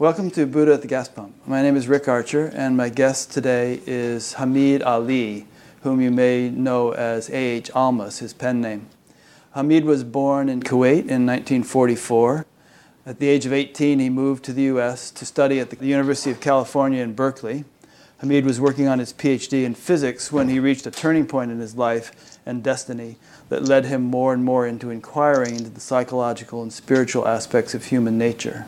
[0.00, 1.34] Welcome to Buddha at the Gas Pump.
[1.44, 5.48] My name is Rick Archer, and my guest today is Hamid Ali,
[5.82, 7.72] whom you may know as A.H.
[7.72, 8.88] Almaas, his pen name.
[9.56, 12.46] Hamid was born in Kuwait in 1944.
[13.06, 15.10] At the age of 18, he moved to the U.S.
[15.10, 17.64] to study at the University of California in Berkeley.
[18.18, 21.58] Hamid was working on his PhD in physics when he reached a turning point in
[21.58, 23.16] his life and destiny
[23.48, 27.86] that led him more and more into inquiring into the psychological and spiritual aspects of
[27.86, 28.66] human nature.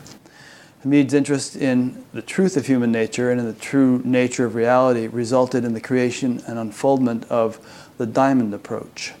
[0.83, 5.07] Hamid's interest in the truth of human nature and in the true nature of reality
[5.07, 7.59] resulted in the creation and unfoldment of
[7.99, 9.13] the diamond approach.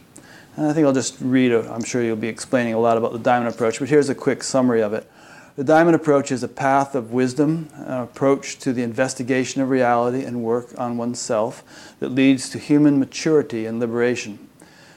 [0.57, 3.13] And I think I'll just read, i am sure you'll be explaining a lot about
[3.13, 5.09] the diamond approach, but here's a quick summary of it.
[5.55, 10.23] The diamond approach is a path of wisdom, an approach to the investigation of reality
[10.23, 14.49] and work on oneself that leads to human maturity and liberation.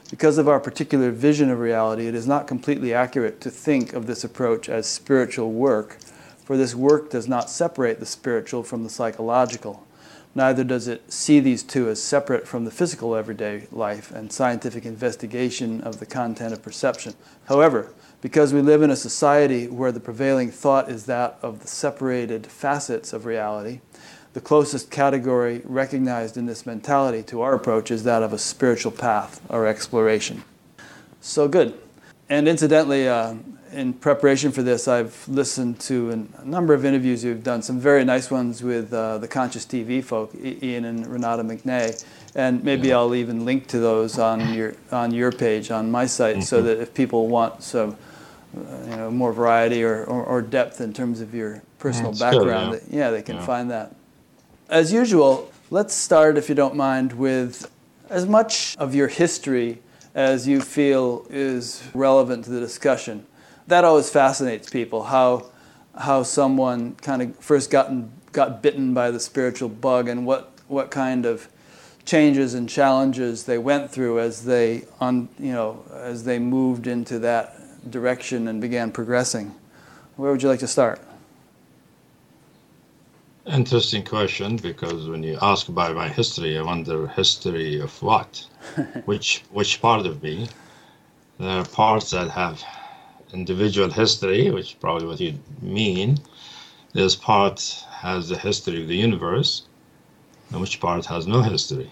[0.09, 4.07] Because of our particular vision of reality, it is not completely accurate to think of
[4.07, 5.99] this approach as spiritual work
[6.45, 9.87] for this work does not separate the spiritual from the psychological.
[10.35, 14.85] Neither does it see these two as separate from the physical everyday life and scientific
[14.85, 17.15] investigation of the content of perception.
[17.47, 21.69] However, because we live in a society where the prevailing thought is that of the
[21.69, 23.81] separated facets of reality,
[24.33, 28.91] the closest category recognized in this mentality to our approach is that of a spiritual
[28.91, 30.43] path or exploration.
[31.21, 31.79] So good.
[32.29, 33.35] And incidentally, uh,
[33.75, 38.05] in preparation for this, I've listened to a number of interviews you've done, some very
[38.05, 42.97] nice ones with uh, the Conscious TV folk, Iain and Renate McNay, and maybe yeah.
[42.97, 46.43] I'll even link to those on your on your page on my site, mm-hmm.
[46.43, 47.97] so that if people want some,
[48.57, 52.21] uh, you know, more variety or, or, or, depth in terms of your personal That's
[52.21, 52.99] background, good, yeah.
[52.99, 53.11] yeah.
[53.11, 53.47] they can yeah.
[53.47, 53.95] find that.
[54.69, 57.71] As usual, let's start, if you don't mind, with
[58.09, 59.81] as much of your history
[60.15, 63.27] as you feel is relevant to the discussion
[63.67, 65.47] that always fascinates people how
[65.97, 70.91] how someone kind of first gotten got bitten by the spiritual bug and what what
[70.91, 71.49] kind of
[72.05, 77.19] changes and challenges they went through as they on you know as they moved into
[77.19, 77.57] that
[77.91, 79.55] direction and began progressing.
[80.17, 81.01] Where would you like to start?
[83.47, 88.47] Interesting question because when you ask about my history i wonder history of what?
[89.05, 90.49] Which which part of me?
[91.39, 92.63] There are parts that have
[93.35, 96.19] individual history, which probably what you mean.
[96.93, 99.63] This part has the history of the universe,
[100.51, 101.91] and which part has no history.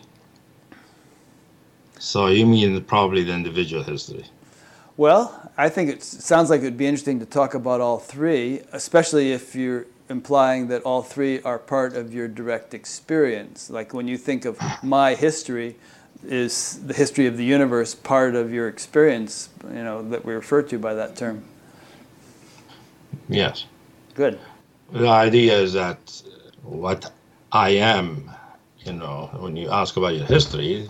[1.98, 4.24] So you mean probably the individual history.
[4.96, 8.62] Well, I think it sounds like it would be interesting to talk about all three,
[8.72, 13.70] especially if you're implying that all three are part of your direct experience.
[13.70, 15.76] Like when you think of my history,
[16.26, 20.62] is the history of the universe part of your experience, you know, that we refer
[20.62, 21.42] to by that term?
[23.28, 23.66] Yes.
[24.14, 24.38] Good.
[24.92, 26.22] The idea is that
[26.62, 27.10] what
[27.50, 28.30] I am,
[28.84, 30.88] you know, when you ask about your history,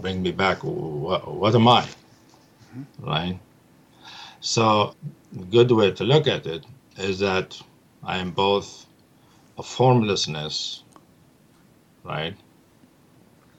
[0.00, 1.82] bring me back, what, what am I?
[1.82, 3.04] Mm-hmm.
[3.04, 3.38] Right?
[4.40, 4.94] So,
[5.50, 6.64] good way to look at it
[6.96, 7.60] is that
[8.02, 8.86] I am both
[9.58, 10.82] a formlessness,
[12.04, 12.36] right?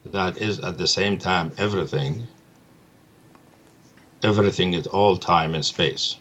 [0.06, 2.28] That is at the same time everything,
[4.24, 6.18] everything at all time and space.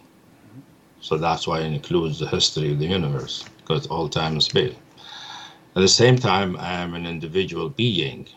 [1.00, 4.76] So that's why it includes the history of the universe, because all time and space.
[5.74, 8.28] At the same time, I am an individual being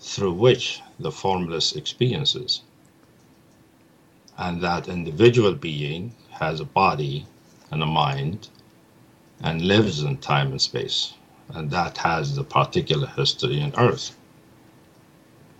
[0.00, 2.62] through which the formless experiences.
[4.38, 7.26] And that individual being has a body
[7.70, 8.48] and a mind
[9.42, 11.17] and lives in time and space
[11.54, 14.16] and that has the particular history in Earth.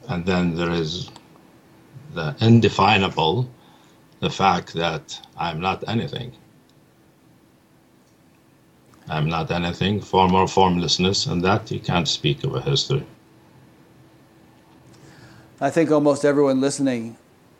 [0.08, 1.11] And then there is
[2.14, 3.49] the indefinable,
[4.20, 6.32] the fact that I'm not anything.
[9.08, 13.05] I'm not anything, form or formlessness, and that you can't speak of a history.
[15.61, 17.17] I think almost everyone listening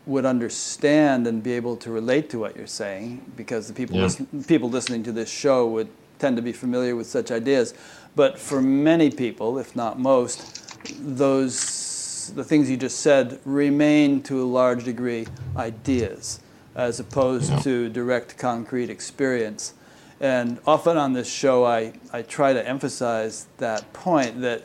[0.07, 4.05] would understand and be able to relate to what you're saying because the people, yeah.
[4.05, 5.89] listen, people listening to this show would
[6.19, 7.75] tend to be familiar with such ideas.
[8.19, 14.43] But for many people, if not most, those the things you just said remain to
[14.43, 16.41] a large degree ideas
[16.75, 17.59] as opposed yeah.
[17.61, 19.73] to direct concrete experience.
[20.19, 24.65] And often on this show, I, I try to emphasize that point that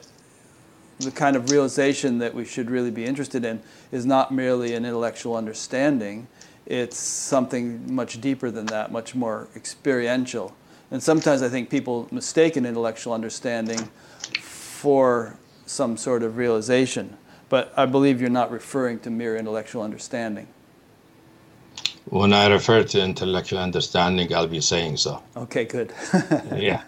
[0.98, 3.62] the kind of realization that we should really be interested in
[3.92, 6.28] is not merely an intellectual understanding,
[6.66, 10.56] it's something much deeper than that, much more experiential.
[10.94, 13.80] And sometimes I think people mistake an intellectual understanding
[14.40, 15.36] for
[15.66, 17.18] some sort of realization.
[17.50, 20.48] But I believe you're not referring to mere intellectual understanding.
[22.06, 25.24] When I refer to intellectual understanding, I'll be saying so.
[25.36, 25.92] Okay, good.
[26.56, 26.84] yeah,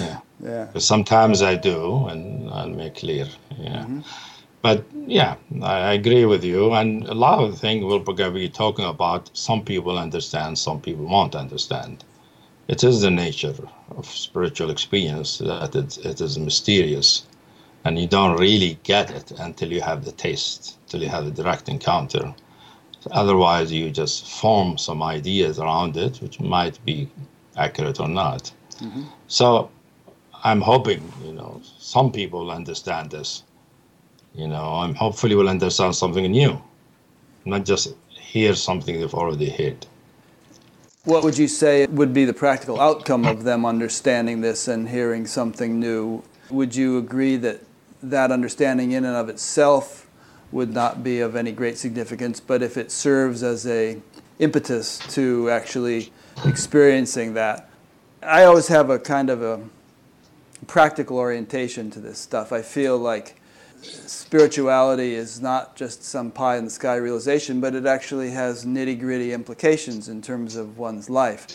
[0.00, 0.18] yeah.
[0.40, 0.68] Yeah.
[0.78, 3.28] Sometimes I do, and I'll make clear.
[3.56, 3.84] Yeah.
[3.84, 4.00] Mm-hmm.
[4.62, 6.72] But yeah, I agree with you.
[6.72, 11.04] And a lot of the things we'll be talking about, some people understand, some people
[11.04, 12.02] won't understand.
[12.66, 13.54] It is the nature
[13.90, 17.26] of spiritual experience that it, it is mysterious.
[17.84, 21.42] And you don't really get it until you have the taste, till you have the
[21.42, 22.34] direct encounter.
[23.10, 27.08] Otherwise, you just form some ideas around it, which might be
[27.56, 28.50] accurate or not.
[28.80, 29.02] Mm-hmm.
[29.26, 29.70] So
[30.42, 33.42] I'm hoping, you know, some people understand this.
[34.34, 36.60] You know, I'm hopefully will understand something new,
[37.44, 39.86] not just hear something they've already heard.
[41.04, 45.26] What would you say would be the practical outcome of them understanding this and hearing
[45.26, 46.22] something new?
[46.48, 47.60] Would you agree that
[48.02, 50.06] that understanding in and of itself
[50.50, 54.00] would not be of any great significance, but if it serves as a
[54.38, 56.10] impetus to actually
[56.46, 57.68] experiencing that,
[58.22, 59.60] I always have a kind of a
[60.66, 62.50] practical orientation to this stuff.
[62.50, 63.38] I feel like
[63.84, 68.98] spirituality is not just some pie in the sky realization, but it actually has nitty
[68.98, 71.46] gritty implications in terms of one's life.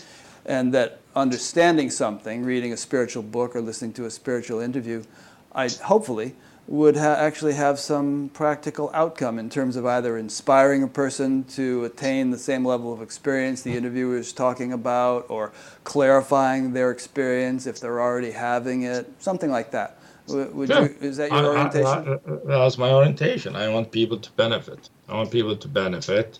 [0.46, 5.04] And that understanding something, reading a spiritual book or listening to a spiritual interview,
[5.52, 6.34] I hopefully
[6.66, 11.84] would ha- actually have some practical outcome in terms of either inspiring a person to
[11.84, 15.52] attain the same level of experience the interviewer is talking about, or
[15.82, 19.99] clarifying their experience if they're already having it, something like that.
[20.34, 20.82] Would sure.
[20.82, 21.86] you, is that your I, orientation?
[21.86, 23.56] I, I, that's my orientation.
[23.56, 24.90] I want people to benefit.
[25.08, 26.38] I want people to benefit.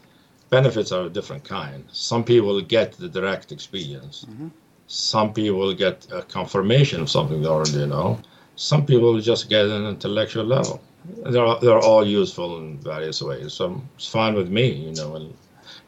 [0.51, 1.85] Benefits are a different kind.
[1.93, 4.27] Some people get the direct experience.
[4.29, 4.49] Mm-hmm.
[4.87, 8.21] Some people get a confirmation of something they already know
[8.61, 10.83] some people just get an intellectual level.
[11.25, 13.55] They're, they're all useful in various ways.
[13.55, 15.17] So it's fine with me, you know.
[15.17, 15.35] And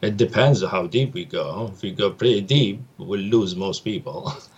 [0.01, 1.69] it depends on how deep we go.
[1.71, 4.33] If we go pretty deep, we'll lose most people.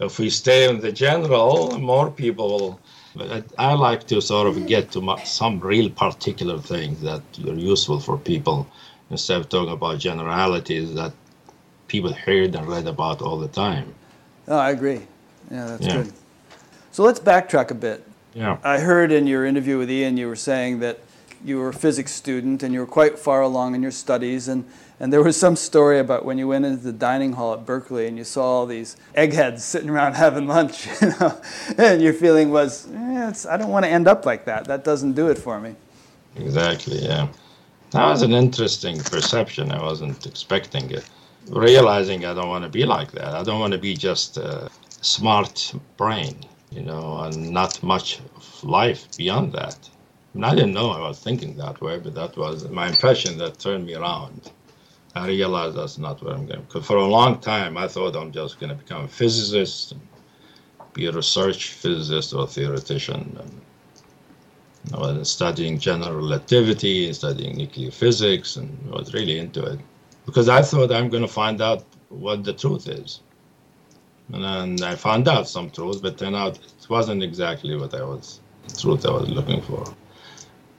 [0.00, 2.80] if we stay in the general, more people will.
[3.14, 8.00] But I like to sort of get to some real particular things that are useful
[8.00, 8.66] for people
[9.10, 11.12] instead of talking about generalities that
[11.88, 13.94] people heard and read about all the time.
[14.48, 15.02] Oh, I agree.
[15.50, 15.96] Yeah, that's yeah.
[15.96, 16.12] good.
[16.90, 18.02] So let's backtrack a bit.
[18.34, 18.56] Yeah.
[18.64, 21.00] I heard in your interview with Iain, you were saying that
[21.44, 24.48] you were a physics student and you were quite far along in your studies.
[24.48, 24.64] And,
[25.02, 28.06] and there was some story about when you went into the dining hall at Berkeley
[28.06, 30.86] and you saw all these eggheads sitting around having lunch.
[31.02, 31.40] You know?
[31.76, 34.64] and your feeling was, eh, I don't want to end up like that.
[34.64, 35.74] That doesn't do it for me.
[36.36, 37.28] Exactly, yeah.
[37.90, 39.70] That was an interesting perception.
[39.70, 41.04] I wasn't expecting it.
[41.48, 43.34] Realizing I don't want to be like that.
[43.34, 44.70] I don't want to be just a
[45.02, 46.36] smart brain
[46.74, 49.76] you know, and not much of life beyond that.
[50.34, 53.58] Mean, I didn't know I was thinking that way, but that was my impression that
[53.58, 54.50] turned me around.
[55.14, 56.62] I realized that's not what I'm going.
[56.62, 59.94] Because for a long time, I thought I'm just going to become a physicist,
[60.94, 63.36] be a research physicist or theoretician.
[63.40, 63.60] And,
[64.92, 69.78] I was studying general relativity, studying nuclear physics, and I was really into it
[70.26, 73.20] because I thought I'm going to find out what the truth is.
[74.32, 78.02] And then I found out some truths, but turned out it wasn't exactly what I
[78.02, 78.40] was
[78.76, 79.84] truth I was looking for.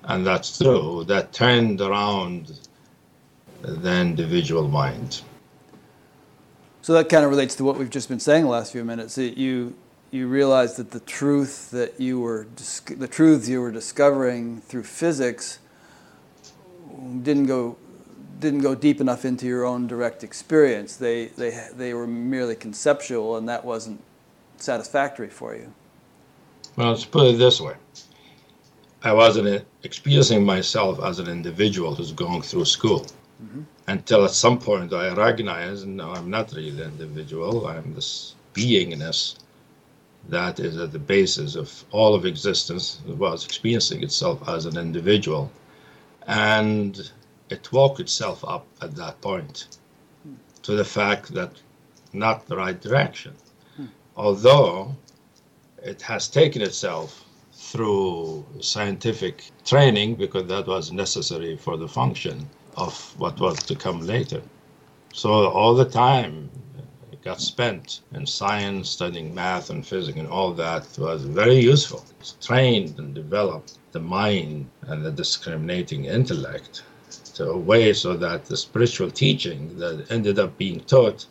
[0.04, 1.06] And that's true.
[1.06, 2.60] That turned around
[3.64, 5.22] the individual mind.
[6.82, 9.18] So that kind of relates to what we've just been saying the last few minutes.
[9.18, 9.76] You
[10.12, 12.46] you realized that the truth that you were
[12.98, 15.60] the truths you were discovering through physics
[17.24, 17.78] didn't go
[18.40, 20.98] didn't go deep enough into your own direct experience.
[20.98, 24.04] They, they, they were merely conceptual, and that wasn't
[24.58, 25.74] satisfactory for you.
[26.76, 27.76] Well, let's put it this way
[29.04, 33.08] I wasn't experiencing myself as an individual who's going through school
[33.42, 33.62] mm-hmm.
[33.88, 39.36] until at some point I recognize no, I'm not really an individual, I'm this beingness
[40.30, 45.52] that is at the basis of all of existence, was experiencing itself as an individual.
[46.28, 47.12] And
[47.50, 49.68] it woke itself up at that point
[50.62, 51.52] to the fact that
[52.14, 53.34] not the right direction.
[53.76, 53.88] Hmm.
[54.16, 54.96] Although
[55.84, 63.14] it has taken itself through scientific training because that was necessary for the function of
[63.20, 64.42] what was to come later.
[65.14, 66.50] So all the time
[67.24, 72.04] got spent in science, studying math and physics and all that was very useful.
[72.20, 76.84] It's trained and developed the mind and the discriminating intellect
[77.36, 81.26] to a way so that the spiritual teaching that ended up being taught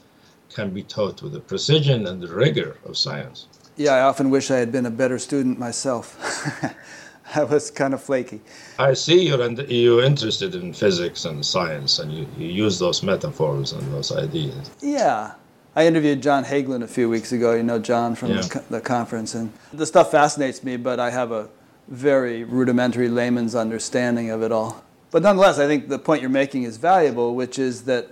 [0.55, 3.47] can be taught with the precision and the rigor of science.
[3.77, 6.19] Yeah, I often wish I had been a better student myself.
[7.37, 8.41] I was kind of flaky.
[8.79, 13.73] I see you're, you're interested in physics and science, and you, you use those metaphors
[13.73, 14.71] and those ideas.
[14.81, 15.35] Yeah.
[15.75, 17.55] I interviewed John Hagelin a few weeks ago.
[17.55, 18.43] You know John from yeah.
[18.43, 21.49] the, the conference, and the stuff fascinates me, but I have a
[21.89, 24.85] very rudimentary layman's understanding of it all.
[25.11, 28.11] But nonetheless, I think the point you're making is valuable, which is that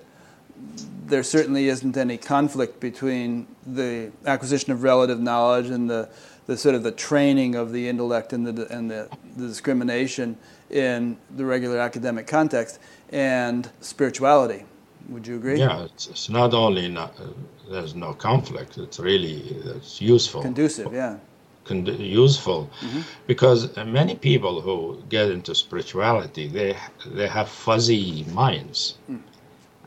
[1.07, 6.09] there certainly isn't any conflict between the acquisition of relative knowledge and the,
[6.51, 10.37] the sort of the training of the intellect and the, and the, the discrimination
[10.71, 12.81] in the regular academic context
[13.11, 14.65] and spirituality.
[15.11, 15.61] Would you agree?
[15.61, 17.27] Yeah, it's, it's not only not, uh,
[17.71, 18.79] there's no conflict.
[18.79, 19.37] It's really
[19.77, 20.43] it's useful.
[20.43, 21.19] Conducive, yeah.
[21.67, 23.03] Con- useful, mm-hmm.
[23.29, 26.77] because many people who get into spirituality they
[27.19, 28.99] they have fuzzy minds.
[29.09, 29.21] Mm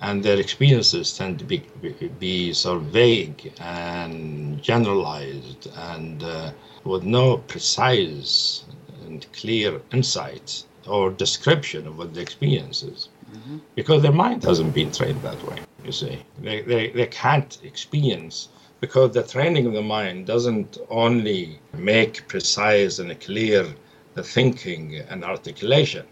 [0.04, 1.64] and their experiences tend to be,
[2.20, 6.52] be, sort of vague and generalized and uh,
[6.84, 8.66] with no precise
[9.06, 13.08] and clear insight or description of what the experience is.
[13.32, 13.58] Mm-hmm.
[13.76, 16.22] Because their mind hasn't been trained that way, you see.
[16.42, 18.50] They, they, they can't experience
[18.82, 23.74] because the training of the mind doesn't only make precise and clear
[24.16, 26.06] the thinking and articulation,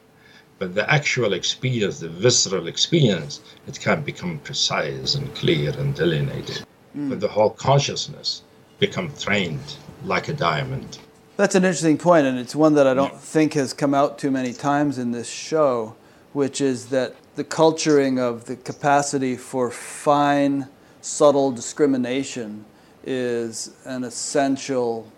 [0.61, 6.63] but the actual experience, the visceral experience, it can become precise and clear and delineated.
[6.95, 7.09] Mm.
[7.09, 8.43] But the whole consciousness
[8.77, 10.99] become trained like a diamond.
[11.35, 14.29] That's an interesting point, and it's one that I don't think has come out too
[14.29, 15.95] many times in this show,
[16.31, 20.67] which is that the culturing of the capacity for fine,
[21.01, 22.65] subtle discrimination
[23.03, 25.11] is an essential,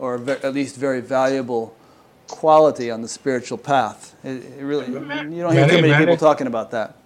[0.00, 1.76] or at least very valuable
[2.28, 4.14] quality on the spiritual path.
[4.24, 6.96] It, it really, you don't hear many, too many, many people talking about that.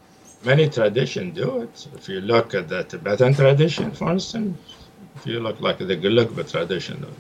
[0.44, 1.88] Many traditions do it.
[1.96, 4.56] If you look at the Tibetan tradition, for instance,
[5.16, 7.14] if you look like the Gelugpa tradition of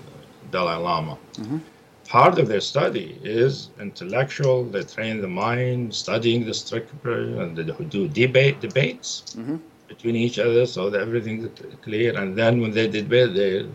[0.52, 1.58] Dalai Lama, mm-hmm.
[2.06, 4.64] part of their study is intellectual.
[4.64, 9.56] They train the mind, studying the scripture, and they do debate debates mm-hmm.
[9.88, 11.48] between each other, so that everything's
[11.82, 12.16] clear.
[12.16, 13.66] And then when they debate, they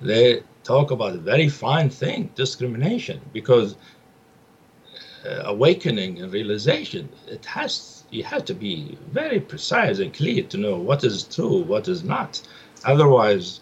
[0.00, 3.76] they talk about a very fine thing, discrimination, because
[5.24, 10.58] uh, awakening and realization, it has you have to be very precise and clear to
[10.58, 12.42] know what is true, what is not.
[12.84, 13.60] Otherwise,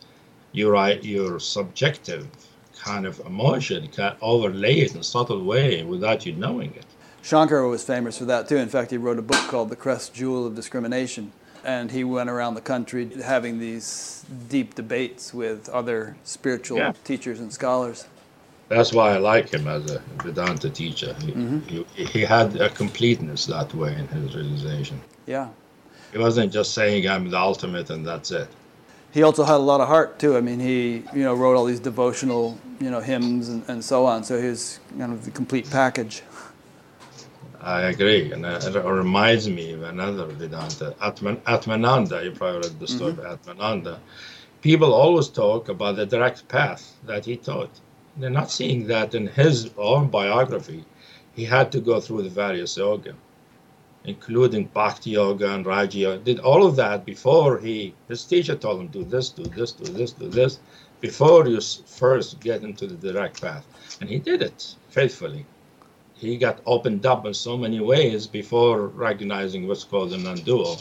[0.52, 2.28] your your subjective
[2.76, 6.86] kind of emotion can overlay it in a subtle way without you knowing it.
[7.22, 8.56] Shankara was famous for that too.
[8.56, 11.32] In fact, he wrote a book called The Crest Jewel of Discrimination
[11.64, 16.92] and he went around the country having these deep debates with other spiritual yeah.
[17.04, 18.06] teachers and scholars.
[18.68, 21.14] That's why I like him as a Vedanta teacher.
[21.14, 21.82] He, mm-hmm.
[21.94, 25.00] he, he, had a completeness that way in his realization.
[25.26, 25.48] Yeah.
[26.12, 28.48] He wasn't just saying I'm the ultimate and that's it.
[29.12, 30.36] He also had a lot of heart too.
[30.36, 34.06] I mean, he you know wrote all these devotional you know hymns and, and so
[34.06, 34.22] on.
[34.22, 36.22] So he was kind of the complete package.
[37.62, 42.24] I agree, and it reminds me of another Vedanta, Atman, Atmananda.
[42.24, 43.26] You probably read the story mm-hmm.
[43.26, 43.98] of Atmananda.
[44.62, 47.68] People always talk about the direct path that he taught.
[48.16, 50.86] They're not seeing that in his own biography.
[51.36, 53.14] He had to go through the various yoga,
[54.04, 56.24] including Bhakti Yoga and Raja Yoga.
[56.24, 59.92] Did all of that before he, his teacher told him, do this, do this, do
[59.92, 60.60] this, do this,
[61.02, 63.66] before you first get into the direct path.
[64.00, 65.44] And he did it faithfully
[66.20, 70.78] he got opened up in so many ways before recognizing what's called the non-dual.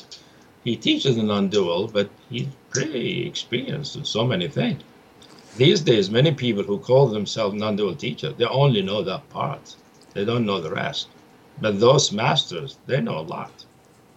[0.66, 4.84] He teaches the non-dual, but he's pretty experienced in so many things.
[5.56, 9.76] These days, many people who call themselves non-dual teachers, they only know that part.
[10.14, 11.08] They don't know the rest.
[11.62, 13.66] But those masters, they know a lot.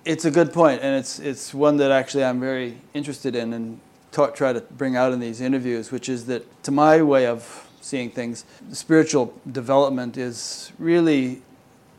[0.04, 3.80] It's a good point, and it's it's one that actually I'm very interested in and
[4.10, 8.10] try to bring out in these interviews, which is that to my way of seeing
[8.10, 8.44] things.
[8.72, 11.42] Spiritual development is really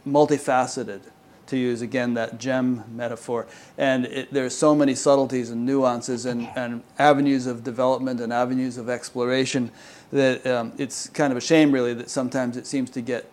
[0.08, 1.02] multifaceted,
[1.46, 3.46] to use again that gem metaphor.
[3.78, 8.78] And it, there's so many subtleties and nuances and, and avenues of development and avenues
[8.78, 9.72] of exploration
[10.12, 13.30] that um, it's kind of a shame, really, that sometimes it seems to get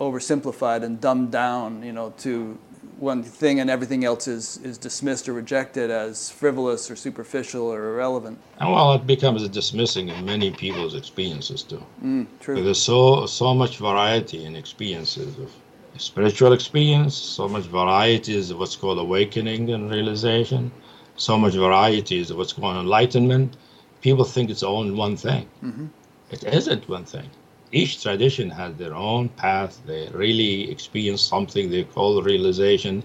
[0.00, 2.58] oversimplified and dumbed down, you know, to
[2.98, 7.94] one thing and everything else is, is dismissed or rejected as frivolous or superficial or
[7.94, 8.38] irrelevant.
[8.58, 11.84] And well, it becomes a dismissing in many people's experiences too.
[12.02, 12.62] Mm, true.
[12.62, 15.52] There's so so much variety in experiences of
[15.98, 20.70] spiritual experience, so much varieties of what's called awakening and realization,
[21.16, 23.56] so much varieties of what's called enlightenment.
[24.00, 25.48] People think it's all one thing.
[25.62, 25.86] Mm-hmm.
[26.30, 27.30] It isn't one thing
[27.72, 29.80] each tradition has their own path.
[29.86, 33.02] They really experience something they call realization.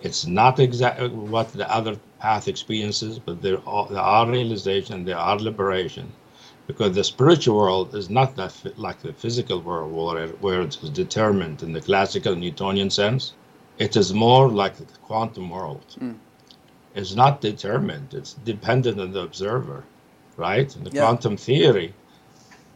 [0.00, 5.18] It's not exactly what the other path experiences, but there are, there are realization, there
[5.18, 6.12] are liberation.
[6.66, 10.90] because the spiritual world is not that like the physical world where, where it is
[10.90, 13.34] determined in the classical Newtonian sense.
[13.78, 15.84] It is more like the quantum world.
[16.00, 16.16] Mm.
[16.94, 19.84] It's not determined, it's dependent on the observer,
[20.36, 20.74] right?
[20.76, 21.02] In the yeah.
[21.02, 21.92] quantum theory,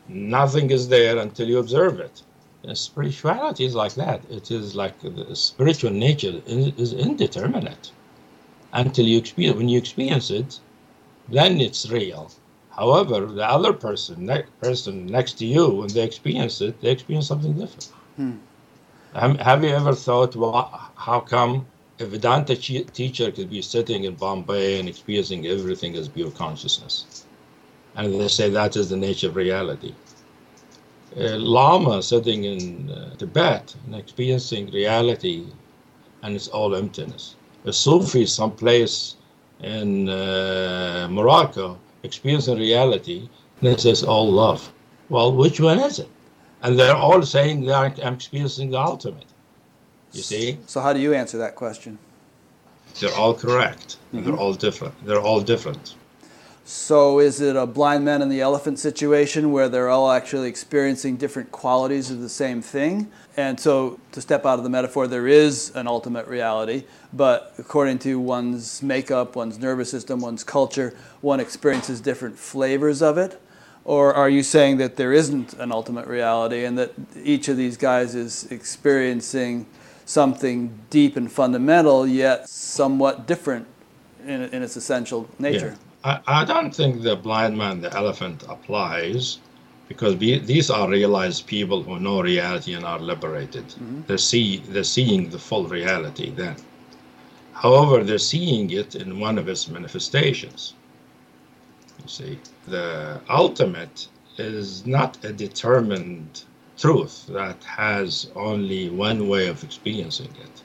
[0.09, 2.23] nothing is there until you observe it.
[2.65, 4.23] And spirituality is like that.
[4.31, 7.93] It is like the spiritual nature is indeterminate
[8.73, 9.59] until you experience.
[9.59, 10.61] When you experience it,
[11.29, 12.31] then it's real
[12.79, 17.27] However, the other person, ne- person next to you, when they experience it, they experience
[17.27, 17.89] something different.
[18.17, 18.37] Hmm.
[19.15, 21.67] Have you ever thought, well, how come
[21.99, 27.27] a Vedanta teacher could be sitting in Bombay and experiencing everything as pure consciousness?
[27.99, 29.95] And they say that is the nature of reality.
[31.17, 35.47] A Lama sitting in uh, Tibet and experiencing reality
[36.23, 37.35] and it's all emptiness.
[37.65, 39.17] A Sufi someplace
[39.61, 43.29] in uh, Morocco experiencing reality,
[43.61, 44.73] this is all love.
[45.09, 46.09] Well, which one is it?
[46.63, 49.27] And they're all saying they are, I'm experiencing the ultimate.
[50.13, 50.59] You see?
[50.67, 51.99] So how do you answer that question?
[53.01, 53.99] They're all correct.
[54.13, 54.25] Mm-hmm.
[54.25, 54.95] They're all different.
[55.05, 55.97] They're all different.
[56.71, 61.17] So is it a blind man and the elephant situation where they're all actually experiencing
[61.17, 63.11] different qualities of the same thing?
[63.39, 68.01] And so to step out of the metaphor, there is an ultimate reality, but according
[68.01, 73.41] to one's makeup, one's nervous system, one's culture, one experiences different flavors of it?
[73.87, 76.93] Or are you saying that there isn't an ultimate reality and that
[77.25, 79.65] each of these guys is experiencing
[80.05, 83.67] something deep and fundamental, yet somewhat different
[84.27, 85.79] in, in its essential nature?
[85.81, 85.88] Yeah.
[86.05, 89.39] I, I don't think the blind man, the elephant applies
[89.89, 93.67] because these are realized people who know reality and are liberated.
[93.69, 94.03] Mm-hmm.
[94.07, 96.57] They see, they're seeing the full reality then.
[97.53, 100.75] However, they're seeing it in one of its manifestations.
[102.03, 106.45] You see, the ultimate is not a determined
[106.77, 110.63] truth that has only one way of experiencing it.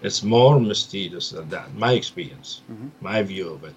[0.00, 2.88] It's more mysterious than that, my experience, mm-hmm.
[3.00, 3.74] my view of it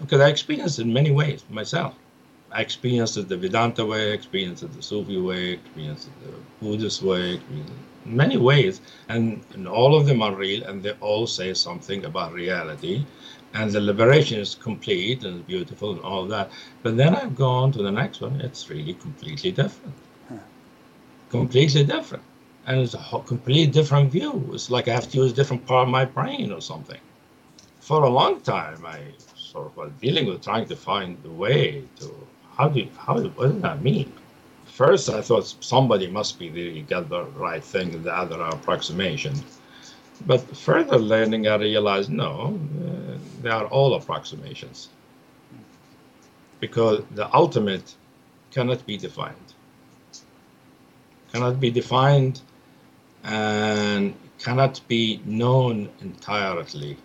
[0.00, 1.94] because I experienced it in many ways myself.
[2.50, 6.32] I experienced it the Vedanta way, I experienced it the Sufi way, experienced it the
[6.64, 7.66] Buddhist way, in
[8.06, 12.32] many ways, and, and all of them are real, and they all say something about
[12.32, 13.04] reality,
[13.52, 16.50] and the liberation is complete and beautiful and all that.
[16.82, 19.94] But then I've gone to the next one; it's really completely different,
[20.30, 20.36] huh.
[21.28, 22.24] completely different,
[22.66, 24.50] and it's a completely different view.
[24.54, 27.00] It's like I have to use a different part of my brain or something.
[27.80, 29.00] For a long time, I
[29.74, 32.06] sort of dealing with trying to find the way to
[32.56, 34.12] how do you, how what does that mean?
[34.66, 39.34] First, I thought somebody must be the get the right thing, the other approximation.
[40.26, 44.88] But further learning, I realized no, uh, they are all approximations
[46.60, 47.94] because the ultimate
[48.50, 49.48] cannot be defined,
[51.32, 52.40] cannot be defined,
[53.22, 56.96] and cannot be known entirely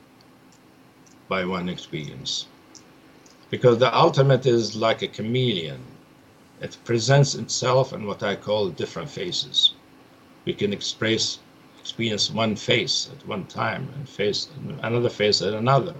[1.33, 2.45] by one experience.
[3.49, 5.81] Because the ultimate is like a chameleon.
[6.61, 9.73] It presents itself in what I call different faces.
[10.45, 11.39] We can express
[11.83, 14.41] experience one face at one time and face
[14.83, 15.95] another face at another.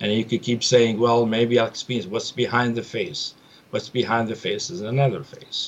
[0.00, 3.22] And you could keep saying, well, maybe I'll experience what's behind the face.
[3.70, 5.60] What's behind the face is another face.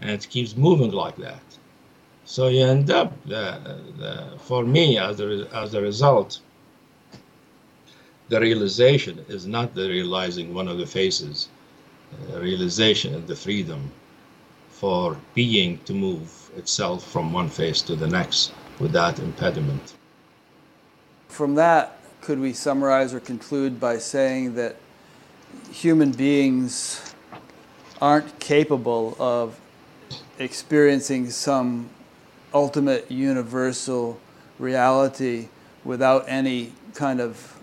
[0.00, 1.48] And it keeps moving like that.
[2.24, 3.44] So you end up, the,
[4.02, 4.12] the,
[4.48, 6.40] for me, as a, as a result,
[8.32, 11.50] the realization is not the realizing one of the faces.
[12.30, 13.90] The realization is the freedom
[14.70, 19.92] for being to move itself from one face to the next without impediment.
[21.28, 24.76] From that, could we summarize or conclude by saying that
[25.70, 27.14] human beings
[28.00, 29.60] aren't capable of
[30.38, 31.90] experiencing some
[32.54, 34.18] ultimate universal
[34.58, 35.48] reality
[35.84, 37.58] without any kind of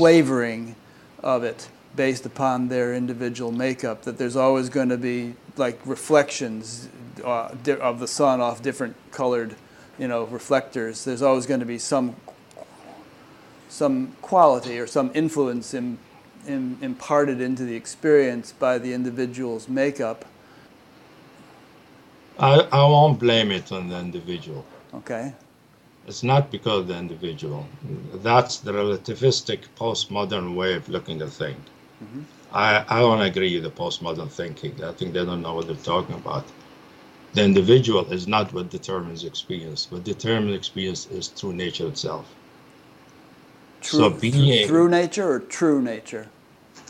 [0.00, 0.74] flavoring
[1.22, 4.02] of it based upon their individual makeup.
[4.04, 6.88] That there's always going to be like reflections
[7.22, 9.56] uh, of the sun off different colored,
[9.98, 11.04] you know, reflectors.
[11.04, 12.16] There's always going to be some
[13.68, 15.98] some quality or some influence in,
[16.46, 20.24] in, imparted into the experience by the individual's makeup.
[22.38, 24.64] I, I won't blame it on the individual.
[24.94, 25.34] Okay.
[26.10, 27.68] It's not because of the individual.
[28.14, 31.64] That's the relativistic postmodern way of looking at things.
[32.02, 32.22] Mm-hmm.
[32.52, 34.82] I, I don't agree with the postmodern thinking.
[34.82, 36.44] I think they don't know what they're talking about.
[37.34, 39.88] The individual is not what determines experience.
[39.88, 42.26] What determines experience is true nature itself.
[43.80, 46.26] True, so being through nature or true nature?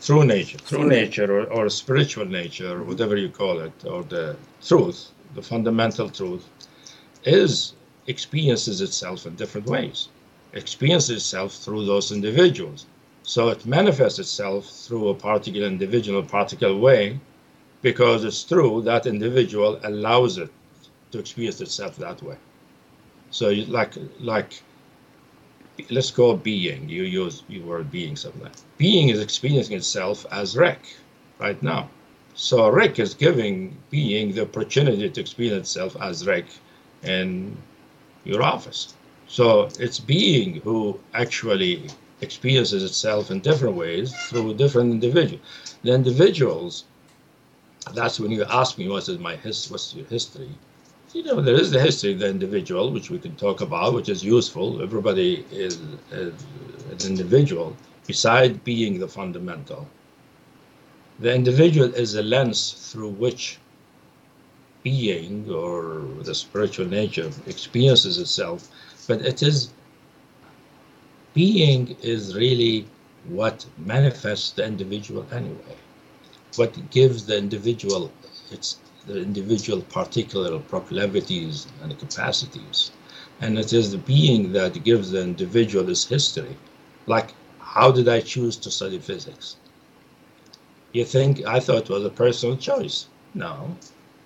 [0.00, 4.34] true nature, true nature, or, or spiritual nature, or whatever you call it, or the
[4.62, 6.48] truth, the fundamental truth,
[7.24, 7.74] is
[8.10, 10.08] experiences itself in different ways.
[10.52, 12.86] Experiences itself through those individuals.
[13.22, 17.20] So it manifests itself through a particular individual, particular way,
[17.82, 20.50] because it's true that individual allows it
[21.12, 22.36] to experience itself that way.
[23.30, 24.60] So you, like like
[25.90, 26.88] let's call being.
[26.88, 28.64] You use the word being sometimes.
[28.76, 30.96] Being is experiencing itself as Rick
[31.38, 31.88] right now.
[32.34, 36.46] So Rick is giving being the opportunity to experience itself as Rick
[37.02, 37.56] in
[38.24, 38.94] your office.
[39.26, 41.88] So it's being who actually
[42.20, 45.44] experiences itself in different ways through different individuals.
[45.82, 46.84] The individuals,
[47.94, 50.50] that's when you ask me what is my his, what's your history
[51.14, 54.08] you know, there is the history of the individual, which we can talk about, which
[54.08, 54.80] is useful.
[54.82, 55.80] Everybody is,
[56.12, 56.34] is
[56.92, 59.88] an individual, beside being the fundamental.
[61.18, 63.58] The individual is a lens through which
[64.82, 68.68] being or the spiritual nature experiences itself,
[69.06, 69.70] but it is
[71.34, 72.86] being is really
[73.28, 75.76] what manifests the individual anyway,
[76.56, 78.10] what gives the individual
[78.50, 82.90] its the individual particular proclivities and capacities.
[83.40, 86.56] And it is the being that gives the individual his history.
[87.06, 89.56] Like, how did I choose to study physics?
[90.92, 93.06] You think I thought it was a personal choice.
[93.32, 93.76] No,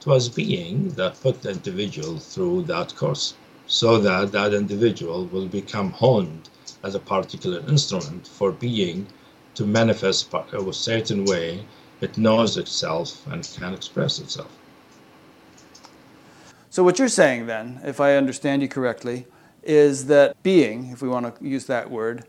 [0.06, 3.34] was being that put the individual through that course
[3.66, 6.48] so that that individual will become honed
[6.82, 9.06] as a particular instrument for being
[9.54, 11.64] to manifest a certain way
[12.00, 14.50] it knows itself and can express itself.
[16.70, 19.26] So, what you're saying then, if I understand you correctly,
[19.62, 22.24] is that being, if we want to use that word,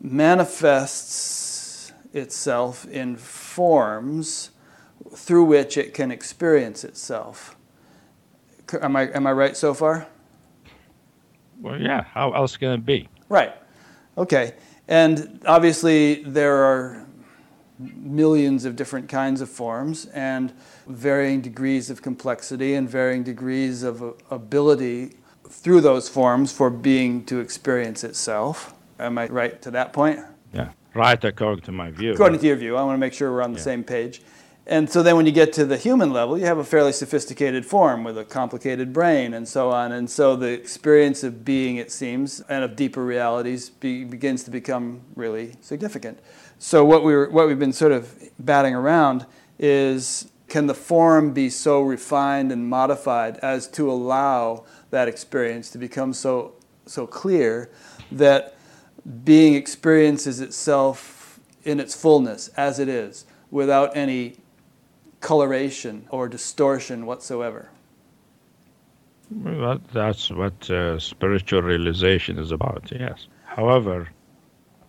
[0.00, 4.50] manifests itself in forms
[5.16, 7.56] through which it can experience itself.
[8.80, 10.06] Am I, am I right so far?
[11.60, 12.02] Well, yeah.
[12.02, 13.08] How else can it be?
[13.28, 13.54] Right.
[14.18, 14.54] Okay.
[14.88, 17.06] And obviously, there are
[17.78, 20.52] millions of different kinds of forms and
[20.86, 25.12] varying degrees of complexity and varying degrees of ability
[25.48, 28.74] through those forms for being to experience itself.
[28.98, 30.20] Am I right to that point?
[30.54, 32.12] Yeah, right according to my view.
[32.12, 33.64] According to your view, I want to make sure we're on the yeah.
[33.64, 34.22] same page.
[34.68, 37.64] And so then when you get to the human level, you have a fairly sophisticated
[37.64, 39.92] form with a complicated brain and so on.
[39.92, 44.50] And so the experience of being, it seems, and of deeper realities be, begins to
[44.50, 46.18] become really significant.
[46.58, 49.26] So what we were, what we've been sort of batting around
[49.58, 55.78] is can the form be so refined and modified as to allow that experience to
[55.78, 56.54] become so
[56.86, 57.68] so clear
[58.12, 58.56] that
[59.24, 64.36] being experiences itself in its fullness as it is without any
[65.20, 67.70] coloration or distortion whatsoever.
[69.30, 73.26] Well, that's what uh, spiritual realization is about, yes.
[73.44, 74.08] However,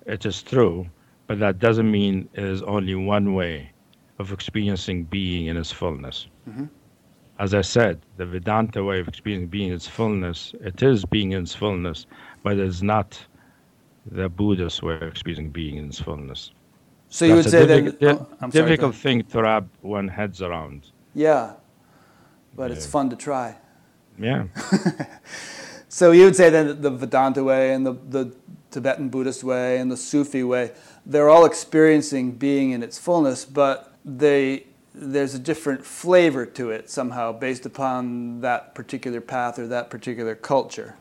[0.05, 0.87] it is true
[1.27, 3.71] but that doesn't mean it is only one way
[4.17, 6.27] of experiencing being in its fullness.
[6.49, 6.65] Mm-hmm.
[7.39, 11.33] As I said, the Vedanta way of experiencing being in its fullness, it is being
[11.33, 12.07] in its fullness,
[12.41, 13.23] but it's not
[14.09, 16.51] the Buddhist way of experiencing being in its fullness.
[17.09, 20.91] So That's you would say that oh, difficult sorry, thing to wrap one heads around.
[21.15, 21.53] Yeah,
[22.55, 22.75] but yeah.
[22.75, 23.55] it's fun to try.
[24.19, 24.45] Yeah.
[25.89, 28.35] so you would say that the Vedanta way and the, the
[28.71, 30.71] Tibetan Buddhist way and the Sufi way,
[31.05, 34.65] they're all experiencing being in its fullness, but they
[34.99, 40.33] there's a different flavor to it somehow based upon that particular path or that particular
[40.35, 40.95] culture.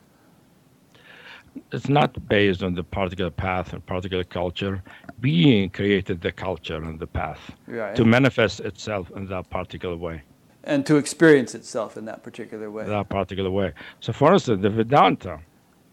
[1.72, 4.82] It's not based on the particular path and particular culture.
[5.20, 7.96] Being created the culture and the path right.
[7.96, 10.22] to manifest itself in that particular way.
[10.64, 12.86] And to experience itself in that particular way.
[12.86, 13.72] That particular way.
[14.00, 15.38] So, for instance, the Vedanta,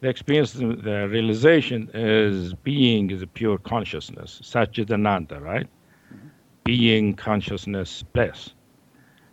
[0.02, 5.68] the experience, the realization is being is a pure consciousness, Satchidananda, right?
[6.14, 6.28] Mm-hmm.
[6.66, 8.54] Being, consciousness, bliss.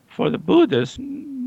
[0.07, 0.99] For the Buddhists,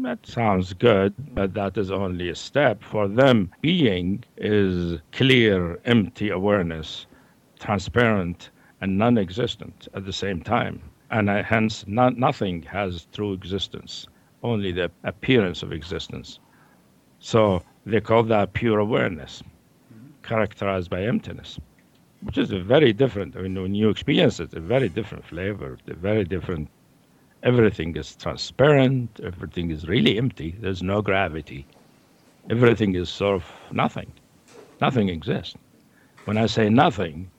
[0.04, 2.84] that sounds good, but that is only a step.
[2.84, 7.06] For them, being is clear, empty awareness,
[7.64, 8.50] transparent,
[8.82, 10.82] and non existent at the same time.
[11.10, 14.08] And hence, not, nothing has true existence,
[14.44, 16.40] only the appearance of existence.
[17.20, 19.42] So, they call that pure awareness,
[20.24, 21.60] characterized by emptiness,
[22.22, 23.38] which is a very different.
[23.38, 26.70] I mean, when you experience it, a very different flavor, a very different.
[27.44, 29.20] Everything is transparent.
[29.24, 30.56] Everything is really empty.
[30.60, 31.66] There's no gravity.
[32.50, 34.12] Everything is sort of nothing.
[34.82, 35.56] Nothing exists.
[36.26, 37.30] When I say nothing,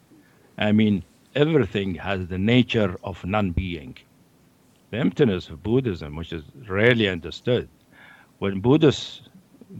[0.58, 3.96] I mean everything has the nature of non being.
[4.90, 7.68] The emptiness of Buddhism, which is rarely understood,
[8.38, 9.28] when Buddhist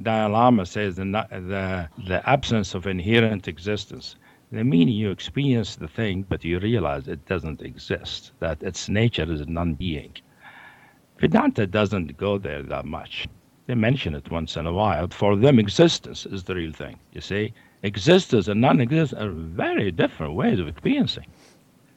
[0.03, 4.17] Dalai Lama says the, the, the absence of inherent existence,
[4.51, 9.31] the meaning you experience the thing, but you realize it doesn't exist, that its nature
[9.31, 10.15] is non being.
[11.19, 13.29] Vedanta doesn't go there that much.
[13.67, 15.09] They mention it once in a while.
[15.09, 16.99] For them, existence is the real thing.
[17.13, 21.27] You see, existence and non existence are very different ways of experiencing.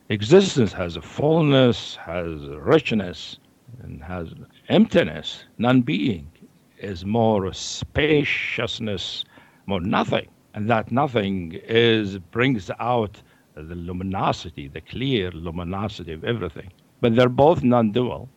[0.10, 3.40] Existence has a fullness, has a richness,
[3.82, 4.34] and has
[4.70, 5.46] emptiness.
[5.58, 6.32] Non being
[6.78, 9.26] is more spaciousness,
[9.66, 13.22] more nothing and that nothing is brings out
[13.54, 16.72] the luminosity, the clear luminosity of everything.
[17.00, 18.28] But they're both non-dual.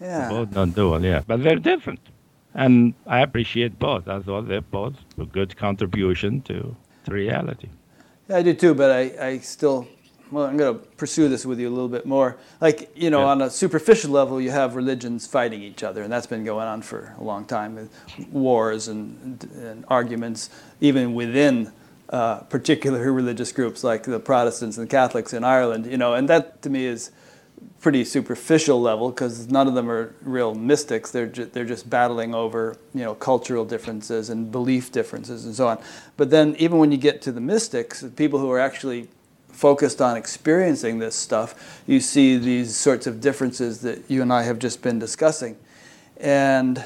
[0.00, 0.28] Yeah.
[0.28, 1.22] They're both non-dual, yeah.
[1.24, 2.00] But they're different.
[2.54, 4.08] And I appreciate both.
[4.08, 7.68] I thought they're both a good contribution to, to reality.
[8.28, 9.88] Yeah, I do too, but I, I still
[10.32, 12.38] well, I'm going to pursue this with you a little bit more.
[12.60, 13.26] Like, you know, yeah.
[13.26, 16.80] on a superficial level, you have religions fighting each other, and that's been going on
[16.80, 17.90] for a long time with
[18.30, 20.48] wars and, and arguments,
[20.80, 21.70] even within
[22.08, 26.62] uh, particular religious groups like the Protestants and Catholics in Ireland, you know, and that
[26.62, 27.10] to me is
[27.80, 31.10] pretty superficial level because none of them are real mystics.
[31.10, 35.68] They're ju- they're just battling over you know cultural differences and belief differences and so
[35.68, 35.78] on.
[36.16, 39.08] But then even when you get to the mystics, the people who are actually
[39.48, 44.42] focused on experiencing this stuff, you see these sorts of differences that you and I
[44.42, 45.56] have just been discussing.
[46.16, 46.84] And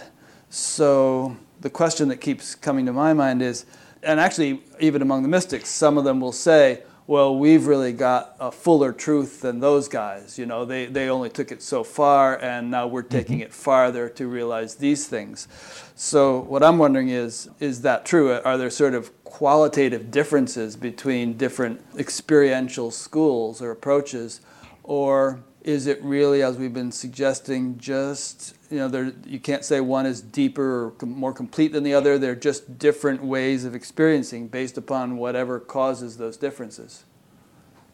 [0.51, 3.67] so the question that keeps coming to my mind is,
[4.03, 8.35] and actually, even among the mystics, some of them will say, well, we've really got
[8.40, 10.38] a fuller truth than those guys.
[10.38, 13.47] You know, they, they only took it so far, and now we're taking mm-hmm.
[13.47, 15.47] it farther to realize these things.
[15.95, 18.33] So, what I'm wondering is, is that true?
[18.33, 24.40] Are there sort of qualitative differences between different experiential schools or approaches,
[24.83, 29.81] or is it really, as we've been suggesting, just you know, there, you can't say
[29.81, 32.19] one is deeper or more complete than the other.
[32.19, 37.05] They're just different ways of experiencing based upon whatever causes those differences.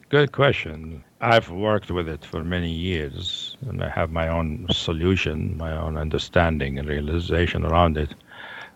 [0.09, 1.03] Good question.
[1.19, 5.97] I've worked with it for many years, and I have my own solution, my own
[5.97, 8.13] understanding and realization around it,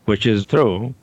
[0.06, 0.96] which is true.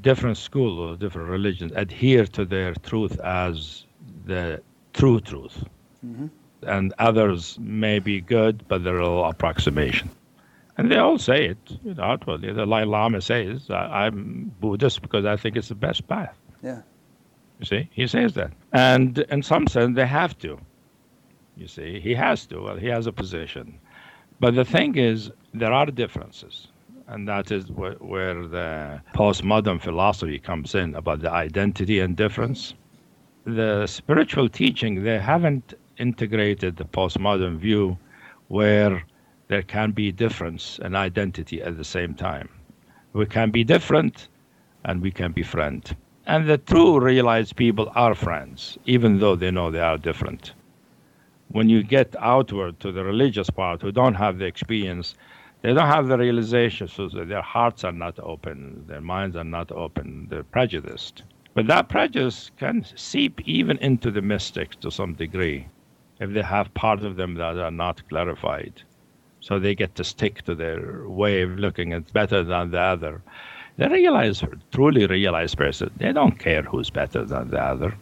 [0.00, 3.84] Different schools or different religions adhere to their truth as
[4.26, 4.60] the
[4.92, 5.64] true truth.
[6.04, 6.26] Mm-hmm
[6.62, 10.10] and others may be good, but they're all approximation.
[10.76, 12.48] And they all say it you know, outwardly.
[12.52, 16.36] The Dalai Lama says, I'm Buddhist because I think it's the best path.
[16.62, 16.82] Yeah.
[17.58, 18.52] You see, he says that.
[18.72, 20.58] And in some sense, they have to.
[21.56, 22.60] You see, he has to.
[22.60, 23.80] Well, he has a position.
[24.38, 26.68] But the thing is, there are differences.
[27.08, 32.74] And that is where, where the postmodern philosophy comes in about the identity and difference.
[33.44, 37.98] The spiritual teaching, they haven't integrated the postmodern view
[38.48, 39.04] where
[39.48, 42.48] there can be difference and identity at the same time.
[43.12, 44.28] We can be different
[44.84, 45.84] and we can be friend.
[46.26, 50.52] And the true realized people are friends, even though they know they are different.
[51.48, 55.14] When you get outward to the religious part who don't have the experience,
[55.62, 59.72] they don't have the realization, so their hearts are not open, their minds are not
[59.72, 61.22] open, they're prejudiced.
[61.54, 65.66] But that prejudice can seep even into the mystics to some degree
[66.20, 68.82] if they have parts of them that are not clarified.
[69.40, 73.22] So they get to stick to their way of looking at better than the other.
[73.76, 77.96] They realize, truly realize person, they don't care who's better than the other.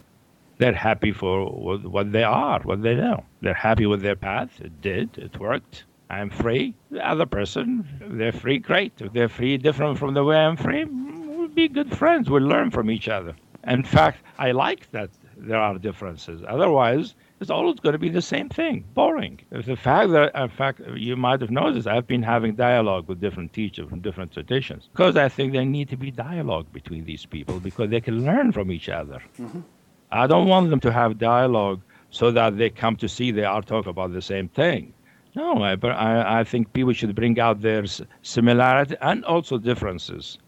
[0.57, 3.23] They're happy for what they are, what they know.
[3.41, 4.59] They're happy with their path.
[4.59, 5.83] It did, it worked.
[6.09, 6.73] I'm free.
[6.89, 8.93] The other person, they're free, great.
[8.99, 12.29] If they're free, different from the way I'm free, we'll be good friends.
[12.29, 13.35] We'll learn from each other.
[13.67, 16.41] In fact, I like that there are differences.
[16.47, 19.39] Otherwise, it's always going to be the same thing, boring.
[19.51, 23.53] The fact that, in fact, you might have noticed, I've been having dialogue with different
[23.53, 27.59] teachers from different traditions because I think there need to be dialogue between these people
[27.59, 29.21] because they can learn from each other.
[29.39, 29.59] Mm-hmm.
[30.11, 33.61] I don't want them to have dialogue so that they come to see they are
[33.61, 34.93] talking about the same thing.
[35.35, 37.83] No, I, I, I think people should bring out their
[38.23, 40.39] similarity and also differences.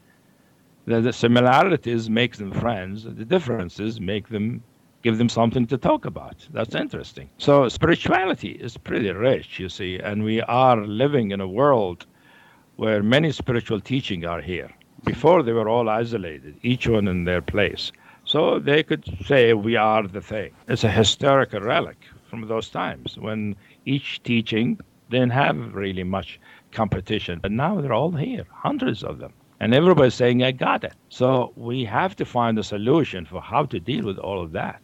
[0.86, 3.04] The, the similarities make them friends.
[3.04, 4.63] The differences make them
[5.02, 6.36] give them something to talk about.
[6.52, 7.30] That's interesting.
[7.38, 12.06] So spirituality is pretty rich, you see, and we are living in a world
[12.76, 14.70] where many spiritual teaching are here.
[15.06, 17.92] Before they were all isolated, each one in their place.
[18.26, 20.52] So they could say we are the thing.
[20.68, 21.98] It's a historical relic
[22.30, 26.40] from those times when each teaching didn't have really much
[26.72, 27.40] competition.
[27.42, 29.34] But now they're all here, hundreds of them.
[29.60, 30.94] And everybody's saying, I got it.
[31.10, 34.82] So we have to find a solution for how to deal with all of that.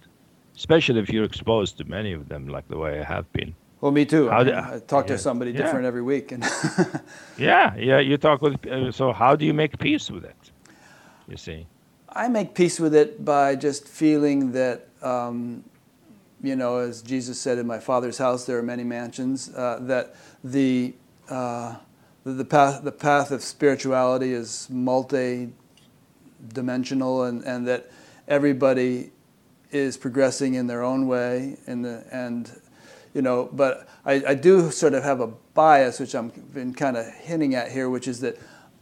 [0.55, 3.55] Especially if you're exposed to many of them, like the way I have been.
[3.81, 4.31] Well, me too.
[4.31, 5.61] I, do- I talk yeah, to somebody yeah.
[5.61, 6.43] different every week, and
[7.37, 7.99] Yeah, yeah.
[7.99, 8.65] You talk with.
[8.65, 10.35] Uh, so how do you make peace with it?
[11.27, 11.67] You see.
[12.09, 15.63] I make peace with it by just feeling that, um,
[16.41, 20.15] you know, as Jesus said, "In my Father's house there are many mansions." Uh, that
[20.43, 20.93] the
[21.29, 21.75] uh,
[22.23, 27.91] the, the path the path of spirituality is multi-dimensional, and, and that
[28.27, 29.11] everybody
[29.75, 32.49] is progressing in their own way, and and
[33.13, 36.97] you know, but I, I do sort of have a bias, which I'm been kind
[36.97, 38.37] of hinting at here, which is that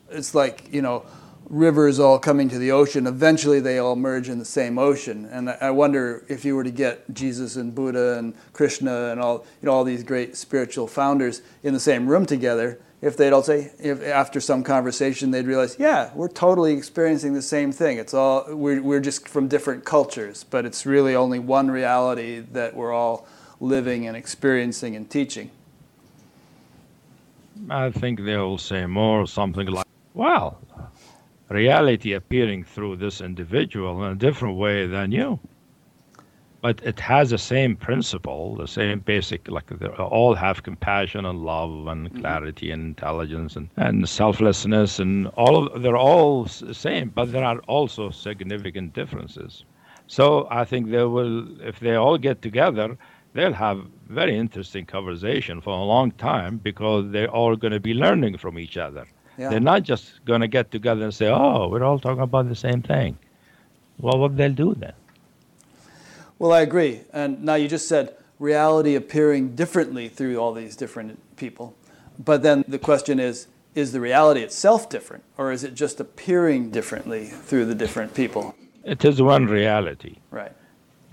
[0.10, 1.04] it's like you know
[1.50, 3.08] rivers all coming to the ocean.
[3.08, 6.64] Eventually, they all merge in the same ocean, and I I wonder if you were
[6.64, 10.88] to get Jesus and Buddha and Krishna and all you know all these great spiritual
[10.88, 12.80] founders in the same room together.
[13.04, 17.42] If they'd all say, if after some conversation, they'd realize, yeah, we're totally experiencing the
[17.42, 17.98] same thing.
[17.98, 22.74] It's all we're we're just from different cultures, but it's really only one reality that
[22.78, 23.28] we're all
[23.60, 25.52] living and experiencing and teaching.
[27.70, 30.58] I think they will say more something like, "Well,
[31.50, 35.40] reality appearing through this individual in a different way than you."
[36.64, 41.44] But it has the same principle, the same basic, like they all have compassion and
[41.44, 42.22] love and mm-hmm.
[42.22, 47.44] clarity and intelligence and, and selflessness and all of, they're all the same, but there
[47.44, 49.66] are also significant differences.
[50.08, 52.98] So I think they will, if they all get together,
[53.34, 57.94] they'll have very interesting conversation for a long time because they're all going to be
[57.94, 59.06] learning from each other.
[59.38, 59.50] Yeah.
[59.50, 62.56] They're not just going to get together and say, "Oh, we're all talking about the
[62.56, 63.18] same thing."
[63.98, 64.94] Well, what they'll do then?
[66.44, 67.00] Well, I agree.
[67.14, 71.74] And now you just said reality appearing differently through all these different people.
[72.20, 76.70] But then the question is is the reality itself different, or is it just appearing
[76.70, 78.54] differently through the different people?
[78.84, 80.52] It is one reality, Right.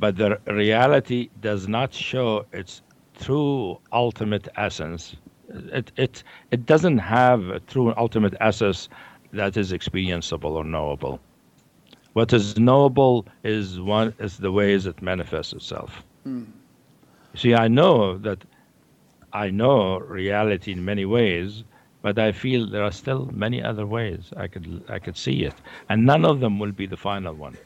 [0.00, 2.82] but the reality does not show its
[3.20, 5.14] true ultimate essence.
[5.48, 8.88] It, it, it doesn't have a true ultimate essence
[9.32, 11.20] that is experienceable or knowable.
[12.12, 16.02] What is knowable is one is the ways it manifests itself.
[16.24, 16.44] Hmm.
[17.34, 18.44] See, I know that
[19.32, 21.62] I know reality in many ways,
[22.02, 25.54] but I feel there are still many other ways I could I could see it,
[25.88, 27.56] and none of them will be the final one.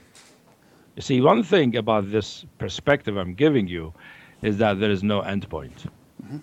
[0.96, 3.94] You see, one thing about this perspective I'm giving you
[4.42, 5.86] is that there is no end point.
[6.22, 6.38] Mm-hmm.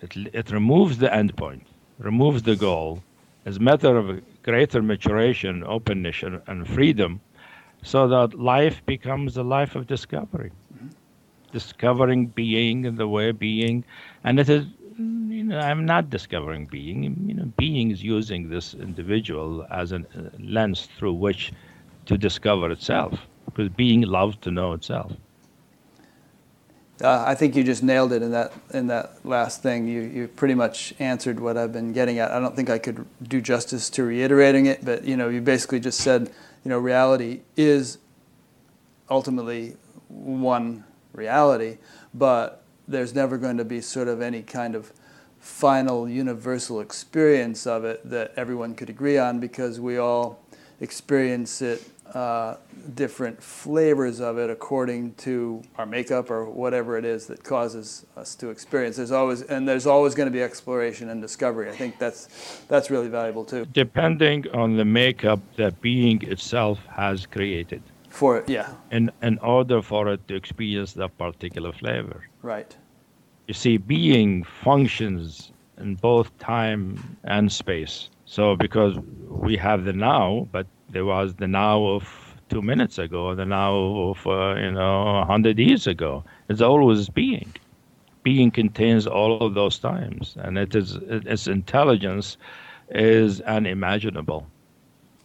[0.00, 1.66] It, it removes the end point,
[1.98, 3.02] removes the goal,
[3.44, 7.20] as a matter of greater maturation, openness, and, and freedom,
[7.82, 10.50] so that life becomes a life of discovery.
[10.74, 10.88] Mm-hmm.
[11.52, 13.84] Discovering being and the way being,
[14.24, 14.64] and it is,
[14.98, 16.98] you know, I'm not discovering being.
[17.28, 21.52] You know, being is using this individual as a uh, lens through which
[22.06, 23.12] to discover itself,
[23.46, 25.12] because being loves to know itself.
[27.00, 29.86] Uh, I think you just nailed it in that in that last thing.
[29.86, 32.32] You you pretty much answered what I've been getting at.
[32.32, 35.78] I don't think I could do justice to reiterating it, but you know, you basically
[35.78, 36.32] just said,
[36.64, 37.98] you know, reality is
[39.08, 39.76] ultimately
[40.08, 41.78] one reality,
[42.14, 44.92] but there's never going to be sort of any kind of
[45.38, 50.40] final universal experience of it that everyone could agree on because we all
[50.80, 51.82] experience it
[52.14, 52.56] uh,
[52.94, 58.34] different flavors of it according to our makeup or whatever it is that causes us
[58.34, 58.96] to experience.
[58.96, 61.68] There's always and there's always going to be exploration and discovery.
[61.68, 63.66] I think that's that's really valuable too.
[63.72, 69.82] Depending on the makeup that being itself has created, For it, yeah, in, in order
[69.82, 72.26] for it to experience that particular flavor.
[72.42, 72.74] right.
[73.48, 78.10] You see, being functions in both time and space.
[78.30, 78.94] So, because
[79.30, 83.74] we have the now, but there was the now of two minutes ago, the now
[83.74, 86.24] of, uh, you know, hundred years ago.
[86.50, 87.54] It's always being.
[88.22, 92.36] Being contains all of those times, and it is its intelligence
[92.90, 94.46] is unimaginable.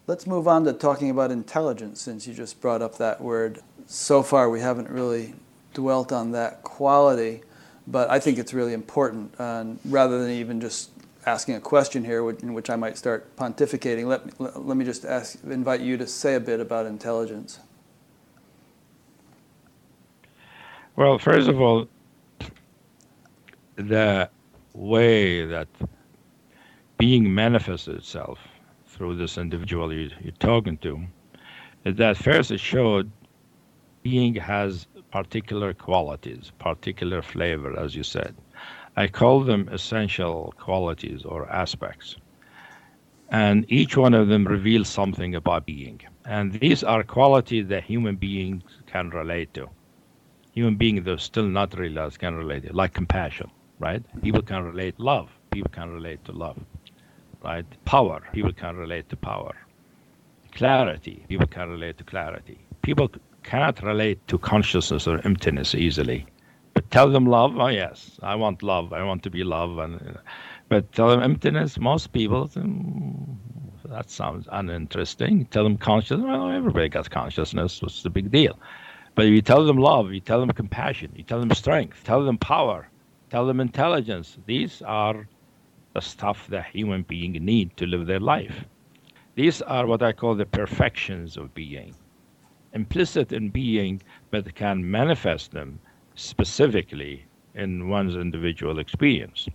[0.08, 3.60] Let's move on to talking about intelligence since you just brought up that word.
[3.86, 5.34] So far, we haven't really
[5.74, 7.42] dwelt on that quality,
[7.86, 9.34] but I think it's really important.
[9.40, 10.93] And rather than even just
[11.26, 15.06] asking a question here, in which I might start pontificating, let, me- let, me just
[15.06, 17.60] ask, invite you to say a bit about intelligence.
[20.96, 21.88] Well, first of all,
[23.76, 24.30] the
[24.74, 25.68] way that
[26.98, 28.40] being manifests itself
[28.88, 31.02] through this individual you, you're talking to
[31.86, 33.12] is that first it showed
[34.04, 38.36] being has particular qualities, particular flavor, as you said.
[38.96, 42.16] I call them essential qualities or aspects.
[43.30, 46.02] And each one of them reveals something about being.
[46.26, 49.70] And these are qualities that human beings can relate to
[50.54, 54.04] human beings are still not realized can relate it, like compassion, right?
[54.22, 55.30] People can relate love.
[55.52, 56.58] People can relate to love,
[57.44, 57.66] right?
[57.86, 58.24] Power.
[58.34, 59.56] People can relate to power.
[60.52, 61.26] Clarity.
[61.28, 62.68] People can relate to clarity.
[62.84, 63.10] People
[63.44, 66.26] cannot relate to consciousness or emptiness easily.
[66.74, 68.94] But tell them love, oh yes, I want love.
[68.94, 70.18] I want to be love, and
[70.70, 71.78] but tell them emptiness.
[71.78, 73.36] Most people, mm,
[73.86, 75.46] that sounds uninteresting.
[75.46, 76.26] Tell them consciousness.
[76.26, 77.82] Well, everybody got consciousness.
[77.82, 78.58] What's the big deal?
[79.16, 82.26] But if you tell them love, you tell them compassion, you tell them strength, tell
[82.26, 82.90] them power,
[83.30, 84.40] tell them intelligence.
[84.48, 85.28] These are
[85.94, 88.66] the stuff that human beings need to live their life.
[89.36, 91.94] These are what I call the perfections of being,
[92.74, 94.02] implicit in being,
[94.32, 95.80] but can manifest them
[96.16, 99.48] specifically in one's individual experience.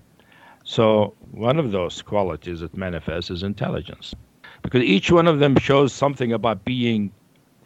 [0.65, 4.15] So, one of those qualities that manifests is intelligence,
[4.63, 7.11] because each one of them shows something about being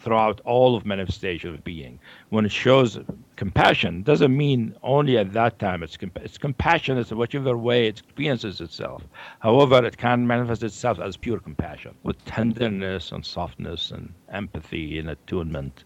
[0.02, 1.98] throughout all of manifestation of being.
[2.30, 2.98] When it shows
[3.36, 5.82] compassion, doesn't mean only at that time.
[5.82, 6.98] It's, comp- it's compassion.
[6.98, 9.04] It's whichever way it experiences itself.
[9.38, 15.10] However, it can manifest itself as pure compassion with tenderness and softness and empathy and
[15.10, 15.84] attunement.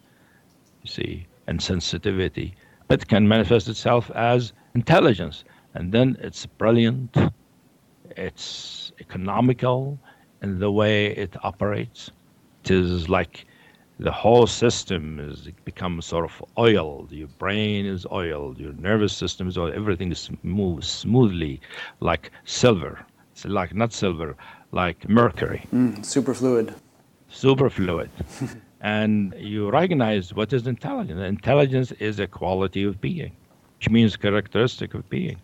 [0.82, 2.54] You see, and sensitivity.
[2.88, 7.16] It can manifest itself as intelligence, and then it's brilliant.
[8.16, 9.98] It's economical
[10.42, 12.10] in the way it operates.
[12.64, 13.46] It is like
[13.98, 17.10] the whole system is becomes sort of oiled.
[17.10, 18.58] Your brain is oiled.
[18.58, 19.74] Your nervous system is oiled.
[19.74, 21.60] Everything is moves smoothly,
[22.00, 23.04] like silver.
[23.32, 24.36] It's like not silver,
[24.72, 25.66] like mercury.
[25.74, 26.04] Mm,
[27.28, 28.10] super fluid.
[28.80, 31.20] And you recognize what is intelligence.
[31.20, 33.32] Intelligence is a quality of being,
[33.78, 35.40] which means characteristic of being.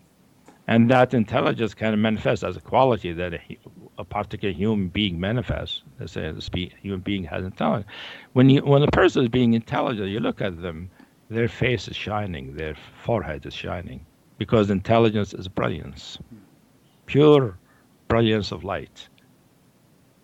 [0.67, 3.57] And that intelligence can manifest as a quality that a,
[3.97, 5.83] a particular human being manifests.
[5.99, 7.91] Let's say a human being has intelligence.
[8.33, 10.89] When you, when a person is being intelligent, you look at them,
[11.29, 14.05] their face is shining, their forehead is shining,
[14.37, 16.17] because intelligence is brilliance,
[17.07, 17.57] pure
[18.07, 19.09] brilliance of light.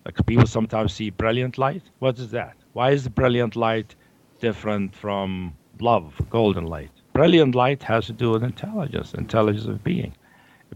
[0.06, 1.82] Like people sometimes see brilliant light.
[1.98, 2.56] What is that?
[2.72, 3.96] Why is the brilliant light
[4.38, 6.90] different from love, golden light?
[7.12, 10.14] Brilliant light has to do with intelligence, intelligence of being.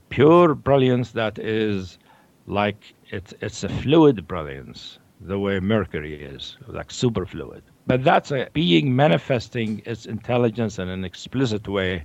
[0.09, 1.99] Pure brilliance that is
[2.47, 7.63] like it's it's a fluid brilliance the way mercury is like superfluid.
[7.87, 12.05] But that's a being manifesting its intelligence in an explicit way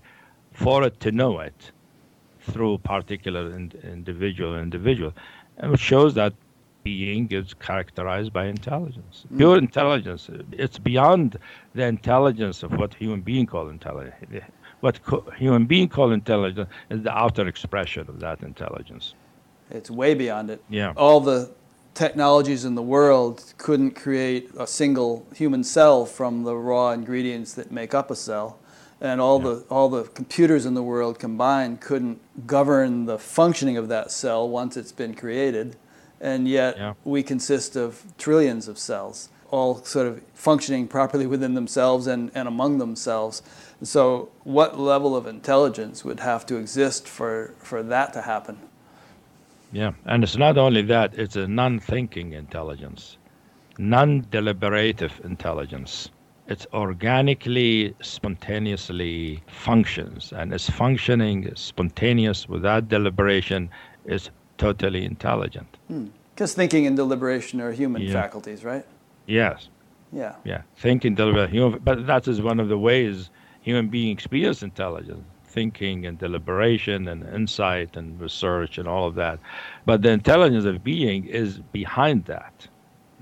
[0.51, 1.71] for it to know it
[2.39, 5.13] through particular in, individual individual.
[5.57, 6.33] And it shows that
[6.89, 9.37] being is characterized by intelligence mm.
[9.39, 10.23] pure intelligence
[10.65, 11.37] it's beyond
[11.77, 14.49] the intelligence of what human being call intelligence
[14.81, 19.13] what co- human being call intelligence is the outer expression of that intelligence.
[19.69, 20.63] It's way beyond it.
[20.69, 20.93] Yeah.
[20.95, 21.51] All the
[21.93, 27.71] technologies in the world couldn't create a single human cell from the raw ingredients that
[27.71, 28.59] make up a cell.
[29.01, 29.49] And all yeah.
[29.49, 34.47] the all the computers in the world combined couldn't govern the functioning of that cell
[34.47, 35.77] once it's been created.
[36.21, 36.93] And yet yeah.
[37.03, 42.47] we consist of trillions of cells, all sort of functioning properly within themselves and, and
[42.47, 43.41] among themselves.
[43.81, 48.59] So, what level of intelligence would have to exist for, for that to happen?
[49.71, 53.17] Yeah, and it's not only that, it's a non thinking intelligence,
[53.77, 56.09] non deliberative intelligence.
[56.47, 63.69] It's organically, spontaneously functions, and its functioning spontaneous without deliberation
[64.05, 65.77] is totally intelligent.
[65.87, 66.57] Because hmm.
[66.61, 68.13] thinking and deliberation are human yeah.
[68.13, 68.85] faculties, right?
[69.25, 69.69] Yes.
[70.11, 70.35] Yeah.
[70.43, 70.61] Yeah.
[70.75, 73.31] Thinking, deliberation, but that is one of the ways
[73.61, 79.39] human being experience intelligence, thinking and deliberation and insight and research and all of that.
[79.85, 82.67] But the intelligence of being is behind that,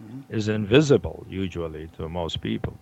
[0.02, 0.34] mm-hmm.
[0.34, 2.78] is invisible usually to most people.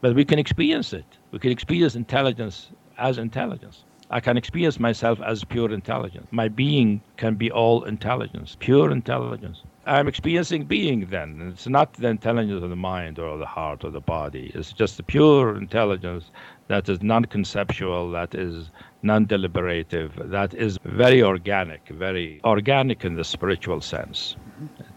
[0.00, 1.06] But we can experience it.
[1.30, 3.84] We can experience intelligence as intelligence.
[4.12, 6.26] I can experience myself as pure intelligence.
[6.30, 9.62] My being can be all intelligence, pure intelligence.
[9.86, 11.50] I'm experiencing being then.
[11.50, 14.52] It's not the intelligence of the mind or the heart or the body.
[14.54, 16.30] It's just the pure intelligence
[16.68, 18.68] that is non conceptual, that is
[19.02, 24.36] non deliberative, that is very organic, very organic in the spiritual sense,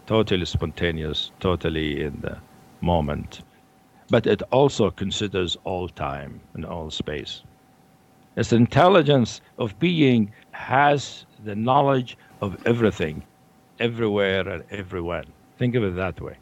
[0.04, 2.36] totally spontaneous, totally in the
[2.82, 3.40] moment.
[4.10, 7.42] But it also considers all time and all space.
[8.36, 13.22] Its intelligence of being has the knowledge of everything
[13.80, 15.24] everywhere and everyone.
[15.58, 16.36] Think of it that way.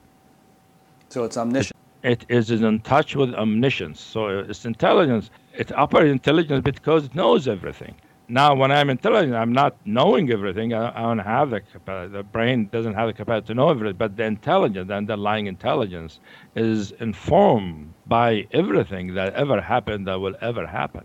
[1.08, 1.76] So it's omniscient.
[2.02, 4.00] It, it is in touch with omniscience.
[4.00, 5.30] So it's intelligence.
[5.56, 7.94] It operates intelligence because it knows everything.
[8.26, 10.72] Now, when I'm intelligent, I'm not knowing everything.
[10.72, 12.12] I, I don't have the capacity.
[12.12, 13.96] The brain doesn't have the capacity to know everything.
[13.96, 16.20] But the intelligence, the underlying intelligence,
[16.56, 21.04] is informed by everything that ever happened, that will ever happen.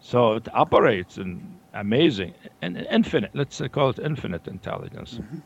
[0.00, 3.30] So it operates in amazing and infinite.
[3.34, 5.14] Let's call it infinite intelligence.
[5.14, 5.38] Mm-hmm.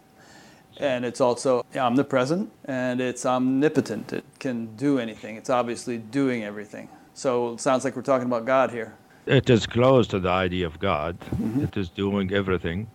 [0.78, 4.12] And it's also omnipresent and it's omnipotent.
[4.12, 5.36] It can do anything.
[5.36, 6.88] It's obviously doing everything.
[7.14, 8.94] So it sounds like we're talking about God here.
[9.26, 11.18] It is close to the idea of God.
[11.20, 11.64] Mm-hmm.
[11.64, 12.88] It is doing everything.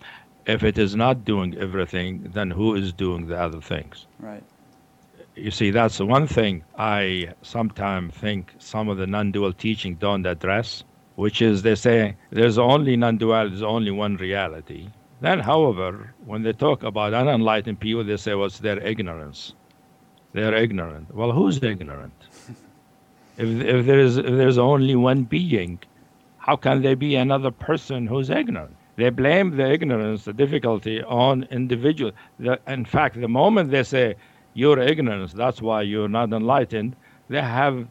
[0.45, 4.05] If it is not doing everything, then who is doing the other things?
[4.19, 4.43] Right.
[5.35, 9.95] You see, that's the one thing I sometimes think some of the non dual teaching
[9.95, 10.83] don't address,
[11.19, 14.87] which is they say there's only non duality, there's only one reality.
[15.19, 19.53] Then, however, when they talk about unenlightened people, they say, well, their ignorance.
[20.31, 21.13] They're ignorant.
[21.13, 22.13] Well, who's ignorant?
[23.37, 25.79] if, if, there's, if there's only one being,
[26.37, 28.77] how can there be another person who's ignorant?
[28.95, 32.13] They blame the ignorance, the difficulty on individual.
[32.39, 34.15] The, in fact, the moment they say
[34.53, 36.95] you're ignorant, that's why you're not enlightened,
[37.27, 37.87] they have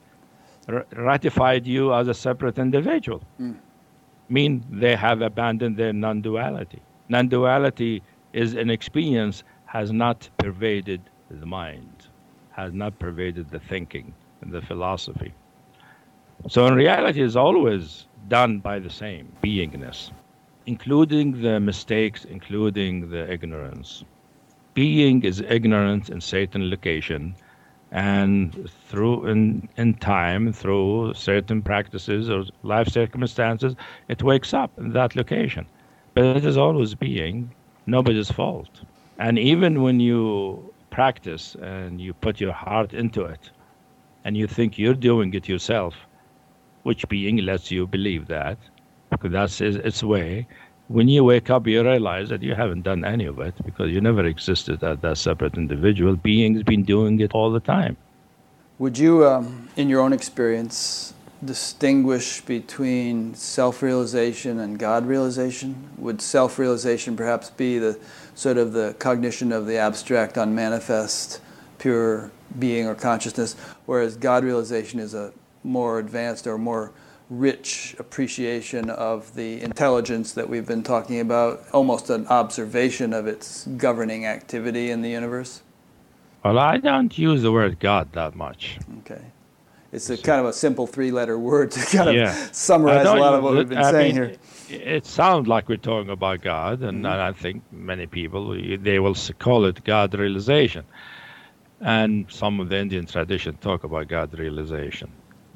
[0.68, 3.22] r- ratified you as a separate individual.
[3.40, 3.56] Mm.
[4.28, 6.82] Mean they have abandoned their non-duality.
[7.08, 8.02] Non-duality
[8.32, 11.00] is an experience has not pervaded
[11.30, 12.08] the mind,
[12.50, 15.32] has not pervaded the thinking and the philosophy.
[16.48, 20.10] So in reality, it's always done by the same beingness,
[20.66, 24.04] including the mistakes, including the ignorance.
[24.74, 27.34] Being is ignorance in certain location,
[27.90, 33.74] and through in, in time, through certain practices or life circumstances,
[34.08, 35.66] it wakes up in that location.
[36.14, 37.54] But it is always being,
[37.86, 38.80] nobody's fault.
[39.18, 43.50] And even when you practice and you put your heart into it,
[44.24, 45.94] and you think you're doing it yourself,
[46.82, 48.58] which being lets you believe that,
[49.10, 50.46] because that's its way.
[50.88, 54.00] When you wake up, you realize that you haven't done any of it because you
[54.00, 56.16] never existed as that separate individual.
[56.16, 57.98] Being's been doing it all the time.
[58.78, 61.12] Would you, um, in your own experience,
[61.44, 65.90] distinguish between self realization and God realization?
[65.98, 67.98] Would self realization perhaps be the
[68.34, 71.40] sort of the cognition of the abstract, unmanifest,
[71.78, 75.32] pure being or consciousness, whereas God realization is a
[75.62, 76.92] more advanced or more
[77.30, 83.66] rich appreciation of the intelligence that we've been talking about, almost an observation of its
[83.76, 85.62] governing activity in the universe?
[86.44, 88.78] Well, I don't use the word God that much.
[89.00, 89.20] Okay.
[89.90, 92.46] It's a kind of a simple three letter word to kind yeah.
[92.46, 94.94] of summarize a lot of what we've been I saying mean, here.
[94.96, 97.20] It sounds like we're talking about God, and mm-hmm.
[97.20, 100.84] I think many people, they will call it God realization.
[101.80, 105.10] And some of the Indian tradition talk about God realization.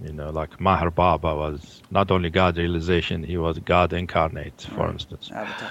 [0.04, 4.84] You know, like Meher Baba was not only God realization, he was God incarnate, for
[4.84, 4.90] right.
[4.90, 5.30] instance.
[5.32, 5.70] Avatar.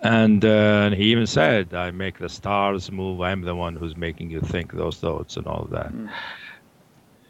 [0.00, 4.30] And uh, he even said, I make the stars move, I'm the one who's making
[4.30, 5.92] you think those thoughts and all that.
[5.92, 6.10] Mm.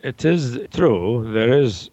[0.03, 1.91] It is true, there is,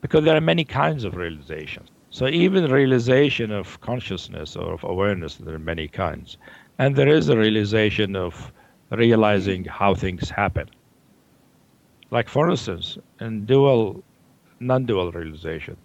[0.00, 1.90] because there are many kinds of realizations.
[2.10, 6.36] So even realization of consciousness or of awareness, there are many kinds.
[6.78, 8.52] And there is a realization of
[8.90, 10.70] realizing how things happen.
[12.10, 14.02] Like, for instance, in dual,
[14.60, 15.76] non dual realization,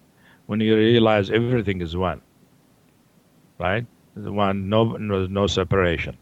[0.47, 2.22] when you realize everything is one,
[3.59, 3.86] right?
[4.15, 6.17] One, no, no, no separation.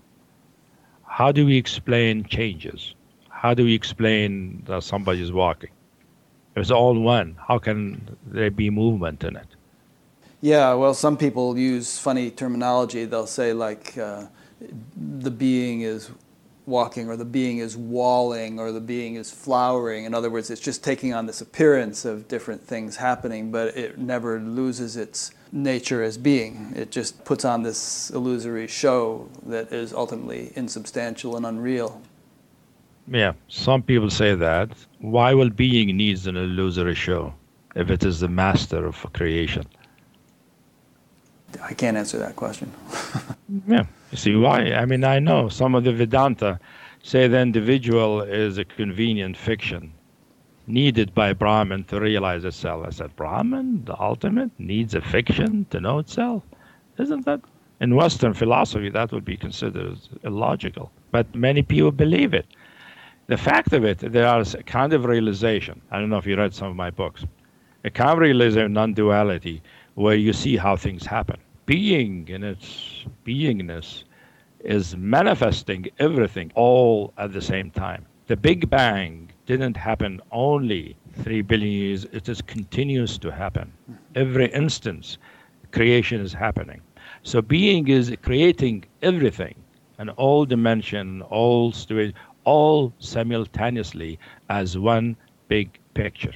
[1.06, 2.94] How do we explain changes?
[3.30, 5.72] How do we explain that somebody is walking?
[6.56, 7.38] It's all one.
[7.48, 9.48] How can there be movement in it?
[10.42, 13.06] Yeah, well, some people use funny terminology.
[13.06, 14.26] They'll say, like, uh,
[14.96, 16.12] the being is
[16.68, 20.06] walking or the being is walling or the being is flowering.
[20.06, 23.98] In other words, it's just taking on this appearance of different things happening, but it
[23.98, 26.74] never loses its nature as being.
[26.76, 32.02] It just puts on this illusory show that is ultimately insubstantial and unreal.
[33.08, 34.70] Yeah, some people say that.
[35.00, 37.34] Why will being needs an illusory show
[37.76, 39.64] if it is the master of creation?
[41.62, 42.72] I can't answer that question.
[43.68, 43.86] yeah.
[44.12, 44.74] You see why?
[44.74, 46.60] I mean, I know some of the Vedanta
[47.04, 49.94] say the individual is a convenient fiction
[50.68, 52.86] needed by Brahman to realize itself.
[52.86, 56.44] I said, Brahman, the ultimate, needs a fiction to know itself?
[56.98, 57.42] Isn't that?
[57.80, 60.92] In Western philosophy, that would be considered illogical.
[61.12, 62.48] But many people believe it.
[63.28, 65.82] The fact of it, there is a kind of realization.
[65.92, 67.26] I don't know if you read some of my books.
[67.84, 69.62] A kind of realization, of non duality,
[69.98, 71.38] where you see how things happen
[71.68, 74.04] being in its beingness
[74.62, 78.06] is manifesting everything all at the same time.
[78.28, 83.72] The Big Bang didn't happen only three billion years, it is continues to happen.
[84.16, 85.18] Every instance
[85.72, 86.82] creation is happening.
[87.24, 89.56] So being is creating everything,
[89.98, 94.20] and all dimension, all situation, all simultaneously
[94.50, 95.18] as one
[95.50, 96.34] big picture.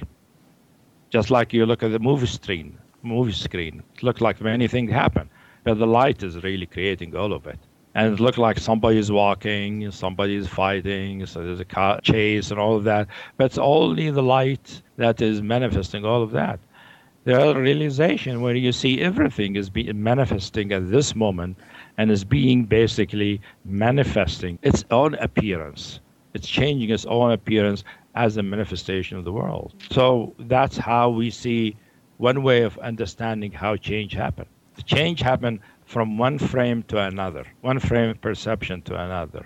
[1.10, 4.90] Just like you look at the movie screen, movie screen, it looks like many things
[4.90, 5.28] happen,
[5.64, 7.58] but the light is really creating all of it.
[7.94, 12.74] And it looks like somebody's walking, somebody's fighting, so there's a car chase and all
[12.74, 13.08] of that.
[13.36, 16.58] But it's only the light that is manifesting all of that.
[17.24, 21.58] The realization where you see everything is being manifesting at this moment
[21.98, 26.00] and is being basically manifesting its own appearance.
[26.34, 27.84] It's changing its own appearance
[28.14, 29.74] as a manifestation of the world.
[29.90, 31.76] So that's how we see
[32.22, 34.48] one way of understanding how change happened.
[34.76, 39.44] The change happened from one frame to another, one frame of perception to another.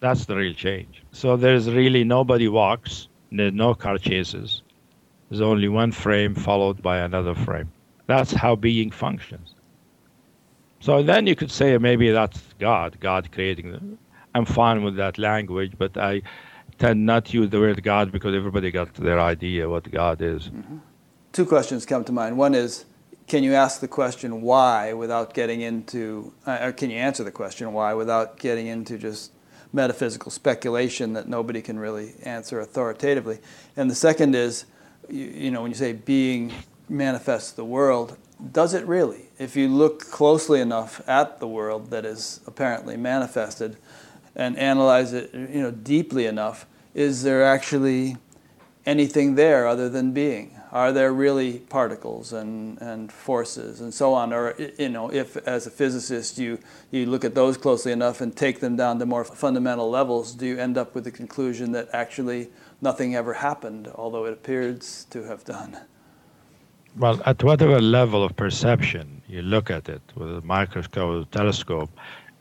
[0.00, 1.04] That's the real change.
[1.12, 4.62] So there's really nobody walks, there's no car chases.
[5.28, 7.70] There's only one frame followed by another frame.
[8.06, 9.54] That's how being functions.
[10.80, 13.98] So then you could say maybe that's God, God creating them.
[14.34, 16.22] I'm fine with that language, but I
[16.78, 20.48] tend not to use the word God because everybody got their idea what God is.
[20.48, 20.78] Mm-hmm.
[21.36, 22.38] Two questions come to mind.
[22.38, 22.86] One is,
[23.26, 27.30] can you ask the question why without getting into, uh, or can you answer the
[27.30, 29.32] question why without getting into just
[29.70, 33.40] metaphysical speculation that nobody can really answer authoritatively?
[33.76, 34.64] And the second is,
[35.10, 36.54] you, you know, when you say being
[36.88, 38.16] manifests the world,
[38.52, 39.28] does it really?
[39.38, 43.76] If you look closely enough at the world that is apparently manifested,
[44.34, 48.16] and analyze it you know deeply enough is there actually
[48.86, 54.26] anything there other than being are there really particles and, and forces and so on?
[54.34, 56.58] Or you know if as a physicist you,
[56.90, 60.44] you look at those closely enough and take them down to more fundamental levels do
[60.50, 62.50] you end up with the conclusion that actually
[62.88, 65.72] nothing ever happened although it appears to have done?
[67.04, 71.90] Well at whatever level of perception you look at it with a microscope or telescope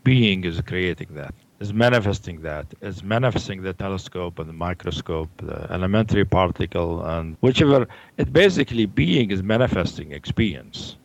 [0.04, 2.66] being is creating that is manifesting that.
[2.82, 7.88] It's manifesting the telescope and the microscope, the elementary particle, and whichever.
[8.18, 10.97] It basically being is manifesting experience.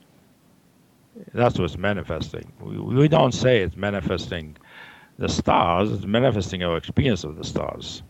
[1.35, 2.53] That's what's manifesting.
[2.61, 4.57] We, we don't say it's manifesting
[5.19, 5.93] the stars.
[5.93, 8.03] It's manifesting our experience of the stars.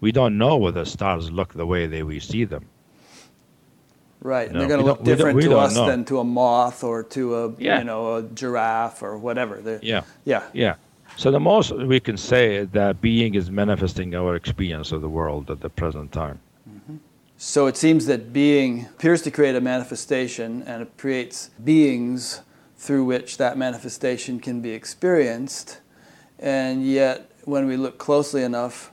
[0.00, 2.66] We don't know whether stars look the way they we see them.
[4.22, 5.86] Right, and no, they're going to look different to us know.
[5.86, 7.78] than to a moth or to a yeah.
[7.78, 9.62] you know a giraffe or whatever.
[9.62, 10.74] They're, yeah, yeah, yeah.
[11.16, 15.08] So the most we can say is that being is manifesting our experience of the
[15.08, 16.40] world at the present time.
[16.68, 16.96] Mm-hmm.
[17.36, 22.42] So it seems that being appears to create a manifestation and it creates beings
[22.76, 25.80] through which that manifestation can be experienced.
[26.38, 28.90] And yet, when we look closely enough,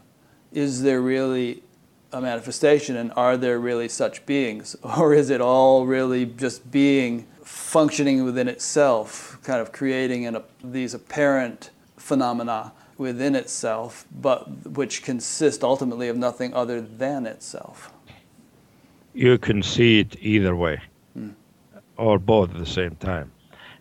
[0.51, 1.63] is there really
[2.11, 4.75] a manifestation and are there really such beings?
[4.83, 10.93] Or is it all really just being functioning within itself, kind of creating an, these
[10.93, 11.69] apparent
[12.07, 14.41] phenomena within itself, but
[14.79, 17.91] which consist ultimately of nothing other than itself.
[19.13, 20.81] You can see it either way,
[21.13, 21.31] hmm.
[21.97, 23.31] or both at the same time,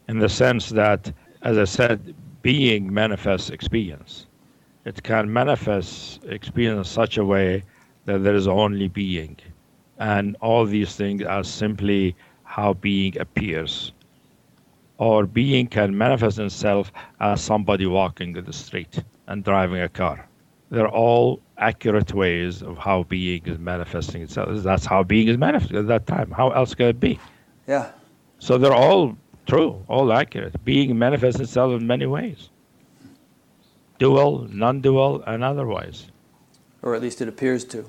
[0.09, 1.13] in the sense that,
[1.43, 4.27] as I said, being manifests experience.
[4.85, 7.63] It can manifest experience in such a way
[8.05, 9.37] that there is only being,
[9.99, 12.15] and all these things are simply
[12.45, 13.93] how being appears
[14.99, 20.27] or being can manifest itself as somebody walking in the street and driving a car.
[20.71, 24.49] They're all accurate ways of how being is manifesting itself.
[24.63, 26.31] That's how being is manifesting at that time.
[26.31, 27.21] How else could it be?
[27.67, 27.91] Yeah.
[28.39, 29.17] So they're all
[29.47, 30.65] true, all accurate.
[30.65, 32.51] Being manifests itself in many ways
[33.99, 36.07] dual, non dual, and otherwise.
[36.83, 37.89] Or at least it appears to.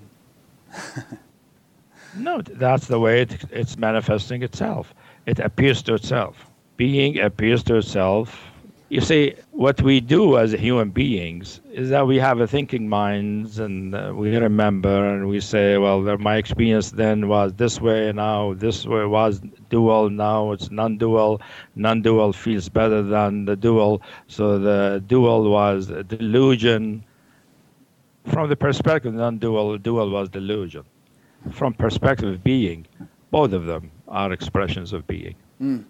[2.15, 4.93] no, that's the way it, it's manifesting itself.
[5.25, 6.45] It appears to itself
[6.77, 8.43] being appears to itself.
[8.89, 13.59] You see, what we do as human beings is that we have a thinking minds
[13.59, 18.53] and uh, we remember and we say, well, my experience then was this way, now
[18.53, 21.41] this way was dual, now it's non dual.
[21.75, 24.01] Non dual feels better than the dual.
[24.27, 27.03] So the dual was delusion.
[28.25, 30.85] From the perspective of non dual, dual was delusion.
[31.51, 32.87] From perspective of being,
[33.31, 35.35] both of them are expressions of being.
[35.61, 35.83] Mm.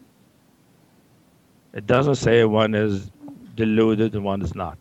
[1.77, 3.11] It doesn't say one is
[3.53, 4.79] deluded and one is not.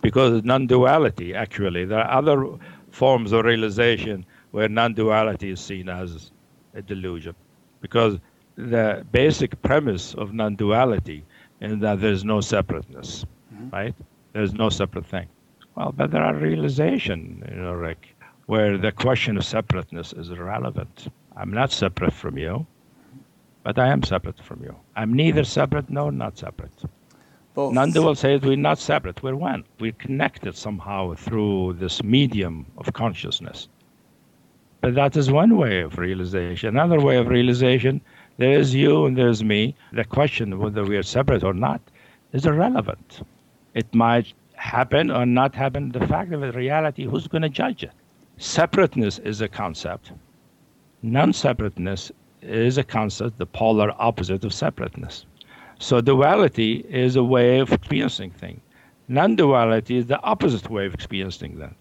[0.00, 2.48] Because non duality, actually, there are other
[2.90, 6.30] forms of realization where non duality is seen as
[6.72, 7.34] a delusion.
[7.82, 8.18] Because
[8.56, 11.22] the basic premise of non duality
[11.60, 13.68] is that there's no separateness, mm-hmm.
[13.68, 13.94] right?
[14.32, 15.28] There's no separate thing.
[15.74, 21.08] Well, but there are realization, you know, Rick, where the question of separateness is irrelevant.
[21.36, 22.66] I'm not separate from you
[23.68, 24.74] but I am separate from you.
[24.96, 25.56] I'm neither hmm.
[25.58, 26.72] separate nor not separate.
[27.52, 27.74] Both.
[27.74, 29.62] Nanda will say we're not separate, we're one.
[29.78, 33.68] We're connected somehow through this medium of consciousness.
[34.80, 36.70] But that is one way of realization.
[36.70, 38.00] Another way of realization,
[38.38, 39.76] there is you and there's me.
[39.92, 41.82] The question whether we are separate or not
[42.32, 43.20] is irrelevant.
[43.74, 45.92] It might happen or not happen.
[45.92, 47.92] The fact of it, reality, who's going to judge it?
[48.38, 50.12] Separateness is a concept.
[51.02, 52.10] Non separateness
[52.42, 55.26] is a concept, the polar opposite of separateness.
[55.78, 58.60] So duality is a way of experiencing things.
[59.08, 61.74] Non duality is the opposite way of experiencing them.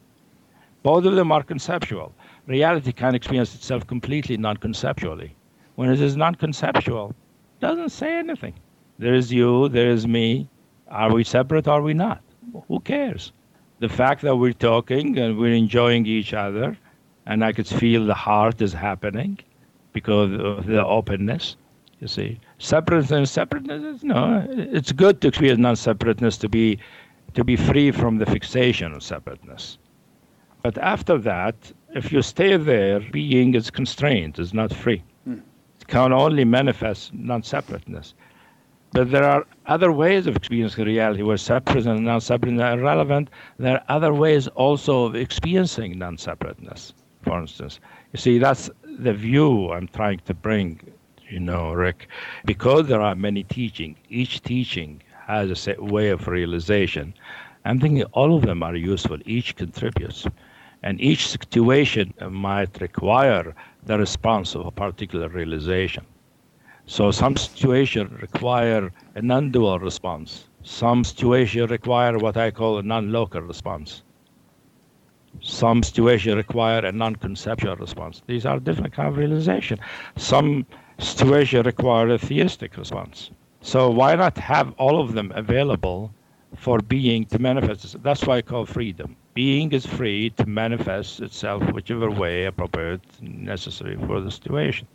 [0.84, 2.14] Both of them are conceptual.
[2.46, 5.36] Reality can experience itself completely non conceptually.
[5.76, 8.54] When it is non conceptual, it doesn't say anything.
[9.00, 10.48] There is you, there is me.
[10.88, 11.68] Are we separate?
[11.68, 12.22] Are we not?
[12.68, 13.32] Who cares?
[13.80, 16.78] The fact that we're talking and we're enjoying each other,
[17.26, 19.40] and I could feel the heart is happening
[20.00, 21.56] because of the openness.
[22.00, 24.04] You see, separateness, separateness.
[24.04, 26.78] No, it's good to experience non-separateness to be
[27.34, 29.80] to be free from the fixation of separateness.
[30.62, 31.56] But after that,
[31.96, 35.02] if you stay there, being is constrained, is not free.
[35.26, 35.40] Hmm.
[35.82, 38.14] It can only manifest non-separateness.
[38.92, 43.30] But there are other ways of experiencing reality where separate and non-separateness are relevant.
[43.58, 46.94] There are other ways also of experiencing non-separateness.
[47.24, 47.80] For instance,
[48.14, 50.80] you see, that's the view I'm trying to bring.
[51.30, 52.08] You know, Rick,
[52.46, 53.98] because there are many teaching.
[54.10, 57.14] Each teaching has a set way of realization.
[57.66, 59.18] I'm thinking all of them are useful.
[59.26, 60.26] Each contributes,
[60.84, 66.06] and each situation might require the response of a particular realization.
[66.86, 70.48] So some situation require a non-dual response.
[70.64, 74.04] Some situation require what I call a non-local response.
[75.42, 78.22] Some situations require a non-conceptual response.
[78.28, 79.80] These are different kind of realization.
[80.18, 80.66] Some
[81.00, 83.32] situations require a theistic response.
[83.62, 86.14] So why not have all of them available
[86.56, 88.02] for being to manifest?
[88.04, 89.16] That's why I call freedom.
[89.34, 94.88] Being is free to manifest itself whichever way appropriate, necessary for the situation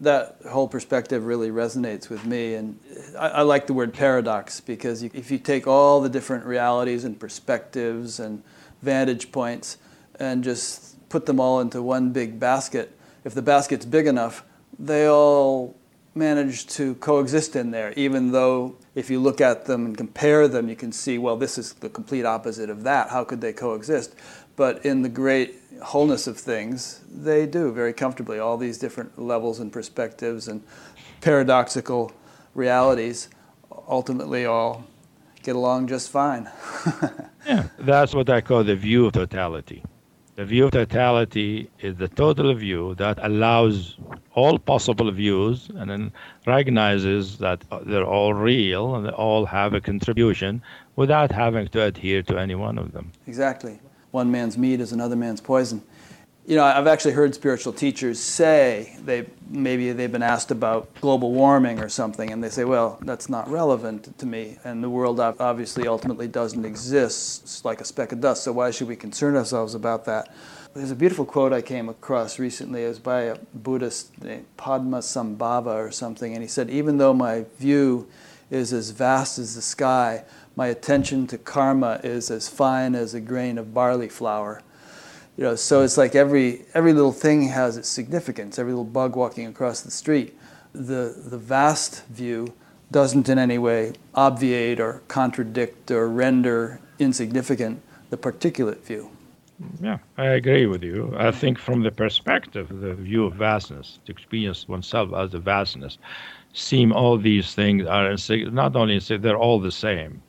[0.00, 2.54] that whole perspective really resonates with me.
[2.54, 2.78] And
[3.18, 7.18] I, I, like the word paradox because if you take all the different realities and
[7.18, 8.42] perspectives and
[8.86, 9.76] vantage points
[10.18, 14.44] and just put them all into one big basket, if the basket's big enough,
[14.78, 15.76] they all
[16.14, 20.68] manage to coexist in there, even though if you look at them and compare them,
[20.68, 23.10] you can see, well, this is the complete opposite of that.
[23.10, 24.14] How could they coexist?
[24.56, 28.38] But in the great wholeness of things, they do very comfortably.
[28.38, 30.62] All these different levels and perspectives and
[31.20, 32.12] paradoxical
[32.54, 33.28] realities
[33.88, 34.84] ultimately all
[35.46, 36.50] get along just fine.
[37.46, 39.82] yeah, that's what I call the view of totality.
[40.34, 43.96] The view of totality is the total view that allows
[44.34, 46.12] all possible views and then
[46.46, 50.62] recognizes that uh, they're all real and they all have a contribution
[50.96, 53.12] without having to adhere to any one of them.
[53.26, 53.78] Exactly
[54.16, 55.82] one man's meat is another man's poison.
[56.46, 61.32] You know, I've actually heard spiritual teachers say they maybe they've been asked about global
[61.32, 65.18] warming or something, and they say, "Well, that's not relevant to me, and the world
[65.18, 67.42] obviously ultimately doesn't exist.
[67.42, 68.44] It's like a speck of dust.
[68.44, 70.32] So why should we concern ourselves about that?"
[70.72, 72.84] There's a beautiful quote I came across recently.
[72.84, 77.46] It was by a Buddhist named Padmasambhava or something, and he said, "Even though my
[77.58, 78.06] view
[78.52, 80.22] is as vast as the sky,
[80.54, 84.62] my attention to karma is as fine as a grain of barley flour.
[85.36, 88.58] You know, so it's like every every little thing has its significance.
[88.58, 90.36] Every little bug walking across the street,
[90.72, 92.54] the the vast view
[92.90, 99.10] doesn't in any way obviate or contradict or render insignificant the particulate view.
[99.80, 101.14] Yeah, I agree with you.
[101.18, 105.98] I think from the perspective, the view of vastness, to experience oneself as a vastness,
[106.52, 108.14] seem all these things are
[108.50, 110.22] not only they're all the same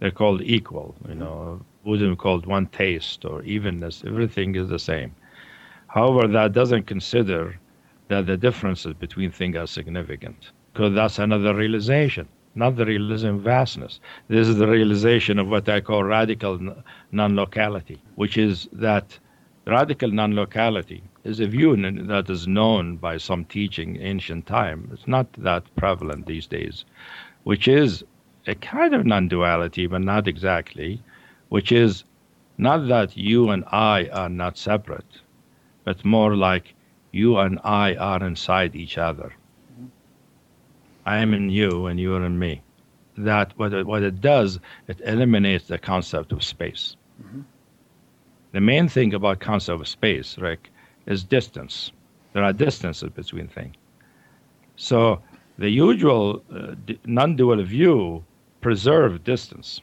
[0.00, 0.94] they're called equal.
[1.08, 4.02] You know, Buddhism called one taste or evenness.
[4.04, 5.14] Everything is the same.
[5.86, 7.60] However, that doesn't consider
[8.08, 12.26] that the differences between things are significant, because that's another realization,
[12.56, 14.00] not the realization of vastness.
[14.26, 16.58] This is the realization of what I call radical
[17.12, 19.16] non-locality, which is that
[19.66, 21.76] radical non-locality is a view
[22.06, 24.90] that is known by some teaching ancient time.
[24.92, 26.84] It's not that prevalent these days,
[27.44, 28.04] which is
[28.48, 31.00] a kind of non duality, but not exactly,
[31.48, 32.04] which is
[32.58, 35.20] not that you and I are not separate,
[35.84, 36.74] but more like
[37.12, 39.32] you and I are inside each other.
[41.06, 42.62] I am in you and you are in me.
[43.16, 46.96] That what it, what it does, it eliminates the concept of space.
[47.22, 47.42] Mm-hmm.
[48.52, 50.70] The main thing about concept of space, Rick,
[51.06, 51.92] is distance.
[52.32, 53.76] There are distances between things.
[54.76, 55.22] So
[55.58, 56.74] the usual uh,
[57.04, 58.24] non-dual view
[58.60, 59.80] preserve distance.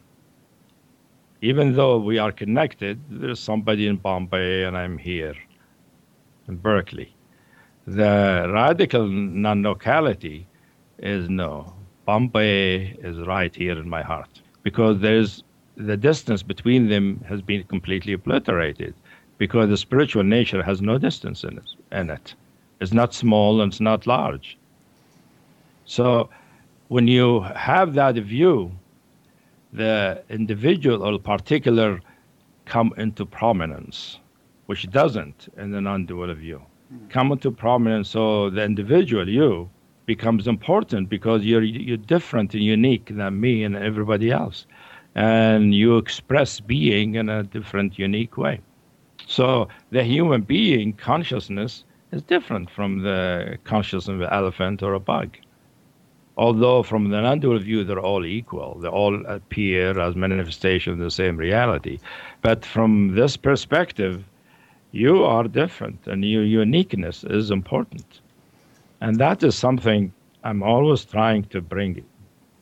[1.43, 5.35] Even though we are connected, there's somebody in Bombay and I'm here
[6.47, 7.13] in Berkeley.
[7.85, 10.47] The radical non-locality
[10.99, 11.73] is no.
[12.05, 15.43] Bombay is right here in my heart because there's
[15.75, 18.93] the distance between them has been completely obliterated
[19.37, 21.69] because the spiritual nature has no distance in it.
[21.91, 22.35] In it.
[22.79, 24.57] It's not small and it's not large.
[25.83, 26.29] So
[26.87, 28.71] when you have that view,
[29.73, 31.99] the individual or particular
[32.65, 34.19] come into prominence,
[34.67, 36.61] which doesn't in the non-dual view.
[36.93, 37.09] Mm.
[37.09, 39.69] Come into prominence, so the individual you
[40.05, 44.65] becomes important because you're you're different and unique than me and everybody else,
[45.15, 48.59] and you express being in a different, unique way.
[49.25, 54.99] So the human being consciousness is different from the consciousness of an elephant or a
[54.99, 55.37] bug.
[56.37, 61.11] Although from the non-dual view they're all equal, they all appear as manifestations of the
[61.11, 61.99] same reality.
[62.41, 64.23] But from this perspective,
[64.91, 68.21] you are different and your uniqueness is important.
[69.01, 70.13] And that is something
[70.43, 72.03] I'm always trying to bring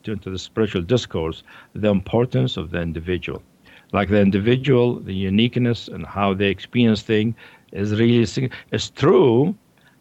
[0.04, 1.42] into the spiritual discourse
[1.74, 3.42] the importance of the individual
[3.92, 7.34] like the individual, the uniqueness, and how they experience things
[7.72, 8.50] is really.
[8.70, 9.54] It's true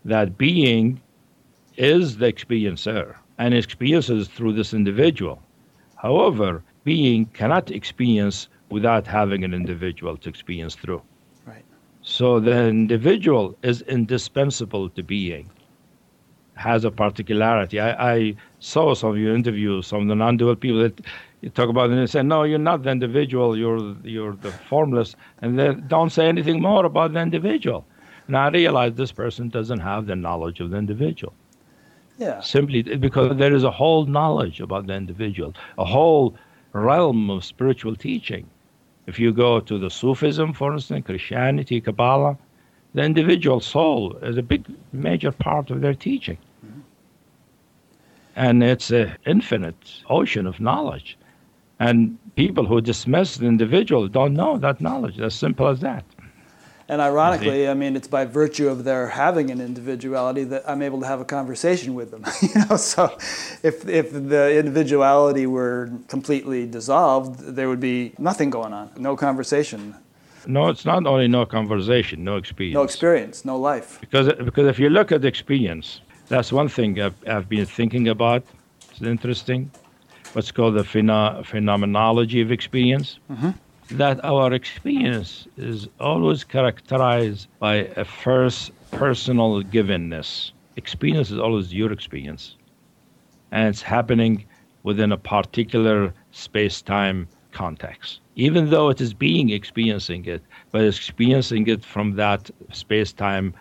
[0.06, 1.02] that being
[1.78, 5.42] is the experiencer and experiences through this individual.
[5.96, 11.02] However, being cannot experience without having an individual to experience through.
[11.46, 11.66] Right.
[12.02, 15.50] So the individual is indispensable to being,
[16.56, 17.80] has a particularity.
[17.80, 21.02] I, I saw some of your interviews, some of the non-dual people that
[21.42, 24.52] you talk about it and they say, no, you're not the individual, you're, you're the
[24.52, 27.86] formless, and they don't say anything more about the individual.
[28.28, 31.34] And I realize this person doesn't have the knowledge of the individual.
[32.22, 32.40] Yeah.
[32.42, 36.36] Simply because there is a whole knowledge about the individual, a whole
[36.74, 38.48] realm of spiritual teaching.
[39.08, 42.38] If you go to the Sufism, for instance, Christianity, Kabbalah,
[42.94, 46.38] the individual soul is a big, major part of their teaching.
[46.64, 46.82] Mm-hmm.
[48.36, 51.18] And it's an infinite ocean of knowledge.
[51.80, 55.20] And people who dismiss the individual don't know that knowledge.
[55.20, 56.06] As simple as that.
[56.92, 61.00] And ironically, I mean, it's by virtue of their having an individuality that I'm able
[61.00, 62.26] to have a conversation with them.
[62.42, 63.18] you know, so
[63.64, 69.96] if if the individuality were completely dissolved, there would be nothing going on, no conversation.
[70.46, 72.76] No, it's not only no conversation, no experience.
[72.76, 73.98] No experience, no life.
[74.02, 78.44] Because because if you look at experience, that's one thing I've, I've been thinking about.
[78.90, 79.72] It's interesting
[80.34, 83.20] what's called the pheno- phenomenology of experience.
[83.32, 83.52] Mm-hmm.
[83.98, 90.52] That our experience is always characterized by a first personal givenness.
[90.78, 92.56] Experience is always your experience,
[93.52, 94.46] and it's happening
[94.84, 98.22] within a particular space time context.
[98.36, 103.54] Even though it is being experiencing it, but experiencing it from that space time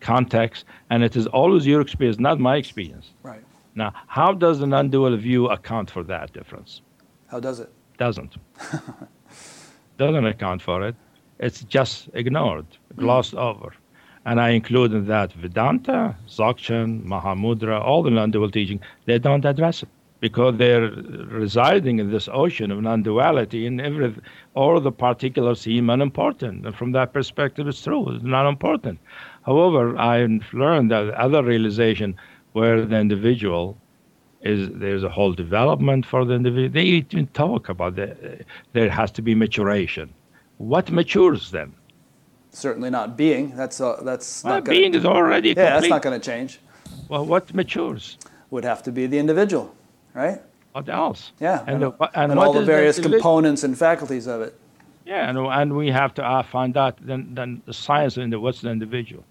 [0.00, 3.10] context, and it is always your experience, not my experience.
[3.22, 3.44] Right.
[3.76, 6.82] Now, how does the non-dual view account for that difference?
[7.28, 7.72] How does it?
[7.98, 8.36] Doesn't.
[9.98, 10.94] Doesn't account for it.
[11.38, 12.66] It's just ignored,
[12.96, 13.38] glossed mm.
[13.38, 13.74] over.
[14.24, 19.82] And I include in that Vedanta, Dzogchen, Mahamudra, all the non-dual teaching, they don't address
[19.82, 19.88] it
[20.20, 24.14] because they're residing in this ocean of non-duality and every,
[24.54, 26.66] all the particulars seem unimportant.
[26.66, 28.98] And from that perspective, it's true, it's not important.
[29.44, 32.16] However, I've learned that other realization
[32.52, 33.78] where the individual
[34.46, 36.70] is there's a whole development for the individual.
[36.70, 40.12] They even talk about that there has to be maturation.
[40.58, 41.74] What matures then?
[42.50, 43.54] Certainly not being.
[43.56, 45.54] That's uh, that's well, not being gonna, is already yeah.
[45.54, 45.80] Complete.
[45.80, 46.60] That's not going to change.
[47.08, 48.18] Well, what matures?
[48.50, 49.74] Would have to be the individual,
[50.14, 50.40] right?
[50.72, 51.32] What else?
[51.40, 54.54] Yeah, and, and, the, and, and all the various components and faculties of it.
[55.04, 58.38] Yeah, and, and we have to uh, find out then, then the science in the
[58.40, 59.24] what's the individual.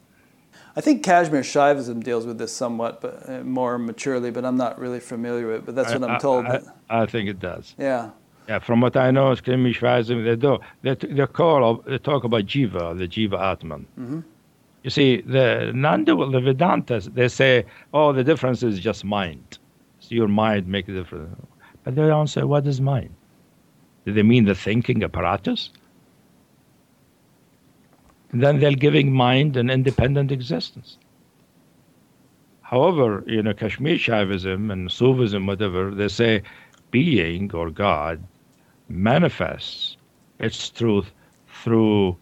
[0.78, 4.32] I think Kashmir Shaivism deals with this somewhat, but uh, more maturely.
[4.32, 5.66] But I'm not really familiar with it.
[5.66, 6.46] But that's what I, am told.
[6.46, 7.76] I, I, I, think it does.
[7.78, 8.12] Yeah.
[8.50, 12.46] Yeah, from what I know, Kashmir Shaivism they do they they call they talk about
[12.46, 13.88] jiva, the jiva atman.
[14.00, 14.20] Mm-hmm.
[14.84, 19.58] You see, the non-dual, the Vedantas, they say, oh, the difference is just mind.
[19.98, 21.36] So your mind makes a difference.
[21.84, 23.10] But they don't say, what is mind?
[24.06, 25.72] Do they mean the thinking apparatus?
[28.42, 30.98] Then they're giving mind an independent existence.
[32.62, 36.42] However, you know, Kashmir Shaivism and Sufism, whatever, they say
[36.90, 38.24] being or God
[38.90, 39.98] manifests
[40.40, 41.12] its truth
[41.48, 42.18] through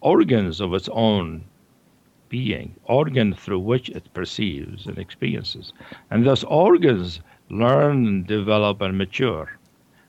[0.00, 1.44] organs of its own
[2.28, 5.72] being, organ through which it perceives and experiences.
[6.10, 9.58] And those organs learn develop and mature.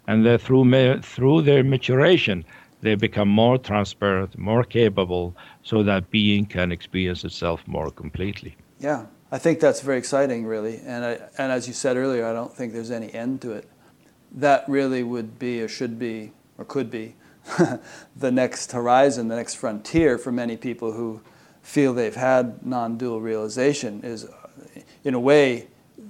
[0.08, 2.44] And they through, through their maturation,
[2.82, 8.56] they become more transparent, more capable, so that being can experience itself more completely.
[8.80, 10.80] Yeah, I think that's very exciting, really.
[10.86, 13.68] And, I, and as you said earlier, I don't think there's any end to it.
[14.32, 17.16] That really would be, or should be, or could be,
[18.16, 21.22] the next horizon, the next frontier for many people who
[21.62, 24.02] feel they've had non dual realization.
[24.04, 24.28] Is,
[25.04, 25.68] in a way,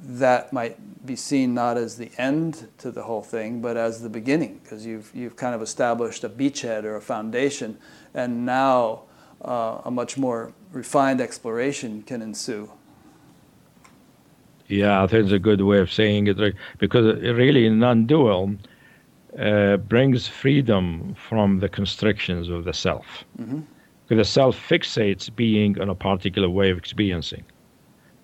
[0.07, 4.09] that might be seen not as the end to the whole thing, but as the
[4.09, 7.77] beginning, because you've, you've kind of established a beachhead or a foundation,
[8.13, 9.03] and now
[9.43, 12.71] uh, a much more refined exploration can ensue.
[14.67, 16.37] Yeah, I think it's a good way of saying it,
[16.77, 18.55] because really non-dual
[19.37, 23.25] uh, brings freedom from the constrictions of the self.
[23.39, 23.59] Mm-hmm.
[24.07, 27.43] Because the self fixates being on a particular way of experiencing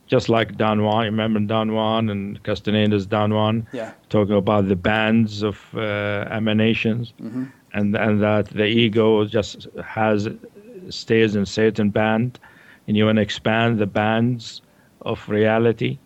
[0.07, 1.05] just like Don Juan.
[1.05, 3.67] Remember Don Juan and Castaneda's Don Juan?
[3.71, 3.93] Yeah.
[4.09, 7.45] Talking about the bands of uh, emanations, mm-hmm.
[7.73, 10.29] and and that the ego just has
[10.89, 12.39] stays in certain band,
[12.87, 14.61] and you want to expand the bands
[15.01, 15.97] of reality.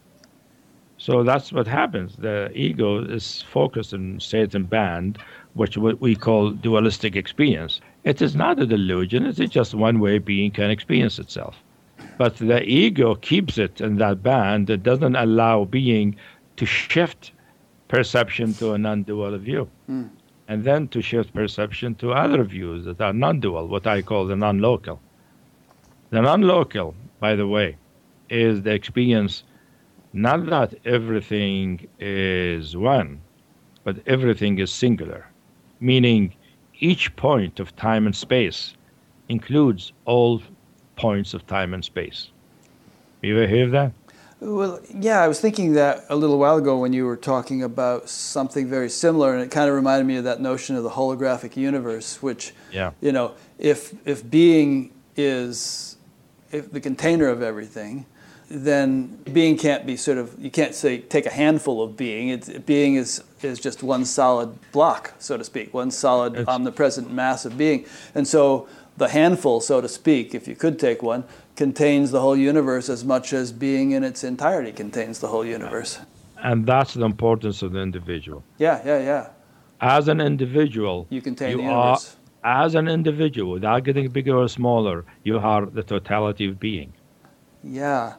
[1.00, 2.16] So that's what happens.
[2.16, 5.20] The ego is focused in certain band,
[5.54, 7.82] which what we call dualistic experience.
[8.04, 9.26] It is not a delusion.
[9.26, 11.56] It is just one way being can experience itself.
[12.18, 14.70] But the ego keeps it in that band.
[14.70, 16.16] It doesn't allow being
[16.58, 17.32] to shift
[17.88, 19.70] perception to a non dual view.
[19.90, 20.10] Mm.
[20.48, 24.26] And then to shift perception to other views that are non dual, what I call
[24.26, 25.00] the non local.
[26.10, 27.78] The non local, by the way,
[28.30, 29.44] is the experience
[30.14, 33.22] not that everything is one,
[33.84, 35.28] but everything is singular,
[35.80, 36.34] meaning
[36.80, 38.74] each point of time and space
[39.30, 40.42] includes all
[40.98, 42.30] points of time and space.
[43.22, 43.94] You ever hear of that?
[44.40, 48.08] Well, yeah, I was thinking that a little while ago when you were talking about
[48.08, 51.58] something very similar, and it kind of reminded me of that notion of the holographic
[51.58, 52.92] universe, which, yeah.
[53.02, 55.98] you know, if if being is
[56.52, 58.06] if the container of everything,
[58.50, 62.30] then being can't be sort of you can't say take a handful of being.
[62.30, 67.12] It's, being is is just one solid block, so to speak, one solid it's, omnipresent
[67.12, 68.68] mass of being, and so
[68.98, 71.24] the handful, so to speak, if you could take one,
[71.56, 76.00] contains the whole universe as much as being in its entirety contains the whole universe.
[76.44, 78.44] And that's the importance of the individual.
[78.58, 79.30] Yeah, yeah, yeah.
[79.82, 82.16] As an individual, you contain you the universe.
[82.44, 86.94] Are, as an individual, without getting bigger or smaller, you are the totality of being.
[87.64, 88.16] Yeah.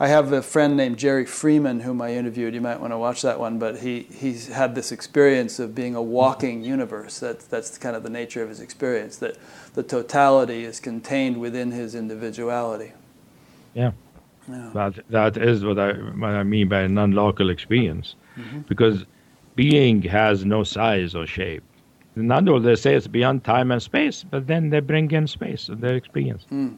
[0.00, 2.54] I have a friend named Jerry Freeman whom I interviewed.
[2.54, 5.94] You might want to watch that one, but he, he's had this experience of being
[5.94, 7.20] a walking universe.
[7.20, 9.38] That's, that's kind of the nature of his experience, that
[9.74, 12.92] the totality is contained within his individuality.
[13.74, 13.92] Yeah.
[14.48, 14.70] yeah.
[14.74, 18.60] That, that is what I, what I mean by non local experience, mm-hmm.
[18.60, 19.04] because
[19.54, 21.62] being has no size or shape.
[22.16, 25.68] Not all they say it's beyond time and space, but then they bring in space
[25.68, 26.46] in their experience.
[26.50, 26.76] Mm.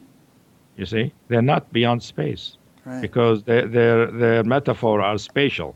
[0.77, 2.57] You see, they're not beyond space
[2.87, 3.03] right.
[3.03, 5.75] because their, their, their metaphor are spatial.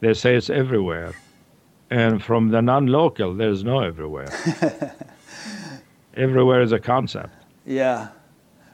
[0.00, 1.14] They say it's everywhere.
[1.90, 4.28] And from the non local, there's no everywhere.
[6.16, 7.32] everywhere is a concept.
[7.64, 8.08] Yeah.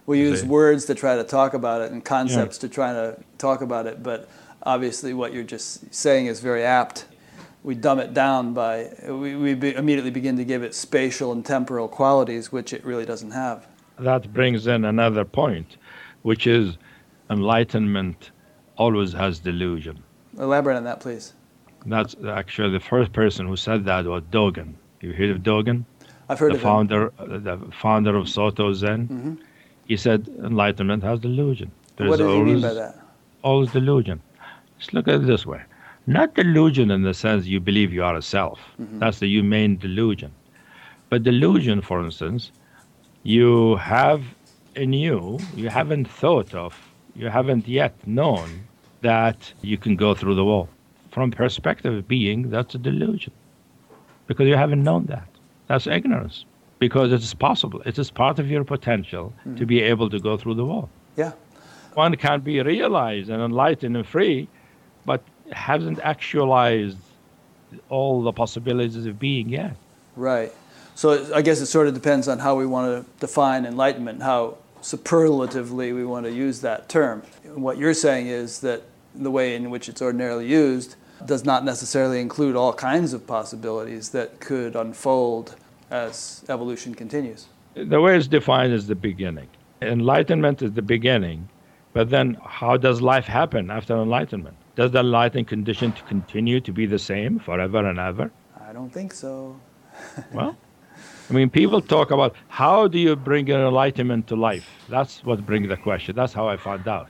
[0.07, 0.47] We use see?
[0.47, 2.61] words to try to talk about it and concepts yeah.
[2.63, 4.29] to try to talk about it, but
[4.65, 7.07] obviously what you're just saying is very apt.
[7.63, 11.47] We dumb it down by, we, we be, immediately begin to give it spatial and
[11.47, 13.67] temporal qualities, which it really doesn't have.
[13.99, 15.77] That brings in another point,
[16.23, 16.77] which is
[17.31, 18.31] enlightenment
[18.77, 20.03] always has delusion.
[20.39, 21.35] Elaborate on that, please.
[21.87, 24.75] That's actually the first person who said that was Dogen.
[25.01, 25.85] You heard of Dogen?
[26.29, 27.45] I've heard the of founder, him.
[27.45, 29.09] The founder of Soto Zen.
[29.09, 29.35] Mm-hmm.
[29.87, 31.71] He said enlightenment has delusion.
[31.97, 32.99] There's what does always, he mean by that?
[33.43, 34.23] Always delusion.
[34.79, 35.63] Just look at it this way.
[36.07, 38.59] Not delusion in the sense you believe you are a self.
[38.81, 38.99] Mm-hmm.
[38.99, 40.33] That's the humane delusion.
[41.11, 42.51] But delusion, for instance,
[43.23, 44.25] you have
[44.75, 46.77] in you, you haven't thought of
[47.15, 48.49] you haven't yet known
[49.03, 50.69] that you can go through the wall.
[51.11, 53.33] From perspective of being, that's a delusion.
[54.27, 55.29] Because you haven't known that.
[55.69, 56.45] That's ignorance.
[56.79, 57.83] Because it is possible.
[57.83, 59.57] It is part of your potential mm-hmm.
[59.57, 60.89] to be able to go through the wall.
[61.17, 61.33] Yeah.
[61.95, 64.49] One can be realized and enlightened and free,
[65.07, 66.99] but hasn't actualized
[67.89, 69.77] all the possibilities of being yet.
[70.17, 70.53] Right.
[70.95, 74.59] So I guess it sort of depends on how we want to define enlightenment, how
[74.85, 77.23] superlatively we want to use that term.
[77.55, 78.83] What you're saying is that
[79.15, 84.11] the way in which it's ordinarily used does not necessarily include all kinds of possibilities
[84.11, 85.57] that could unfold
[85.91, 87.47] as evolution continues.
[87.75, 89.49] The way it's defined is the beginning.
[89.81, 91.49] enlightenment is the beginning,
[91.95, 94.57] but then how does life happen after enlightenment?
[94.77, 98.31] Does the enlightened condition to continue to be the same forever and ever?
[98.69, 99.59] I don't think so.
[100.33, 100.59] well,
[101.31, 104.69] I mean, people talk about how do you bring an enlightenment to life?
[104.91, 106.15] That's what brings the question.
[106.15, 107.09] That's how I found out.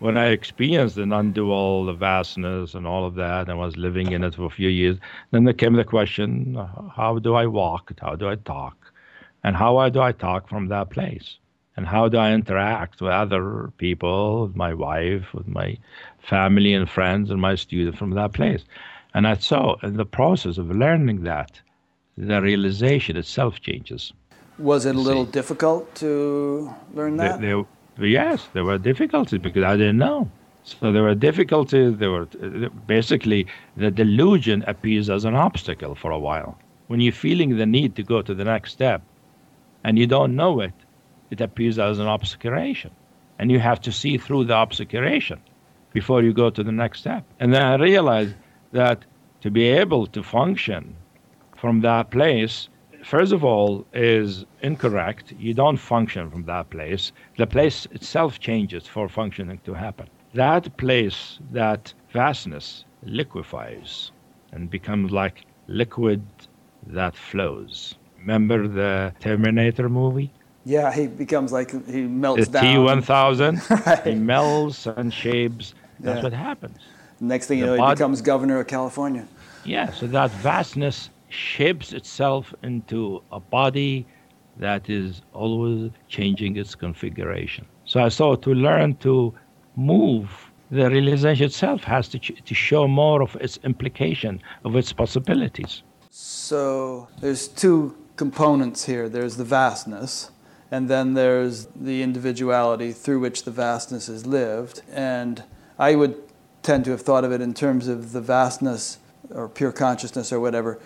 [0.00, 4.24] When I experienced the non-dual, the vastness, and all of that, and was living in
[4.24, 4.98] it for a few years,
[5.30, 6.56] then there came the question:
[6.94, 7.92] How do I walk?
[8.00, 8.92] How do I talk?
[9.44, 11.38] And how do I talk from that place?
[11.76, 15.78] And how do I interact with other people, with my wife, with my
[16.18, 18.64] family and friends, and my students from that place?
[19.14, 21.60] And I saw in the process of learning that
[22.18, 24.12] the realization itself changes.
[24.58, 25.32] Was it a little See?
[25.32, 27.40] difficult to learn that?
[27.40, 27.64] There,
[27.96, 30.28] there, yes, there were difficulties because I didn't know.
[30.64, 31.96] So there were difficulties.
[31.96, 32.26] There were
[32.86, 33.46] basically
[33.76, 36.58] the delusion appears as an obstacle for a while.
[36.88, 39.00] When you're feeling the need to go to the next step,
[39.84, 40.74] and you don't know it,
[41.30, 42.90] it appears as an obscuration,
[43.38, 45.40] and you have to see through the obscuration
[45.92, 47.24] before you go to the next step.
[47.38, 48.34] And then I realized
[48.72, 49.04] that
[49.42, 50.96] to be able to function
[51.60, 52.68] from that place,
[53.04, 55.32] first of all, is incorrect.
[55.38, 57.12] You don't function from that place.
[57.36, 60.08] The place itself changes for functioning to happen.
[60.34, 64.12] That place, that vastness, liquefies
[64.52, 66.22] and becomes like liquid
[66.86, 67.94] that flows.
[68.18, 70.32] Remember the Terminator movie?
[70.64, 72.74] Yeah, he becomes like he melts the down.
[72.74, 73.62] T one thousand.
[74.04, 75.74] He melts and shapes.
[76.00, 76.22] That's yeah.
[76.22, 76.78] what happens.
[77.20, 79.26] Next thing the you know, body, he becomes governor of California.
[79.64, 84.06] Yeah, so that vastness shapes itself into a body
[84.58, 87.66] that is always changing its configuration.
[87.84, 89.32] So I thought to learn to
[89.76, 94.92] move, the realization itself has to, ch- to show more of its implication, of its
[94.92, 95.82] possibilities.
[96.10, 100.30] So there's two components here there's the vastness,
[100.70, 104.82] and then there's the individuality through which the vastness is lived.
[104.90, 105.44] And
[105.78, 106.16] I would
[106.62, 108.98] tend to have thought of it in terms of the vastness
[109.30, 110.80] or pure consciousness or whatever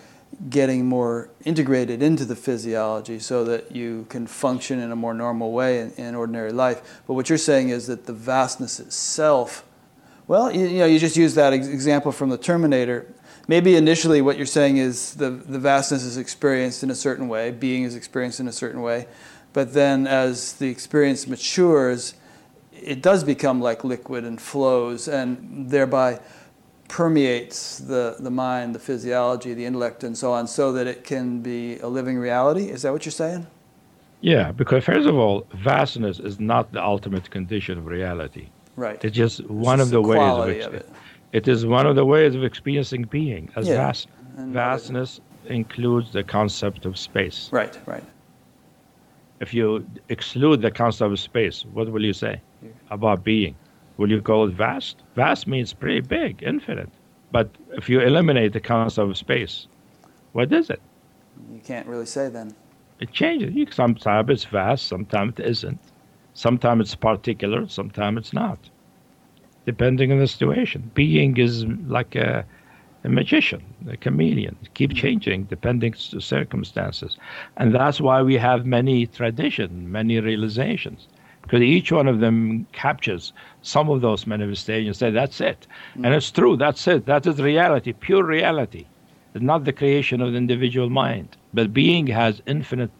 [0.49, 5.51] getting more integrated into the physiology so that you can function in a more normal
[5.51, 7.01] way in, in ordinary life.
[7.07, 9.63] But what you're saying is that the vastness itself,
[10.27, 13.13] well, you, you know, you just use that ex- example from the Terminator.
[13.47, 17.51] Maybe initially what you're saying is the, the vastness is experienced in a certain way,
[17.51, 19.07] being is experienced in a certain way,
[19.51, 22.15] but then as the experience matures,
[22.71, 26.19] it does become like liquid and flows, and thereby
[26.93, 31.41] permeates the, the mind, the physiology, the intellect, and so on, so that it can
[31.41, 32.69] be a living reality?
[32.69, 33.47] Is that what you're saying?
[34.21, 38.49] Yeah, because first of all, vastness is not the ultimate condition of reality.
[38.75, 39.03] Right.
[39.03, 40.89] It's just one of the, the ways of, ex- of it.
[41.31, 43.77] it is one of the ways of experiencing being as yeah.
[43.77, 44.07] vast.
[44.37, 47.49] Vastness includes the concept of space.
[47.51, 48.03] Right, right.
[49.39, 52.39] If you exclude the concept of space, what will you say
[52.91, 53.55] about being?
[53.97, 55.03] Will you call it vast?
[55.15, 56.89] Vast means pretty big, infinite.
[57.31, 59.67] But if you eliminate the concept of space,
[60.33, 60.81] what is it?
[61.51, 62.55] You can't really say then.
[62.99, 63.53] It changes.
[63.75, 65.79] Sometimes it's vast, sometimes it isn't.
[66.33, 68.57] Sometimes it's particular, sometimes it's not.
[69.65, 70.91] Depending on the situation.
[70.93, 72.45] Being is like a,
[73.03, 74.55] a magician, a chameleon.
[74.73, 74.99] keep mm-hmm.
[74.99, 77.17] changing depending on circumstances.
[77.57, 81.07] And that's why we have many traditions, many realizations
[81.43, 84.97] because each one of them captures some of those manifestations.
[84.97, 86.05] Say that's it, mm.
[86.05, 86.57] and it's true.
[86.57, 87.05] That's it.
[87.05, 88.87] That is reality, pure reality.
[89.35, 92.91] It's not the creation of the individual mind, but being has infinite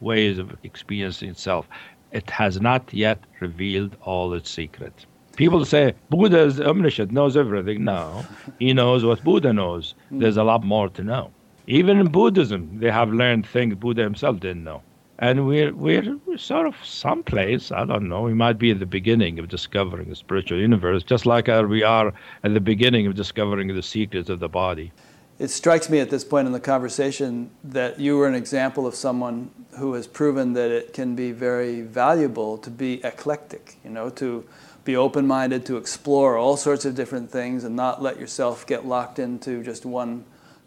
[0.00, 1.66] ways of experiencing itself.
[2.12, 5.06] It has not yet revealed all its secrets.
[5.36, 7.84] People say Buddha is omniscient, knows everything.
[7.84, 8.24] No,
[8.58, 9.94] he knows what Buddha knows.
[10.12, 10.20] Mm.
[10.20, 11.30] There's a lot more to know.
[11.66, 14.82] Even in Buddhism, they have learned things Buddha himself didn't know
[15.20, 19.38] and we're, we're sort of someplace i don't know we might be at the beginning
[19.38, 22.12] of discovering the spiritual universe just like uh, we are
[22.44, 24.92] at the beginning of discovering the secrets of the body.
[25.38, 28.96] It strikes me at this point in the conversation that you were an example of
[28.96, 34.10] someone who has proven that it can be very valuable to be eclectic you know
[34.10, 34.44] to
[34.84, 39.18] be open-minded to explore all sorts of different things and not let yourself get locked
[39.18, 40.24] into just one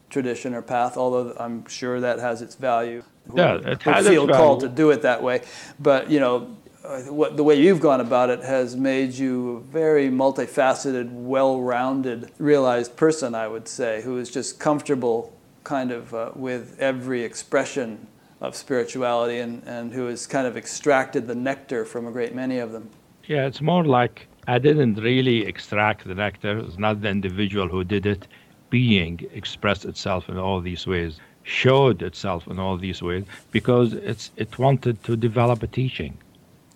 [0.10, 3.04] tradition or path although i'm sure that has its value
[3.36, 5.42] yeah, it feel called to do it that way.
[5.80, 9.60] But you know, uh, what, the way you've gone about it has made you a
[9.60, 13.36] very multifaceted, well-rounded, realized person.
[13.36, 15.34] I would say, who is just comfortable,
[15.64, 18.08] kind of, uh, with every expression
[18.40, 22.58] of spirituality, and, and who has kind of extracted the nectar from a great many
[22.58, 22.90] of them.
[23.26, 26.58] Yeah, it's more like I didn't really extract the nectar.
[26.58, 28.28] It's not the individual who did it.
[28.72, 34.32] Being expressed itself in all these ways showed itself in all these ways because it's
[34.38, 36.18] it wanted to develop a teaching.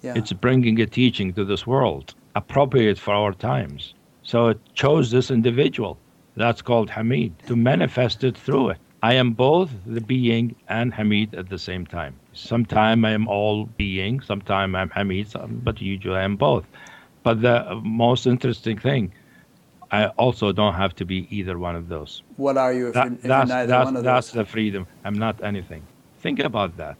[0.01, 0.13] Yeah.
[0.15, 3.93] It's bringing a teaching to this world appropriate for our times.
[4.23, 5.97] So it chose this individual.
[6.35, 8.77] That's called Hameed to manifest it through it.
[9.01, 12.15] I am both the being and Hameed at the same time.
[12.33, 15.29] Sometime I am all being, sometime I'm Hameed,
[15.63, 16.65] but usually I am both.
[17.23, 19.11] But the most interesting thing,
[19.95, 22.21] I also don't have to be either one of those.
[22.37, 24.45] What are you if, That- you're, if you're that's neither that's, one of that's those?
[24.45, 24.87] the freedom.
[25.05, 25.83] I'm not anything.
[26.19, 26.97] Think about that.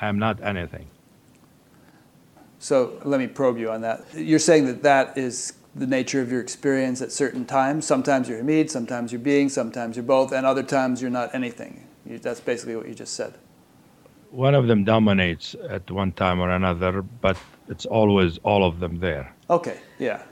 [0.00, 0.86] I'm not anything.
[2.58, 4.04] So let me probe you on that.
[4.14, 7.86] You're saying that that is the nature of your experience at certain times.
[7.86, 11.86] Sometimes you're Hameed, sometimes you're being, sometimes you're both, and other times you're not anything.
[12.06, 13.34] You, that's basically what you just said.
[14.30, 17.36] One of them dominates at one time or another, but
[17.68, 19.34] it's always all of them there.
[19.48, 20.22] Okay, yeah.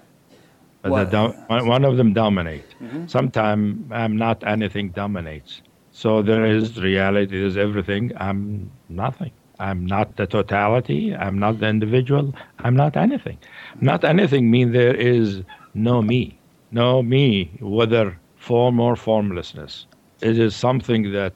[0.88, 2.64] But One- the dom- one one of them dominate.
[2.82, 3.06] Mm-hmm.
[3.06, 5.62] Sometimes I'm not anything dominates.
[5.92, 8.12] So there is reality, there's everything.
[8.16, 9.32] I'm nothing.
[9.60, 11.14] I'm not the totality.
[11.14, 12.34] I'm not the individual.
[12.60, 13.38] I'm not anything.
[13.80, 15.42] Not anything mean there is
[15.74, 16.38] no me.
[16.70, 19.86] No me, whether form or formlessness.
[20.20, 21.32] It is something that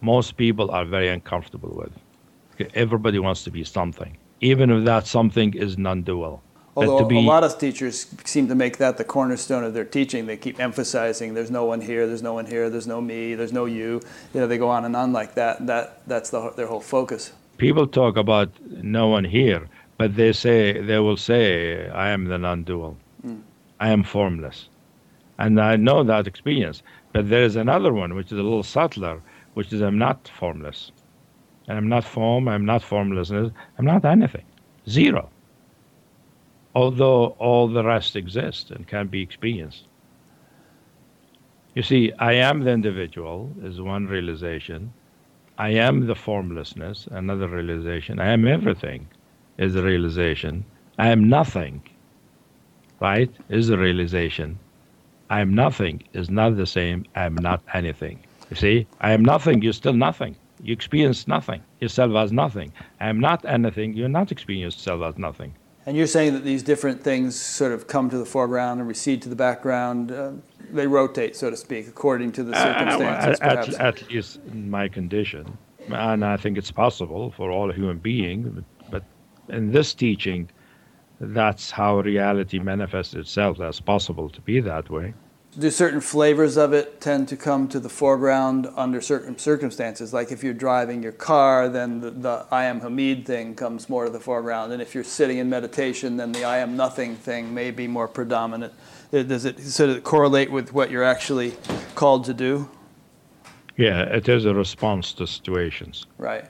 [0.00, 1.92] most people are very uncomfortable with.
[2.74, 6.42] Everybody wants to be something, even if that something is non-dual.
[6.42, 6.49] But
[6.88, 10.26] Although be- a lot of teachers seem to make that the cornerstone of their teaching.
[10.26, 13.52] They keep emphasizing there's no one here, there's no one here, there's no me, there's
[13.52, 14.00] no you.
[14.34, 15.66] You know, they go on and on like that.
[15.66, 17.32] That that's the, their whole focus.
[17.58, 18.48] people talk about
[19.00, 22.96] no one here, but they say they will say, "I am the non-dual.
[23.22, 23.40] Hmm.
[23.80, 24.68] I am formless,"
[25.38, 26.82] and I know that experience.
[27.12, 29.20] But there is another one which is a little subtler,
[29.54, 30.92] which is I'm not formless,
[31.68, 32.48] and I'm not form.
[32.48, 33.52] I'm not formlessness.
[33.78, 34.44] I'm not anything.
[34.88, 35.28] Zero.
[36.74, 39.84] Although all the rest exists and can be experienced.
[41.74, 44.92] You see, I am the individual is one realization.
[45.58, 48.18] I am the formlessness, another realization.
[48.18, 49.08] I am everything
[49.58, 50.64] is a realization.
[50.98, 51.82] I am nothing,
[53.00, 54.58] right, is a realization.
[55.30, 57.04] I am nothing is not the same.
[57.14, 58.20] I am not anything.
[58.50, 60.36] You see, I am nothing, you're still nothing.
[60.62, 62.72] You experience nothing, yourself as nothing.
[63.00, 65.54] I am not anything, you're not experiencing yourself as nothing.
[65.90, 69.22] And you're saying that these different things sort of come to the foreground and recede
[69.22, 70.12] to the background.
[70.12, 70.34] Uh,
[70.70, 74.86] they rotate, so to speak, according to the circumstances, Uh, at, at least in my
[74.86, 75.58] condition.
[75.88, 78.46] And I think it's possible for all human beings.
[78.54, 79.04] But, but
[79.52, 80.48] in this teaching,
[81.18, 83.58] that's how reality manifests itself.
[83.58, 85.12] That's possible to be that way.
[85.58, 90.14] Do certain flavors of it tend to come to the foreground under certain circumstances?
[90.14, 94.04] Like if you're driving your car, then the, the I am Hameed thing comes more
[94.04, 94.72] to the foreground.
[94.72, 98.06] And if you're sitting in meditation, then the I am nothing thing may be more
[98.06, 98.72] predominant.
[99.12, 101.56] Uh, Does it sort of correlate with what you're actually
[101.96, 102.70] called to do?
[103.76, 106.06] Yeah, it is a response to situations.
[106.16, 106.44] Right.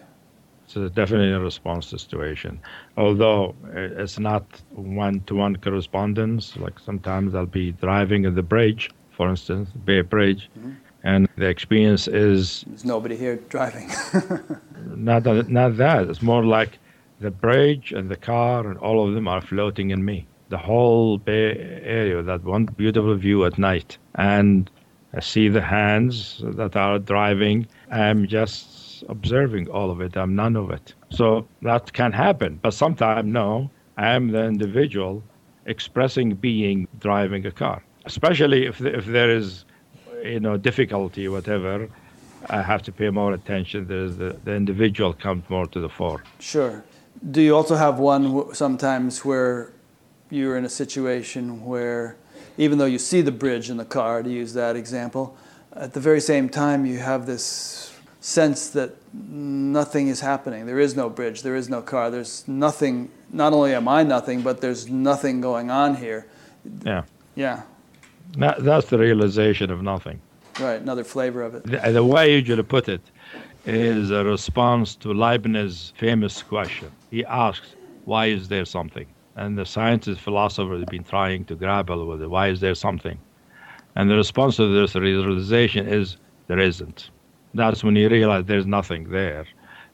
[0.70, 2.60] So it's definitely a response to situation.
[2.96, 6.56] Although uh, it's not one-to-one correspondence.
[6.56, 10.48] Like sometimes I'll be driving at the bridge, for instance, Bay Bridge,
[11.02, 13.88] and the experience is There's nobody here driving.
[14.94, 16.08] not that, not that.
[16.08, 16.78] It's more like
[17.18, 20.28] the bridge and the car and all of them are floating in me.
[20.50, 24.70] The whole Bay Area, that one beautiful view at night, and
[25.14, 27.66] I see the hands that are driving.
[27.90, 28.69] I'm just
[29.08, 30.16] observing all of it.
[30.16, 30.94] I'm none of it.
[31.10, 32.58] So that can happen.
[32.62, 35.22] But sometimes, no, I am the individual
[35.66, 37.82] expressing being driving a car.
[38.04, 39.64] Especially if, if there is,
[40.24, 41.88] you know, difficulty, whatever,
[42.48, 43.86] I have to pay more attention.
[43.86, 46.22] There's the, the individual comes more to the fore.
[46.38, 46.82] Sure.
[47.30, 49.72] Do you also have one sometimes where
[50.30, 52.16] you're in a situation where,
[52.56, 55.36] even though you see the bridge in the car, to use that example,
[55.74, 57.89] at the very same time you have this
[58.20, 60.66] sense that nothing is happening.
[60.66, 63.10] There is no bridge, there is no car, there's nothing.
[63.32, 66.26] Not only am I nothing, but there's nothing going on here.
[66.84, 67.04] Yeah.
[67.36, 67.62] Yeah,
[68.36, 70.20] That, that's the realization of nothing.
[70.58, 70.80] right.
[70.80, 71.62] Another flavor of it.
[71.64, 73.00] The, the way I usually put it
[73.64, 76.90] is a response to Leibniz's famous question.
[77.10, 77.74] He asks,
[78.04, 79.06] why is there something?
[79.36, 82.28] And the scientists, philosophers have been trying to grapple with it.
[82.28, 83.18] Why is there something?
[83.94, 86.16] And the response to this realization is
[86.48, 87.10] there isn't.
[87.54, 89.46] That's when you realize there's nothing there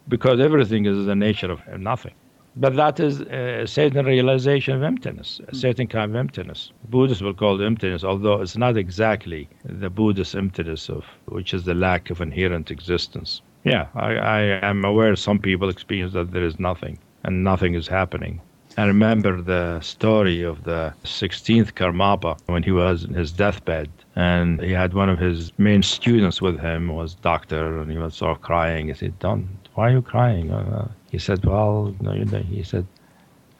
[0.09, 2.15] because everything is the nature of nothing.
[2.59, 5.57] But that is a certain realization of emptiness, a hmm.
[5.57, 6.73] certain kind of emptiness.
[6.89, 11.65] Buddhists will call it emptiness, although it's not exactly the Buddhist emptiness of which is
[11.65, 13.43] the lack of inherent existence.
[13.65, 17.89] Yeah, I, I am aware some people experience that there is nothing and nothing is
[17.89, 18.41] happening.
[18.79, 24.61] I remember the story of the 16th Karmapa when he was in his deathbed, and
[24.61, 28.37] he had one of his main students with him was doctor, and he was sort
[28.37, 28.89] of crying.
[28.89, 32.63] He said, "Don't, why are you crying?" Uh, he said, "Well, no, you know," he
[32.63, 32.87] said,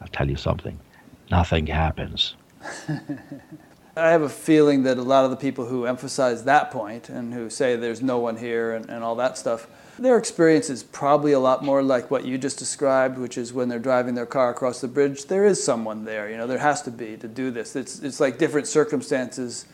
[0.01, 0.79] I'll tell you something
[1.29, 2.35] nothing happens.
[3.95, 7.33] I have a feeling that a lot of the people who emphasize that point and
[7.33, 11.31] who say there's no one here and, and all that stuff, their experience is probably
[11.31, 14.49] a lot more like what you just described, which is when they're driving their car
[14.49, 16.29] across the bridge, there is someone there.
[16.29, 17.75] You know, there has to be to do this.
[17.75, 19.65] It's, it's like different circumstances.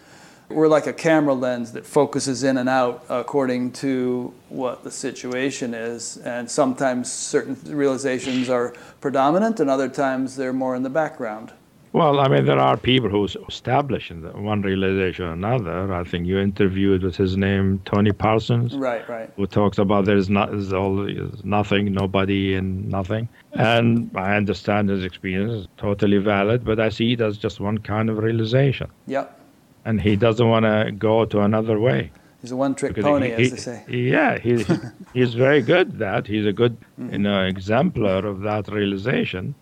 [0.50, 5.74] We're like a camera lens that focuses in and out according to what the situation
[5.74, 6.18] is.
[6.18, 11.54] And sometimes certain realizations are predominant, and other times they're more in the background.
[11.94, 15.94] Well, I mean, there are people who establish one realization or another.
[15.94, 18.76] I think you interviewed with his name, Tony Parsons.
[18.76, 19.32] Right, right.
[19.36, 23.30] Who talks about there's, not, there's all there's nothing, nobody, and nothing.
[23.52, 27.78] And I understand his experience is totally valid, but I see it as just one
[27.78, 28.90] kind of realization.
[29.06, 29.40] Yep.
[29.86, 32.12] And he doesn't want to go to another way.
[32.42, 33.86] He's a one-trick pony, he, as they say.
[33.88, 34.66] Yeah, he,
[35.14, 36.28] he's very good at that.
[36.28, 37.14] He's a good, mm-hmm.
[37.14, 39.54] you know, exemplar of that realization.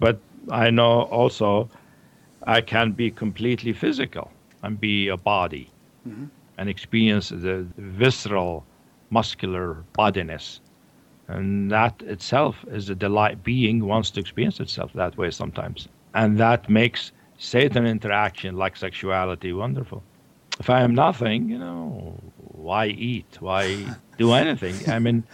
[0.00, 0.18] But
[0.50, 1.68] I know also
[2.44, 4.30] I can be completely physical
[4.62, 5.70] and be a body
[6.06, 6.26] mm-hmm.
[6.58, 8.64] and experience the visceral,
[9.10, 10.60] muscular bodiness.
[11.28, 13.42] And that itself is a delight.
[13.42, 15.88] Being wants to experience itself that way sometimes.
[16.14, 20.02] And that makes Satan interaction like sexuality wonderful.
[20.60, 23.38] If I am nothing, you know, why eat?
[23.40, 23.86] Why
[24.16, 24.74] do anything?
[24.88, 25.24] I mean,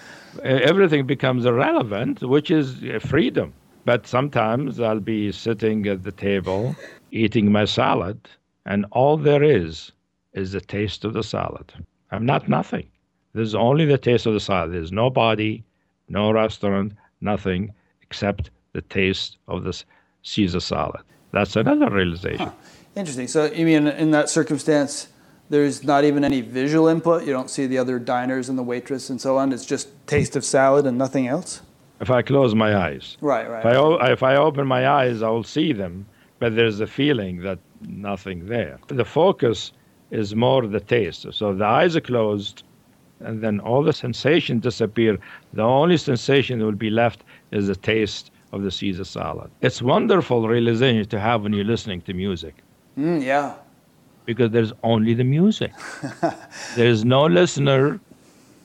[0.43, 3.53] everything becomes irrelevant, which is freedom.
[3.85, 6.77] But sometimes I'll be sitting at the table
[7.11, 8.29] eating my salad,
[8.65, 9.93] and all there is
[10.33, 11.73] is the taste of the salad.
[12.11, 12.87] I'm not nothing.
[13.35, 14.73] There's only the taste of the salad.
[14.73, 15.65] There's no body,
[16.09, 17.73] no restaurant, nothing
[18.03, 19.85] except the taste of this
[20.23, 21.03] Caesar salad.
[21.33, 22.47] That's another realization.
[22.47, 22.53] Huh.
[22.95, 23.27] Interesting.
[23.27, 25.09] So, you mean in that circumstance,
[25.49, 27.25] there's not even any visual input?
[27.25, 29.53] You don't see the other diners and the waitress and so on?
[29.53, 31.63] It's just taste of salad and nothing else?
[32.03, 33.17] If I close my eyes.
[33.21, 33.65] Right, right.
[33.65, 36.05] If I, if I open my eyes, I will see them,
[36.41, 38.79] but there's a feeling that nothing there.
[38.89, 39.73] The focus
[40.11, 41.27] is more the taste.
[41.33, 42.65] So the eyes are closed,
[43.21, 45.17] and then all the sensation disappear.
[45.53, 47.23] The only sensation that will be left
[47.53, 49.51] is the taste of the Caesar salad.
[49.61, 52.57] It's wonderful realization to have when you're listening to music.
[52.99, 53.55] Mm, yeah.
[54.27, 55.73] Because there's only the music.
[56.77, 58.01] there's no listener,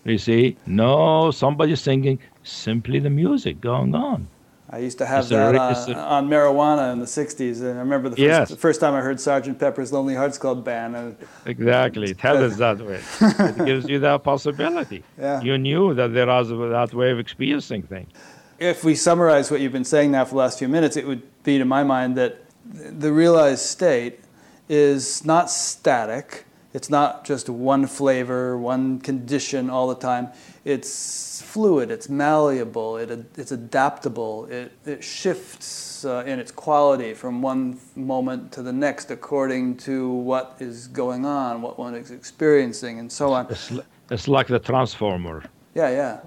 [0.05, 4.27] you see, no somebody singing simply the music going on.
[4.69, 7.61] I used to have it's that a, on, a, on, marijuana in the 60s.
[7.61, 8.49] And I remember the first, yes.
[8.49, 9.57] the first time I heard Sgt.
[9.57, 10.95] Pepper's Lonely Hearts Club Band.
[10.95, 11.15] And
[11.45, 12.13] exactly.
[12.13, 13.01] Tell us that way.
[13.21, 15.03] it gives you that possibility.
[15.17, 15.41] Yeah.
[15.41, 18.11] You knew that there was that way of experiencing things.
[18.59, 21.21] If we summarize what you've been saying now for the last few minutes, it would
[21.43, 24.19] be to my mind that the realized state
[24.67, 26.43] is not static.
[26.77, 30.27] It's not just one flavor, one condition all the time.
[30.63, 37.41] It's fluid, it's malleable, it, it's adaptable, it, it shifts uh, in its quality from
[37.41, 42.99] one moment to the next according to what is going on, what one is experiencing,
[42.99, 43.47] and so on.
[43.49, 43.71] It's,
[44.11, 45.41] it's like the transformer.
[45.73, 46.19] Yeah, yeah.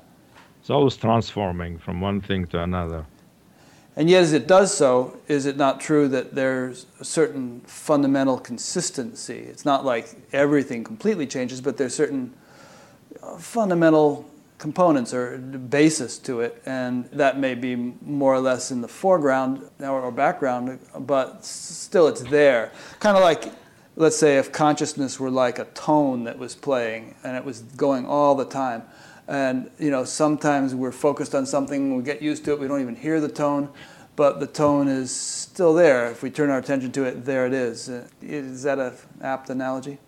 [0.58, 3.06] It's always transforming from one thing to another.
[4.00, 8.38] And yet, as it does so, is it not true that there's a certain fundamental
[8.38, 9.40] consistency?
[9.40, 12.32] It's not like everything completely changes, but there's certain
[13.22, 14.24] uh, fundamental
[14.56, 19.68] components or basis to it, and that may be more or less in the foreground
[19.80, 22.72] or background, but still it's there.
[23.00, 23.52] Kind of like,
[23.96, 28.06] let's say, if consciousness were like a tone that was playing and it was going
[28.06, 28.82] all the time.
[29.30, 32.82] And you know, sometimes we're focused on something, we get used to it, we don't
[32.82, 33.70] even hear the tone,
[34.16, 36.10] but the tone is still there.
[36.10, 37.88] If we turn our attention to it, there it is.
[38.20, 38.92] Is that an
[39.22, 39.98] apt analogy?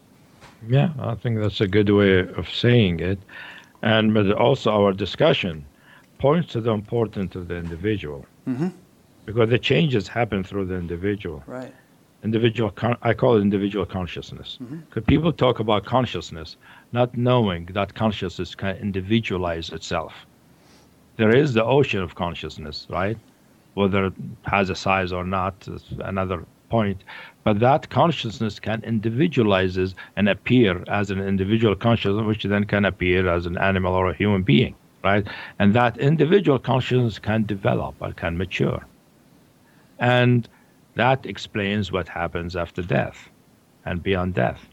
[0.68, 3.18] Yeah, I think that's a good way of saying it
[3.82, 5.64] and but also our discussion
[6.18, 8.68] points to the importance of the individual mm-hmm.
[9.26, 11.74] because the changes happen through the individual right
[12.22, 15.00] individual con- i call it individual consciousness because mm-hmm.
[15.00, 16.56] people talk about consciousness
[16.92, 20.14] not knowing that consciousness can individualize itself
[21.16, 23.18] there is the ocean of consciousness right
[23.74, 24.14] whether it
[24.44, 27.04] has a size or not is another point
[27.44, 33.28] but that consciousness can individualizes and appear as an individual consciousness, which then can appear
[33.28, 35.26] as an animal or a human being, right?
[35.58, 38.86] And that individual consciousness can develop or can mature.
[39.98, 40.48] And
[40.94, 43.28] that explains what happens after death
[43.84, 44.71] and beyond death.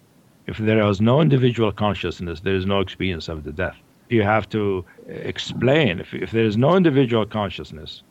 [0.49, 3.77] If there is no individual consciousness, there is no experience of the death.
[4.09, 8.03] You have to explain, if, if there is no individual consciousness,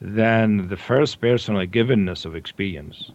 [0.00, 3.12] then the first personal givenness of experience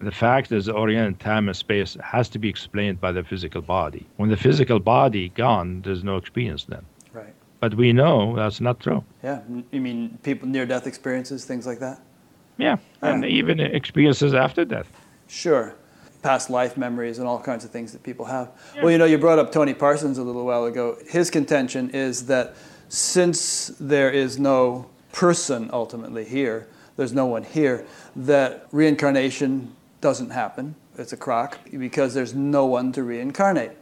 [0.00, 4.06] the fact is oriented time and space has to be explained by the physical body.
[4.16, 6.84] When the physical body gone, there's no experience then.
[7.12, 7.34] Right.
[7.60, 9.02] But we know that's not true.
[9.22, 9.40] Yeah.
[9.72, 12.00] You mean people near death experiences, things like that?
[12.58, 14.90] Yeah, and even experiences after death.
[15.28, 15.76] Sure.
[16.28, 18.50] Past life memories and all kinds of things that people have.
[18.74, 18.82] Yeah.
[18.82, 20.98] Well, you know, you brought up Tony Parsons a little while ago.
[21.08, 22.54] His contention is that
[22.90, 30.74] since there is no person ultimately here, there's no one here, that reincarnation doesn't happen.
[30.98, 33.77] It's a crock because there's no one to reincarnate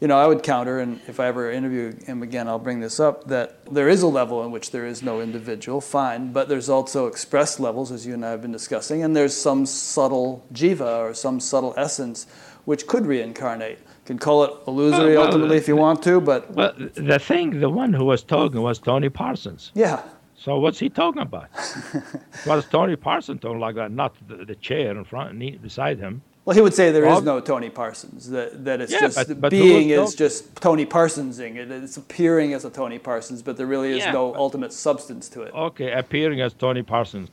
[0.00, 2.98] you know, I would counter, and if I ever interview him again, I'll bring this
[2.98, 6.70] up, that there is a level in which there is no individual, fine, but there's
[6.70, 11.00] also expressed levels, as you and I have been discussing, and there's some subtle jiva
[11.00, 12.26] or some subtle essence
[12.64, 13.78] which could reincarnate.
[13.78, 16.50] You can call it illusory well, ultimately if you want to, but.
[16.52, 19.70] Well, the thing, the one who was talking was Tony Parsons.
[19.74, 20.02] Yeah.
[20.36, 21.48] So what's he talking about?
[22.46, 26.22] was Tony Parsons talking like that, not the, the chair in front, beside him?
[26.50, 28.28] Well, he would say there is no Tony Parsons.
[28.28, 31.54] That that it's yeah, just but, but being is just Tony Parsonsing.
[31.54, 35.28] It, it's appearing as a Tony Parsons, but there really is yeah, no ultimate substance
[35.28, 35.54] to it.
[35.54, 37.28] Okay, appearing as Tony Parsons.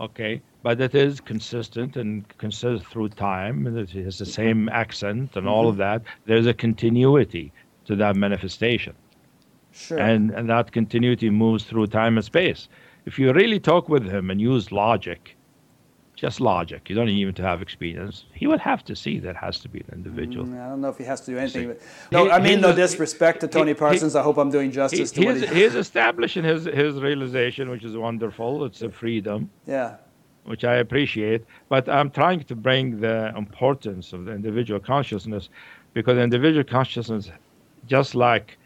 [0.00, 5.36] Okay, but it is consistent and consistent through time, and it has the same accent
[5.36, 5.48] and mm-hmm.
[5.48, 6.00] all of that.
[6.24, 7.52] There's a continuity
[7.84, 8.94] to that manifestation.
[9.72, 9.98] Sure.
[9.98, 12.70] And and that continuity moves through time and space.
[13.04, 15.36] If you really talk with him and use logic
[16.22, 16.88] just logic.
[16.88, 18.26] You don't even to have experience.
[18.32, 20.46] He would have to see that has to be an individual.
[20.46, 21.66] Mm, I don't know if he has to do anything.
[21.66, 21.80] But,
[22.12, 24.12] no, he, I mean no disrespect to Tony he, Parsons.
[24.12, 25.46] He, I hope I'm doing justice to what he.
[25.46, 28.64] He's establishing his his realization, which is wonderful.
[28.66, 29.50] It's a freedom.
[29.66, 29.96] Yeah.
[30.44, 35.48] Which I appreciate, but I'm trying to bring the importance of the individual consciousness,
[35.92, 37.30] because individual consciousness,
[37.86, 38.58] just like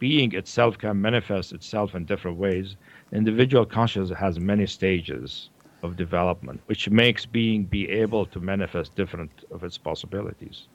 [0.00, 2.76] being itself can manifest itself in different ways,
[3.12, 5.50] individual consciousness has many stages
[5.82, 10.66] of development, which makes being be able to manifest different of its possibilities.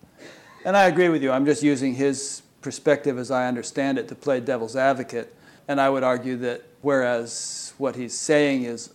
[0.66, 1.32] And I agree with you.
[1.32, 5.36] I'm just using his perspective as I understand it to play devil's advocate.
[5.68, 8.94] And I would argue that whereas what he's saying is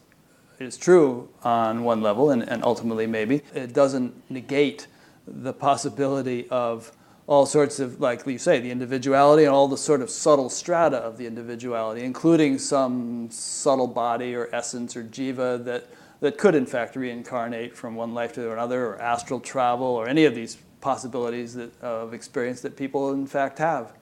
[0.58, 4.86] is true on one level and, and ultimately maybe, it doesn't negate
[5.26, 6.92] the possibility of
[7.26, 10.98] all sorts of, like you say, the individuality and all the sort of subtle strata
[10.98, 15.88] of the individuality, including some subtle body or essence or jiva that
[16.20, 20.24] that could in fact reincarnate from one life to another or astral travel or any
[20.24, 23.92] of these possibilities that, of experience that people in fact have.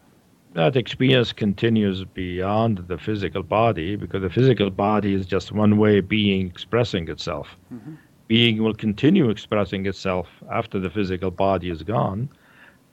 [0.53, 6.01] That experience continues beyond the physical body because the physical body is just one way
[6.01, 7.49] being expressing itself.
[7.73, 7.95] Mm-hmm.
[8.29, 12.29] Being will continue expressing itself after the physical body is gone.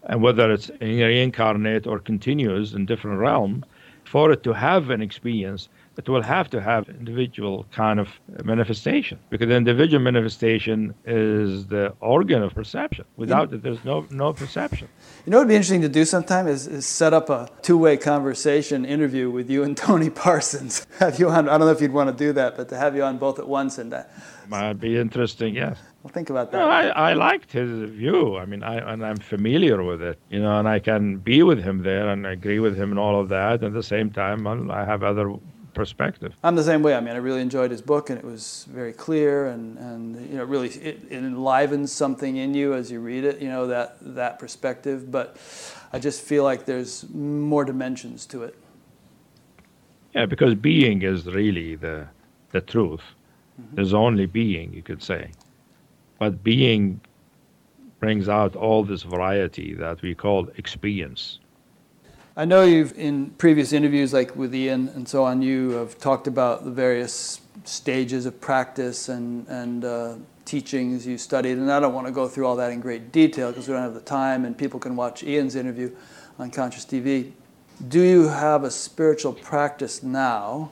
[0.03, 3.63] And whether it's reincarnate or continues in different realm,
[4.03, 8.09] for it to have an experience, it will have to have individual kind of
[8.43, 13.05] manifestation because the individual manifestation is the organ of perception.
[13.17, 14.87] Without it, there's no, no perception.
[15.25, 17.97] You know what would be interesting to do sometime is, is set up a two-way
[17.97, 20.87] conversation interview with you and Tony Parsons.
[20.99, 22.95] Have you on, I don't know if you'd want to do that, but to have
[22.95, 24.11] you on both at once and that.
[24.47, 25.77] Might be interesting, yes.
[26.03, 26.57] Well, think about that.
[26.57, 28.37] No, I, I liked his view.
[28.37, 31.63] I mean, I, and I'm familiar with it, you know, and I can be with
[31.63, 33.63] him there and agree with him and all of that.
[33.63, 35.35] At the same time, I have other
[35.73, 36.33] perspective.
[36.43, 36.95] I'm the same way.
[36.95, 40.37] I mean, I really enjoyed his book, and it was very clear, and, and you
[40.37, 43.39] know, really it, it enlivens something in you as you read it.
[43.39, 45.37] You know that that perspective, but
[45.93, 48.55] I just feel like there's more dimensions to it.
[50.13, 52.07] Yeah, because being is really the
[52.51, 53.01] the truth.
[53.61, 53.75] Mm-hmm.
[53.75, 55.31] There's only being, you could say,
[56.21, 57.01] but being
[57.99, 61.39] brings out all this variety that we call experience.
[62.37, 66.27] I know you've, in previous interviews, like with Iain and so on, you have talked
[66.27, 70.15] about the various stages of practice and, and uh,
[70.45, 71.57] teachings you studied.
[71.57, 73.81] And I don't want to go through all that in great detail because we don't
[73.81, 75.89] have the time, and people can watch Iain's interview
[76.37, 77.31] on Conscious TV.
[77.87, 80.69] Do you have a spiritual practice now?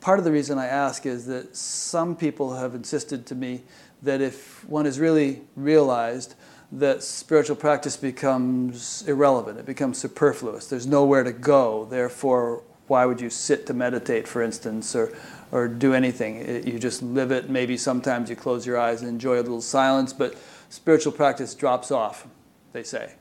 [0.00, 3.62] Part of the reason I ask is that some people have insisted to me
[4.02, 6.34] that if one has really realized,
[6.72, 9.58] that spiritual practice becomes irrelevant.
[9.58, 10.68] It becomes superfluous.
[10.68, 11.86] There's nowhere to go.
[11.90, 15.12] Therefore, why would you sit to meditate, for instance, or,
[15.52, 16.36] or do anything?
[16.36, 17.50] It, you just live it.
[17.50, 20.36] Maybe sometimes you close your eyes and enjoy a little silence, but
[20.68, 22.26] spiritual practice drops off,
[22.72, 23.14] they say.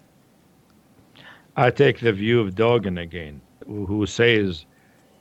[1.56, 4.65] I take the view of Dogen again, who says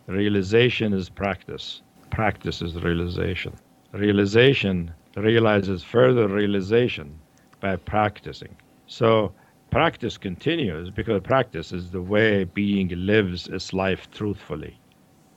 [0.06, 3.54] realization is practice, practice is realization.
[3.92, 7.18] Realization realizes further realization
[7.60, 8.56] by practicing.
[8.86, 9.32] So
[9.70, 14.80] practice continues because practice is the way being lives its life truthfully.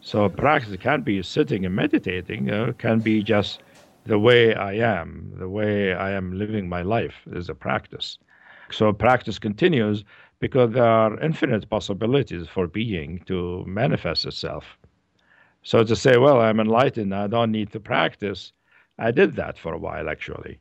[0.01, 3.61] So practice can be sitting and meditating, uh, can be just
[4.05, 8.17] the way I am, the way I am living my life is a practice.
[8.71, 10.03] So practice continues
[10.39, 14.63] because there are infinite possibilities for being to manifest itself.
[15.63, 18.53] So to say, well, I'm enlightened, I don't need to practice,
[19.01, 20.59] I did that for a while actually.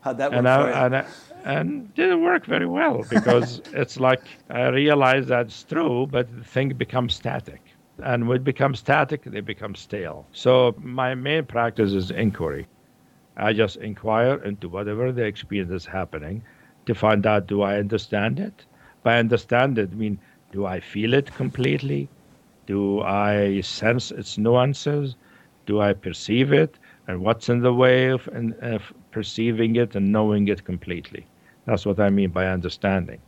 [0.00, 1.04] How'd that work and for I, and I,
[1.44, 6.68] and didn't work very well because it's like I realize that's true, but the thing
[6.74, 7.60] becomes static.
[8.00, 10.24] And when it becomes static, they become stale.
[10.30, 12.68] So my main practice is inquiry.
[13.36, 16.44] I just inquire into whatever the experience is happening
[16.86, 18.64] to find out do I understand it?
[19.02, 20.20] By understand it, I mean,
[20.52, 22.08] do I feel it completely?
[22.66, 25.16] Do I sense its nuances?
[25.66, 26.78] Do I perceive it?
[27.06, 28.28] And what's in the way of,
[28.62, 31.26] of perceiving it and knowing it completely?
[31.66, 33.20] That's what I mean by understanding.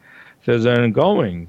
[0.45, 1.49] There's an ongoing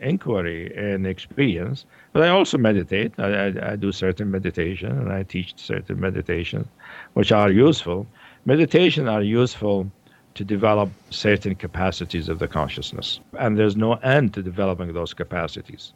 [0.00, 3.12] inquiry and experience, but I also meditate.
[3.18, 6.66] I, I, I do certain meditation and I teach certain meditations,
[7.14, 8.06] which are useful.
[8.46, 9.90] Meditation are useful
[10.34, 15.92] to develop certain capacities of the consciousness, and there's no end to developing those capacities.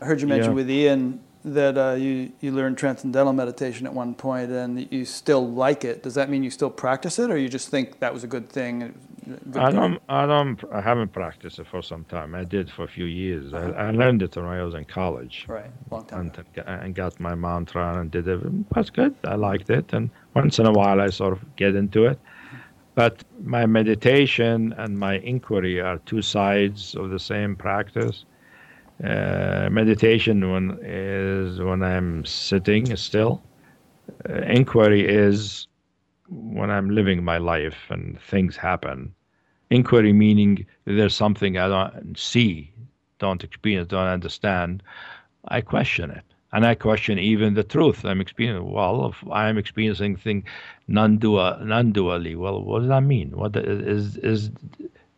[0.00, 0.56] I heard you mention Yeah.
[0.56, 5.48] with Iain that uh, you, you learned transcendental meditation at one point and you still
[5.48, 6.02] like it.
[6.02, 8.48] Does that mean you still practice it or you just think that was a good
[8.48, 8.82] thing?
[8.82, 8.94] It
[9.28, 12.34] was a good I don't, I don't, I haven't practiced it for some time.
[12.34, 13.54] I did for a few years.
[13.54, 15.44] I, I learned it when I was in college.
[15.46, 16.42] Right, long time ago.
[16.66, 18.42] and, and got my mantra and did it.
[18.42, 19.14] It was good.
[19.22, 19.92] I liked it.
[19.92, 22.18] And once in a while, I sort of get into it.
[22.96, 28.24] But my meditation and my inquiry are two sides of the same practice.
[29.04, 33.42] Uh, meditation when is when I'm sitting still.
[34.28, 35.66] Uh, inquiry is
[36.28, 39.14] when I'm living my life and things happen.
[39.70, 42.72] Inquiry meaning there's something I don't see,
[43.18, 44.82] don't experience, don't understand.
[45.48, 46.24] I question it.
[46.52, 48.72] And I question even the truth I'm experiencing.
[48.72, 50.44] Well, if I'm experiencing thing
[50.88, 53.36] non-dual, non-dually, well, what does that mean?
[53.36, 54.50] What is is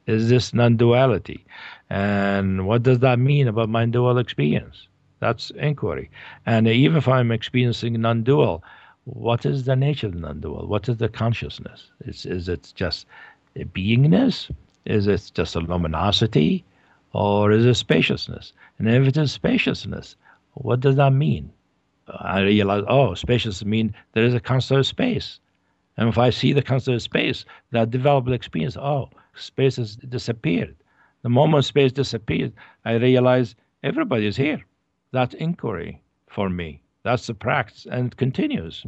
[0.06, 1.44] is this non-duality?
[1.90, 4.88] And what does that mean about my dual experience?
[5.20, 6.10] That's inquiry.
[6.46, 8.62] And even if I'm experiencing non-dual,
[9.04, 10.66] what is the nature of the non-dual?
[10.66, 11.90] What is the consciousness?
[12.04, 13.06] Is is it just
[13.56, 14.50] a beingness?
[14.84, 16.64] Is it just a luminosity?
[17.12, 18.52] Or is it spaciousness?
[18.78, 20.16] And if it is spaciousness,
[20.54, 21.50] what does that mean?
[22.08, 25.40] I realize, oh, spacious means there is a concept of space.
[25.96, 30.76] And if I see the concept of space, that developed experience, oh, space has disappeared.
[31.22, 32.52] The moment space disappeared,
[32.84, 34.64] I realize everybody is here.
[35.12, 36.82] That's inquiry for me.
[37.02, 38.84] That's the practice, and it continues.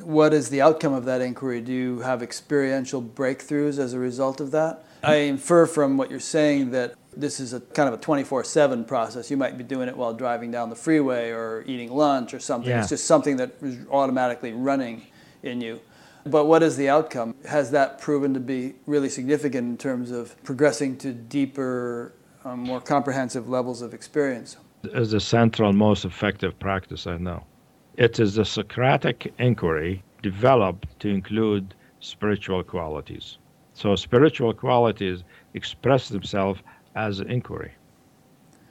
[0.00, 1.60] What is the outcome of that inquiry?
[1.60, 4.84] Do you have experiential breakthroughs as a result of that?
[5.02, 8.84] I infer from what you're saying that this is a kind of a 24 7
[8.84, 9.30] process.
[9.30, 12.70] You might be doing it while driving down the freeway or eating lunch or something.
[12.70, 12.80] Yeah.
[12.80, 15.06] It's just something that is automatically running
[15.42, 15.80] in you.
[16.30, 17.34] But what is the outcome?
[17.46, 22.12] Has that proven to be really significant in terms of progressing to deeper,
[22.44, 24.56] um, more comprehensive levels of experience?
[24.84, 27.44] is the central, most effective practice I know.
[27.96, 33.38] It is the Socratic inquiry developed to include spiritual qualities.
[33.74, 35.24] So, spiritual qualities
[35.54, 36.60] express themselves
[36.94, 37.72] as inquiry.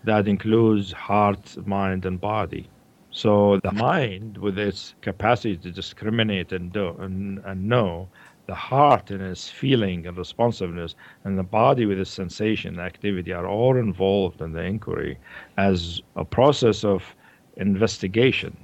[0.04, 2.70] That includes heart, mind, and body.
[3.18, 8.10] So, the mind, with its capacity to discriminate and, do, and, and know,
[8.46, 13.34] the heart in its feeling and responsiveness, and the body with its sensation and activity
[13.34, 15.18] are all involved in the inquiry
[15.58, 17.16] as a process of
[17.56, 18.56] investigation,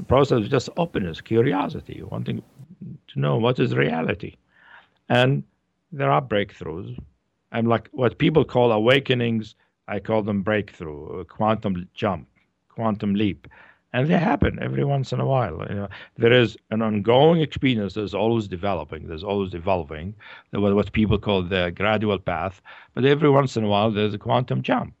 [0.00, 2.42] a process of just openness, curiosity, wanting
[3.06, 4.34] to know what is reality.
[5.10, 5.44] And
[5.92, 6.98] there are breakthroughs.
[7.52, 9.54] I'm like what people call awakenings,
[9.86, 12.26] I call them breakthrough, quantum jump,
[12.68, 13.46] quantum leap.
[13.94, 15.66] And they happen every once in a while.
[15.68, 20.14] You know, there is an ongoing experience that's always developing, there's always evolving,
[20.50, 22.62] what people call the gradual path.
[22.94, 24.94] But every once in a while, there's a quantum jump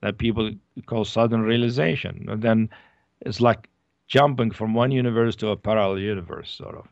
[0.00, 0.50] that people
[0.86, 2.26] call sudden realization.
[2.30, 2.70] And then
[3.20, 3.68] it's like
[4.08, 6.88] jumping from one universe to a parallel universe, sort of,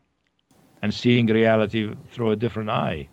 [0.83, 3.09] and seeing reality through a different eye.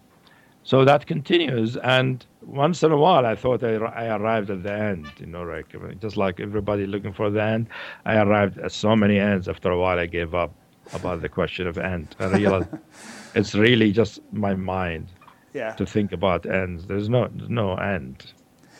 [0.66, 4.72] So that continues, and once in a while, I thought I, I arrived at the
[4.72, 5.06] end.
[5.20, 5.68] You know, like
[6.00, 7.68] just like everybody looking for the end,
[8.04, 9.46] I arrived at so many ends.
[9.48, 10.52] After a while, I gave up
[10.92, 12.16] about the question of end.
[12.18, 12.68] I realized
[13.36, 15.06] it's really just my mind
[15.54, 15.72] Yeah.
[15.74, 16.86] to think about ends.
[16.90, 18.16] There's no there's no end.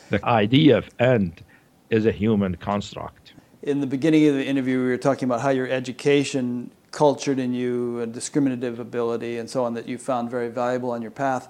[0.09, 1.41] The idea of end
[1.89, 3.33] is a human construct.
[3.63, 7.53] in the beginning of the interview, we were talking about how your education cultured in
[7.53, 11.47] you a discriminative ability and so on that you found very valuable on your path.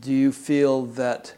[0.00, 1.34] Do you feel that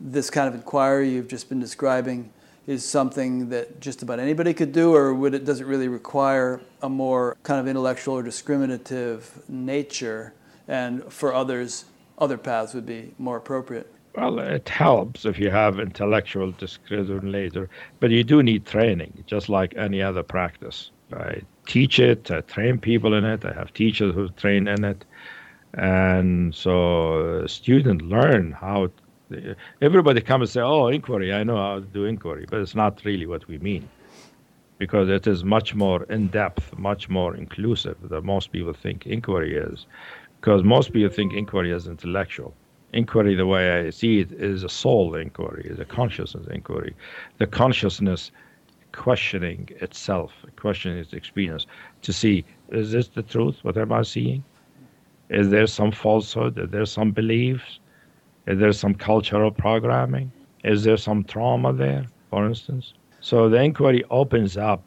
[0.00, 2.30] this kind of inquiry you've just been describing
[2.66, 6.60] is something that just about anybody could do, or would it, does it really require
[6.82, 10.32] a more kind of intellectual or discriminative nature,
[10.66, 11.84] and for others,
[12.18, 13.92] other paths would be more appropriate?
[14.16, 17.68] Well, it helps if you have intellectual discrimination later,
[18.00, 20.90] but you do need training, just like any other practice.
[21.12, 25.04] I teach it, I train people in it, I have teachers who train in it.
[25.76, 28.90] And so uh, students learn how.
[29.80, 31.32] everybody comes and say, "Oh, inquiry!
[31.32, 33.88] I know how to do inquiry," but it's not really what we mean,
[34.78, 39.56] because it is much more in depth, much more inclusive than most people think inquiry
[39.56, 39.86] is.
[40.40, 42.54] Because most people think inquiry is intellectual.
[42.92, 46.94] Inquiry, the way I see it, is a soul inquiry, is a consciousness inquiry.
[47.38, 48.30] The consciousness
[48.92, 51.66] questioning itself, questioning its experience
[52.02, 53.56] to see is this the truth?
[53.62, 54.44] What am I seeing?
[55.30, 56.58] Is there some falsehood?
[56.58, 57.80] Is there some beliefs?
[58.46, 60.30] Is there some cultural programming?
[60.64, 62.94] Is there some trauma there, for instance?
[63.20, 64.82] So the inquiry opens up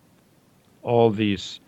[0.83, 1.59] all these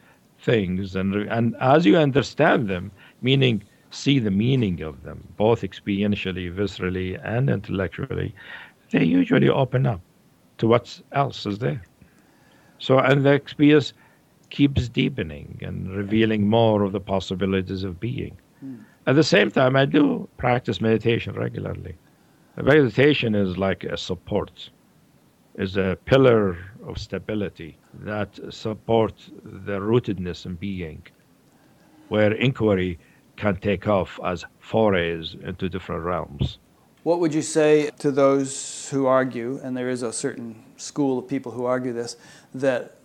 [0.42, 2.92] things, and, and as you understand them,
[3.22, 8.34] meaning see the meaning of them, both experientially, viscerally, and intellectually,
[8.92, 10.02] they usually open up
[10.60, 11.82] to what else is there.
[12.78, 13.94] So, and the experience
[14.50, 18.38] keeps deepening and revealing more of the possibilities of being.
[19.08, 21.96] At the same time, I do practice meditation regularly.
[22.58, 24.70] Meditation is like a support,
[25.56, 31.02] is a pillar of stability that supports the rootedness in being,
[32.10, 33.00] where inquiry
[33.38, 36.58] can take off as forays into different realms.
[37.04, 41.28] What would you say to those who argue, and there is a certain school of
[41.28, 42.18] people who argue this,
[42.54, 42.98] that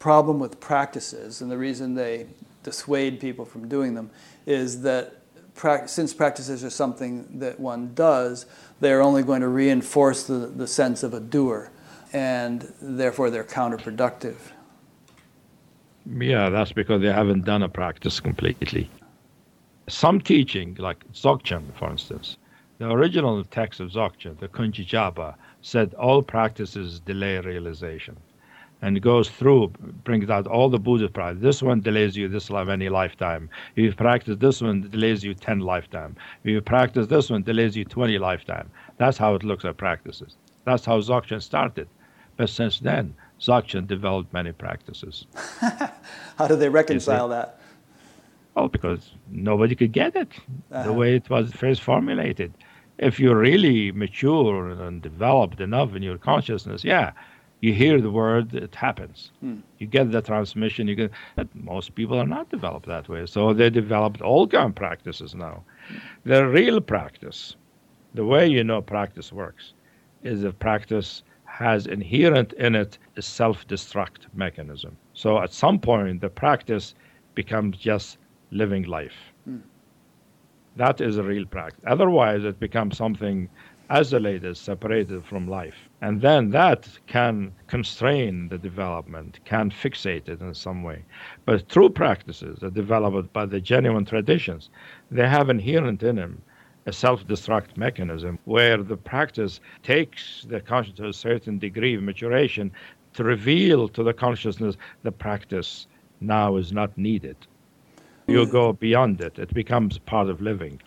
[0.00, 2.26] problem with practices and the reason they
[2.62, 4.10] dissuade people from doing them
[4.46, 5.16] is that
[5.86, 8.46] since practices are something that one does,
[8.80, 11.70] they're only going to reinforce the, the sense of a doer,
[12.12, 14.36] and therefore they're counterproductive.
[16.06, 18.90] Yeah, that's because they haven't done a practice completely.
[19.88, 22.38] Some teaching, like Dzogchen, for instance,
[22.78, 28.16] the original text of Dzogchen, the Kunji said all practices delay realization
[28.82, 29.68] and goes through,
[30.04, 31.42] brings out all the Buddhist practice.
[31.42, 33.50] This one delays you this life, any lifetime.
[33.76, 36.16] If you practice this one, it delays you 10 lifetime.
[36.44, 38.70] If you practice this one, delays you 20 lifetime.
[38.96, 40.36] That's how it looks at practices.
[40.64, 41.88] That's how Dzogchen started.
[42.36, 45.26] But since then, Dzogchen developed many practices.
[46.38, 47.60] how do they reconcile that?
[48.54, 50.28] Well, because nobody could get it
[50.72, 50.84] uh-huh.
[50.84, 52.52] the way it was first formulated.
[52.98, 57.12] If you're really mature and developed enough in your consciousness, yeah,
[57.60, 59.32] you hear the word, it happens.
[59.40, 59.58] Hmm.
[59.78, 60.88] You get the transmission.
[60.88, 61.10] You get.
[61.54, 65.62] Most people are not developed that way, so they developed all kind of practices now.
[66.24, 67.56] The real practice,
[68.14, 69.74] the way you know practice works,
[70.22, 74.96] is a practice has inherent in it a self-destruct mechanism.
[75.12, 76.94] So at some point, the practice
[77.34, 78.18] becomes just
[78.50, 79.32] living life.
[79.44, 79.58] Hmm.
[80.76, 81.84] That is a real practice.
[81.86, 83.50] Otherwise, it becomes something
[83.90, 85.89] isolated, separated from life.
[86.02, 91.04] And then that can constrain the development, can fixate it in some way.
[91.44, 94.70] But true practices that developed by the genuine traditions,
[95.10, 96.42] they have inherent in them
[96.86, 102.72] a self-destruct mechanism where the practice takes the consciousness to a certain degree of maturation
[103.12, 105.86] to reveal to the consciousness the practice
[106.20, 107.36] now is not needed.
[108.26, 109.38] You go beyond it.
[109.38, 110.80] It becomes part of living.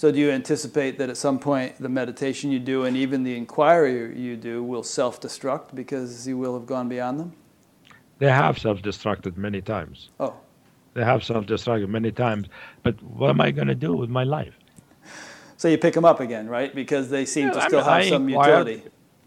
[0.00, 3.36] So, do you anticipate that at some point the meditation you do and even the
[3.36, 7.34] inquiry you do will self destruct because you will have gone beyond them?
[8.18, 10.08] They have self destructed many times.
[10.18, 10.32] Oh.
[10.94, 12.48] They have self destructed many times.
[12.82, 14.54] But what am I going to do with my life?
[15.58, 16.74] So, you pick them up again, right?
[16.74, 18.82] Because they seem yeah, to still I mean, have I some inquire, utility.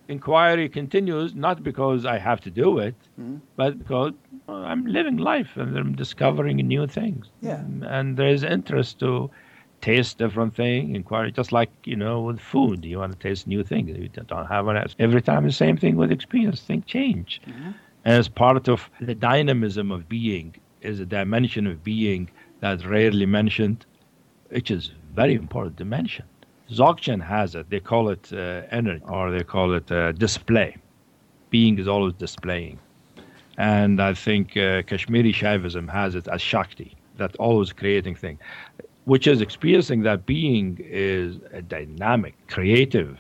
[0.08, 3.38] Inquiry continues not because I have to do it, mm-hmm.
[3.58, 4.14] but because
[4.48, 7.28] I'm living life and I'm discovering new things.
[7.42, 7.64] Yeah.
[7.84, 9.30] And there's interest to
[9.84, 12.86] taste different thing, inquire, just like, you know, with food.
[12.86, 13.90] You want to taste new things.
[13.90, 17.42] You don't have an Every time the same thing with experience, things change.
[17.46, 17.72] Mm-hmm.
[18.06, 22.30] And as part of the dynamism of being is a dimension of being
[22.62, 23.86] that's rarely mentioned,
[24.56, 26.26] which is very important to mention.
[26.70, 27.70] Dzogchen has it.
[27.70, 30.78] They call it uh, energy or they call it uh, display.
[31.50, 32.80] Being is always displaying.
[33.58, 38.40] And I think uh, Kashmiri Shaivism has it as Shakti, that always creating thing
[39.06, 43.20] which is experiencing that being is a dynamic, creative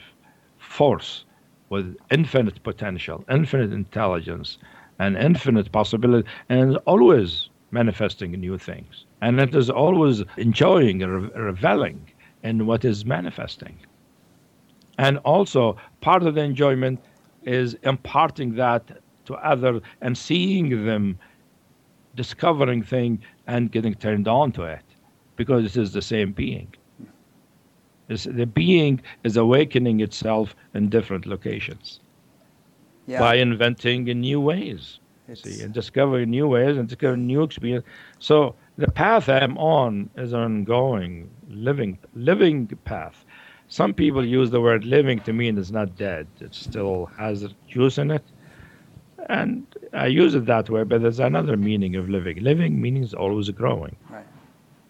[0.57, 1.26] force
[1.69, 4.57] with infinite potential, infinite intelligence,
[4.99, 9.05] and infinite possibility, and always manifesting new things.
[9.22, 12.10] And it is always enjoying and reveling
[12.43, 13.77] in what is manifesting.
[14.97, 17.03] And also, part of the enjoyment
[17.43, 21.18] is imparting that to others and seeing them
[22.15, 24.84] discovering things and getting turned on to it
[25.35, 26.73] because it is the same being.
[28.10, 31.99] It's, the being is awakening itself in different locations
[33.07, 33.19] yeah.
[33.19, 34.99] by inventing in new ways.
[35.35, 37.85] See, and discovering new ways and discovering new experience.
[38.19, 43.23] So the path I'm on is an ongoing, living, living path.
[43.69, 46.27] Some people use the word living to mean it's not dead.
[46.41, 48.23] It still has juice in it.
[49.30, 52.43] And I use it that way, but there's another meaning of living.
[52.43, 53.95] Living means always growing.
[54.10, 54.26] Right.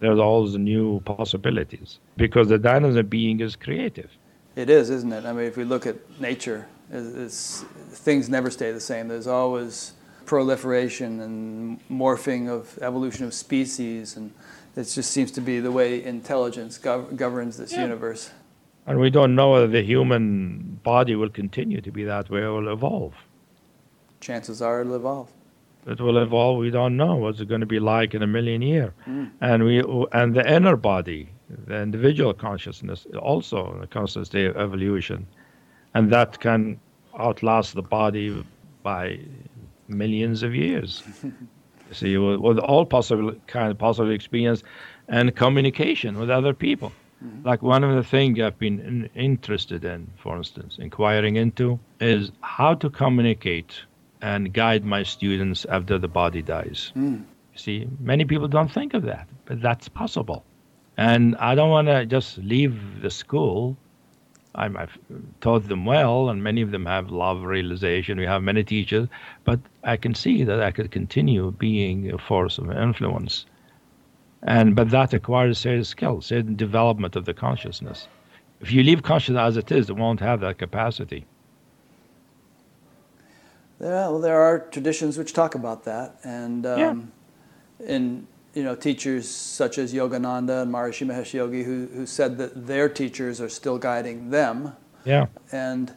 [0.04, 4.10] There's always new possibilities because the dynamism of being is creative.
[4.54, 5.24] It is, isn't it?
[5.24, 7.64] I mean, if we look at nature, it's, it's,
[8.00, 9.08] things never stay the same.
[9.08, 9.94] There's always
[10.26, 14.30] proliferation and morphing of evolution of species, and
[14.76, 17.80] it just seems to be the way intelligence gov- governs this Yeah.
[17.80, 18.30] universe.
[18.86, 22.60] And we don't know whether the human body will continue to be that way or
[22.60, 23.14] will evolve.
[24.20, 25.30] Chances are it'll evolve.
[25.86, 26.58] It will evolve.
[26.58, 28.92] We don't know what's it going to be like in a million years.
[29.06, 29.30] Mm.
[29.40, 29.82] And we
[30.12, 31.28] and the inner body,
[31.66, 35.26] the individual consciousness, also a constant state of evolution,
[35.92, 36.80] and that can
[37.18, 38.44] outlast the body
[38.82, 39.18] by
[39.88, 41.02] millions of years.
[41.92, 44.62] See, with, with all possible kind of possible experience
[45.08, 46.92] and communication with other people.
[47.42, 52.32] Like one of the things I've been in, interested in, for instance, inquiring into, is
[52.42, 53.72] how to communicate
[54.24, 56.92] and guide my students after the body dies.
[56.96, 57.24] Mm.
[57.56, 60.42] See, many people don't think of that, but that's possible.
[60.96, 63.76] And I don't want to just leave the school.
[64.54, 64.96] I'm, I've
[65.42, 68.18] taught them well, and many of them have love realization.
[68.18, 69.08] We have many teachers,
[69.44, 73.44] but I can see that I could continue being a force of influence.
[74.42, 78.08] And but that requires certain skills, certain development of the consciousness.
[78.60, 81.26] If you leave consciousness as it is, it won't have that capacity.
[83.80, 86.88] Yeah, well, there are traditions which talk about that, and Yeah.
[86.90, 87.12] um,
[87.86, 92.66] and you know teachers such as Yogananda and Maharishi Mahesh Yogi who who said that
[92.66, 94.72] their teachers are still guiding them,
[95.04, 95.26] Yeah.
[95.52, 95.92] and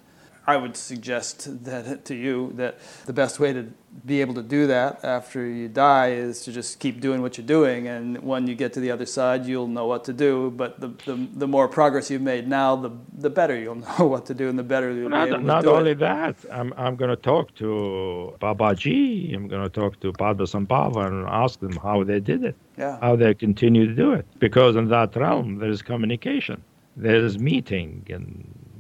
[0.48, 3.68] I would suggest that to you that the best way to
[4.06, 7.48] be able to do that after you die is to just keep doing what you're
[7.48, 10.52] doing, and when you get to the other side, you'll know what to do.
[10.52, 14.26] But the the, the more progress you've made now, the the better you'll know what
[14.28, 16.00] to do, and the better you'll be able Not, to not do only it.
[16.00, 21.08] that, I'm, I'm going to talk to Babaji, I'm going to talk to Padma Sambhava
[21.08, 23.00] and ask them how they did it, Yeah.
[23.02, 24.26] how they continue to do it.
[24.40, 26.64] Because in that realm, there's communication,
[26.96, 28.26] there's meeting and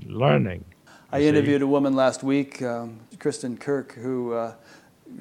[0.05, 0.63] learning.
[1.09, 4.55] I interviewed a woman last week, um, Kristen Kirk, who uh,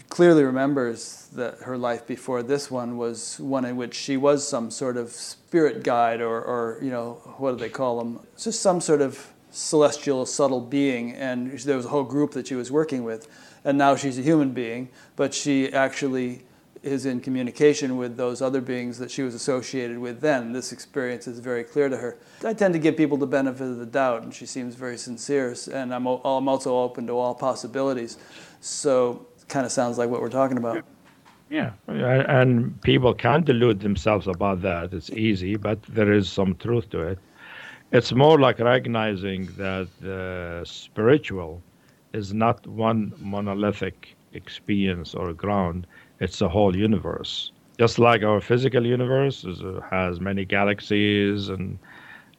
[0.08, 4.72] clearly remembers that her life before this one was one in which she was some
[4.72, 8.18] sort of spirit guide, or, or you know, what do they call them?
[8.34, 12.48] It's just some sort of celestial, subtle being, and there was a whole group that
[12.48, 13.28] she was working with.
[13.64, 16.42] And now she's a human being, but she actually
[16.82, 20.52] is in communication with those other beings that she was associated with then.
[20.52, 22.18] This experience is very clear to her.
[22.44, 25.54] I tend to give people the benefit of the doubt, and she seems very sincere,
[25.72, 28.18] and I'm, I'm also open to all possibilities.
[28.60, 30.84] So, kind of sounds like what we're talking about.
[31.48, 34.92] Yeah, and people can delude themselves about that.
[34.92, 37.18] It's easy, but there is some truth to it.
[37.92, 41.62] It's more like recognizing that the spiritual
[42.12, 45.86] is not one monolithic experience or ground,
[46.20, 47.52] it's a whole universe.
[47.78, 51.78] Just like our physical universe is, uh, has many galaxies and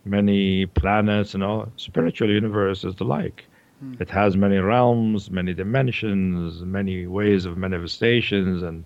[0.05, 3.45] many planets and all, spiritual universe is the like.
[3.99, 8.85] It has many realms, many dimensions, many ways of manifestations, and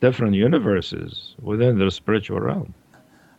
[0.00, 2.74] different universes within the spiritual realm.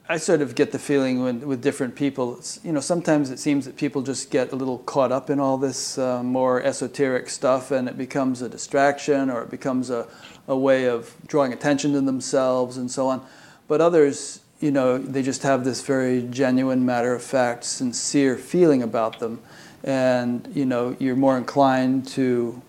[0.09, 3.65] I sort of get the feeling when, with different people, you know, sometimes it seems
[3.65, 7.71] that people just get a little caught up in all this uh, more esoteric stuff
[7.71, 10.07] and it becomes a distraction or it becomes a,
[10.47, 13.25] a way of drawing attention to themselves and so on.
[13.67, 18.81] But others, you know, they just have this very genuine, matter of fact, sincere feeling
[18.81, 19.39] about them.
[19.83, 22.61] And, you know, you're more inclined to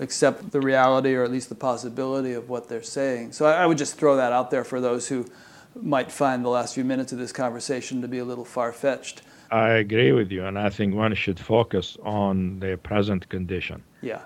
[0.00, 3.32] accept the reality or at least the possibility of what they're saying.
[3.32, 5.26] So I, I would just throw that out there for those who
[5.80, 9.22] might find the last few minutes of this conversation to be a little far fetched.
[9.50, 13.82] I agree with you, and I think one should focus on their present condition.
[14.00, 14.22] Yeah.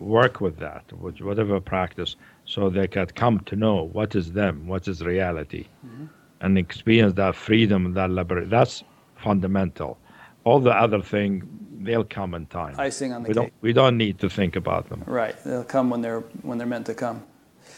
[0.00, 2.16] Work with that, with whatever practice,
[2.46, 6.06] so they can come to know what is them, what is reality, mm-hmm.
[6.40, 8.46] and experience that freedom, that liberty.
[8.46, 8.82] That's
[9.16, 9.98] fundamental.
[10.44, 11.46] All the other thing,
[11.80, 12.74] they'll come in time.
[12.78, 13.42] Icing on the we cake.
[13.42, 15.02] don't we don't need to think about them.
[15.06, 15.36] Right.
[15.44, 17.22] They'll come when they're when they're meant to come.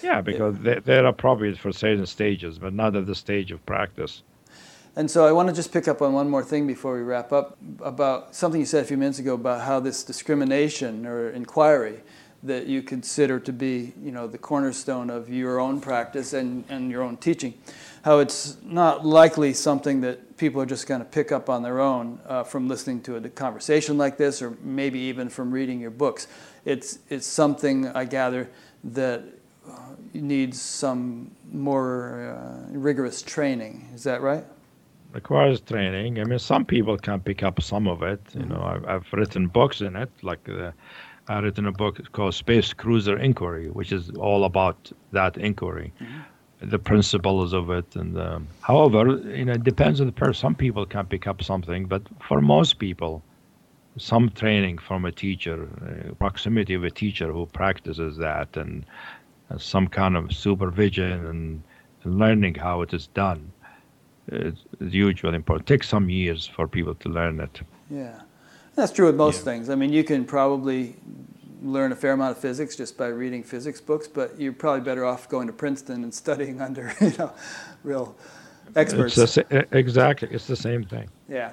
[0.02, 4.22] Yeah, because they, they're appropriate for certain stages, but not at the stage of practice.
[4.94, 7.32] And so I want to just pick up on one more thing before we wrap
[7.32, 12.00] up about something you said a few minutes ago about how this discrimination or inquiry
[12.42, 16.90] that you consider to be, you know, the cornerstone of your own practice and, and
[16.90, 17.54] your own teaching,
[18.04, 21.78] how it's not likely something that people are just going to pick up on their
[21.78, 25.92] own uh, from listening to a conversation like this or maybe even from reading your
[25.92, 26.26] books.
[26.64, 28.50] It's, it's something, I gather,
[28.84, 29.22] that
[29.68, 29.72] uh,
[30.14, 33.88] needs some more uh, rigorous training.
[33.94, 34.44] Is that right?
[35.12, 36.18] Requires training.
[36.18, 38.20] I mean, some people can pick up some of it.
[38.34, 40.72] You know, I've, I've written books in it, like the,
[41.28, 46.68] I've written a book called Spacecruiser Inquiry, which is all about that inquiry, mm-hmm.
[46.68, 47.94] the principles of it.
[47.94, 50.34] And um, however, you know, it depends on the person.
[50.34, 53.22] Some people can pick up something, but for most people,
[53.98, 58.84] some training from a teacher, uh, proximity of a teacher who practices that, and
[59.50, 61.62] uh, some kind of supervision and
[62.04, 63.52] learning how it is done
[64.28, 65.68] is, is hugely important.
[65.68, 67.60] It takes some years for people to learn it.
[67.90, 68.20] Yeah,
[68.74, 69.44] that's true with most yeah.
[69.44, 69.70] things.
[69.70, 70.96] I mean, you can probably
[71.62, 75.04] learn a fair amount of physics just by reading physics books, but you're probably better
[75.04, 77.32] off going to Princeton and studying under you know
[77.82, 78.16] real
[78.76, 79.16] experts.
[79.18, 79.38] It's
[79.72, 81.08] exactly, it's the same thing.
[81.28, 81.52] Yeah,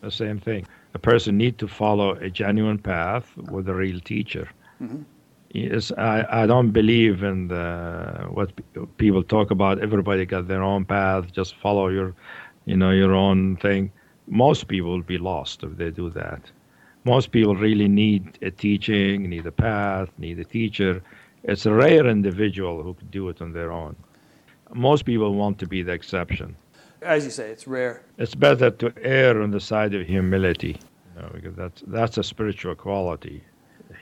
[0.00, 0.66] the same thing
[0.96, 4.46] a person need to follow a genuine path with a real teacher.
[4.82, 5.02] Mm-hmm.
[5.50, 8.48] Yes, I, I don't believe in the, what
[8.96, 9.74] people talk about.
[9.88, 11.32] Everybody got their own path.
[11.32, 12.14] Just follow your,
[12.64, 13.92] you know, your own thing.
[14.26, 16.40] Most people will be lost if they do that.
[17.12, 21.02] Most people really need a teaching, need a path, need a teacher.
[21.44, 23.96] It's a rare individual who can do it on their own.
[24.74, 26.56] Most people want to be the exception
[27.06, 28.02] as you say, it's rare.
[28.18, 30.76] It's better to err on the side of humility,
[31.14, 33.44] you know, because that's that's a spiritual quality,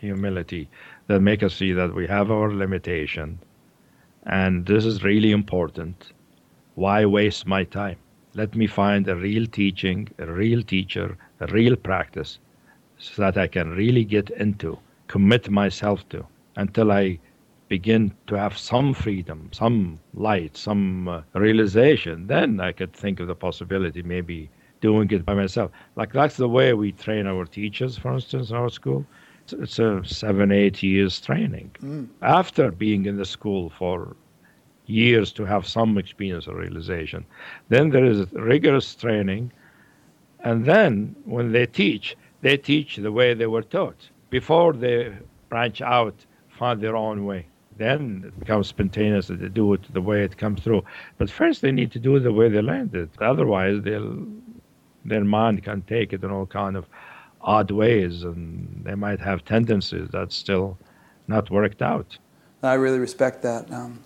[0.01, 0.69] humility,
[1.07, 3.39] that make us see that we have our limitation,
[4.25, 6.13] and this is really important.
[6.75, 7.99] Why waste my time?
[8.35, 12.39] Let me find a real teaching, a real teacher, a real practice,
[12.99, 16.27] so that I can really get into, commit myself to,
[16.57, 17.19] until I
[17.69, 23.27] begin to have some freedom, some light, some uh, realization, then I could think of
[23.27, 24.51] the possibility maybe
[24.81, 25.71] doing it by myself.
[25.97, 29.07] Like that's the way we train our teachers, for instance, in our school.
[29.43, 31.71] It's, it's a seven, eight years training.
[31.83, 32.09] Mm.
[32.23, 34.15] After being in the school for
[34.87, 37.25] years to have some experience or realization,
[37.71, 39.53] then there is rigorous training.
[40.41, 44.01] And then when they teach, they teach the way they were taught
[44.31, 44.97] before they
[45.49, 46.16] branch out,
[46.61, 47.47] find their own way
[47.77, 50.85] then it becomes spontaneous that they do it the way it comes through.
[51.19, 53.11] But first they need to do it the way they learned it.
[53.21, 54.27] Otherwise they'll
[55.05, 56.87] their mind can take it in all kind of
[57.43, 60.79] odd ways and they might have tendencies that's still
[61.29, 62.16] not worked out.
[62.62, 63.71] I really respect that.
[63.71, 64.01] Um,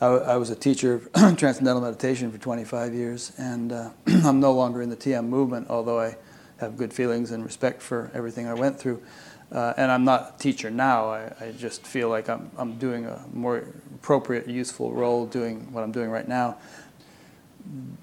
[0.00, 3.90] I, I, was a teacher of transcendental meditation for 25 years, and uh,
[4.24, 6.16] I'm no longer in the TM movement, although I
[6.58, 9.02] have good feelings and respect for everything I went through.
[9.50, 11.08] Uh, and I'm not a teacher now.
[11.08, 13.64] I, I, just feel like I'm, I'm doing a more
[13.94, 16.58] appropriate, useful role doing what I'm doing right now.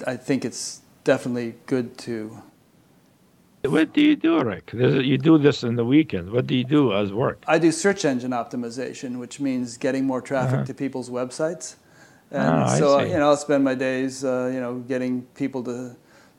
[0.07, 2.41] I think it's definitely good to.
[3.63, 4.73] What do you do, Rick?
[4.73, 6.31] You do this in the weekend.
[6.31, 7.43] What do you do as work?
[7.47, 10.65] I do search engine optimization, which means getting more traffic uh-huh.
[10.65, 11.75] to people's websites.
[12.31, 15.95] And oh, so, you know, I'll spend my days, uh, you know, getting people to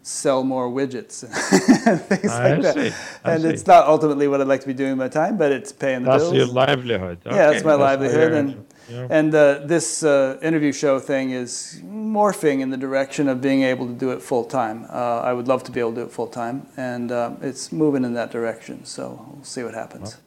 [0.06, 2.88] sell more widgets and things I like see.
[2.90, 3.20] that.
[3.24, 3.48] I and see.
[3.48, 6.12] it's not ultimately what I'd like to be doing my time, but it's paying the
[6.12, 6.32] That's bills.
[6.32, 7.18] That's your livelihood.
[7.26, 7.34] Okay.
[7.34, 8.32] Yeah, that's my That's livelihood.
[8.32, 9.08] And, yeah.
[9.10, 13.88] and uh, this uh, interview show thing is morphing in the direction of being able
[13.88, 14.86] to do it full time.
[14.88, 17.72] Uh, I would love to be able to do it full time, and uh, it's
[17.72, 18.84] moving in that direction.
[18.84, 20.12] So we'll see what happens.
[20.14, 20.25] Well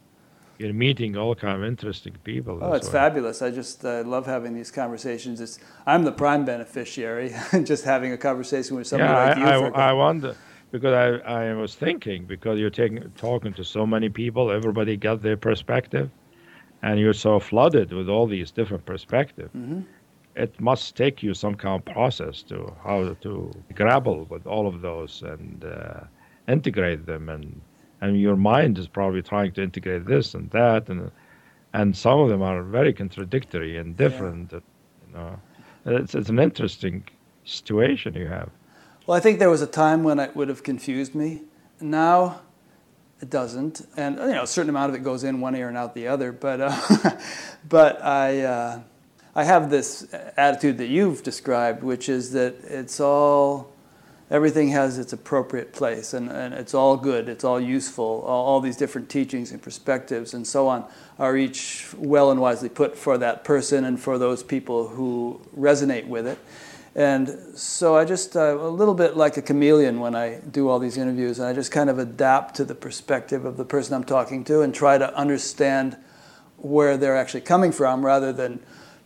[0.60, 2.60] you're meeting all kind of interesting people.
[2.62, 2.94] Oh, it's way.
[2.94, 3.42] fabulous!
[3.42, 5.40] I just uh, love having these conversations.
[5.40, 5.58] It's,
[5.88, 7.34] I'm the prime beneficiary,
[7.64, 9.74] just having a conversation with somebody yeah, like I, you.
[9.74, 10.36] I, I wonder
[10.72, 10.94] because
[11.26, 15.38] I, I was thinking because you're taking talking to so many people, everybody got their
[15.38, 16.12] perspective,
[16.82, 19.56] and you're so flooded with all these different perspectives.
[19.56, 19.82] Mm-hmm.
[20.36, 24.82] It must take you some kind of process to how to grapple with all of
[24.82, 26.02] those and uh,
[26.48, 27.62] integrate them and
[28.02, 31.12] and your mind is probably trying to integrate this and that and
[31.74, 34.60] and some of them are very contradictory and different yeah.
[35.08, 35.40] you know.
[35.86, 37.04] It's, it's an interesting
[37.46, 38.50] situation you have.
[39.06, 41.42] Well i think there was a time when it would have confused me.
[41.82, 42.42] Now
[43.22, 43.88] it doesn't.
[43.98, 46.08] And you know a certain amount of it goes in one ear and out the
[46.08, 47.12] other but uh,
[47.70, 48.80] but i uh,
[49.36, 53.72] i have this attitude that you've described which is that it's all
[54.32, 58.24] everything has its appropriate place and, and it's all good, it's all useful.
[58.26, 60.86] All, all, these different teachings and perspectives and so on
[61.18, 66.08] are each well and wisely put for that person and for those people who resonate
[66.08, 66.38] with it.
[66.96, 70.80] And so I just, uh, a little bit like a chameleon when I do all
[70.80, 74.04] these interviews, and I just kind of adapt to the perspective of the person I'm
[74.04, 75.98] talking to and try to understand
[76.58, 78.60] where they're actually coming from rather than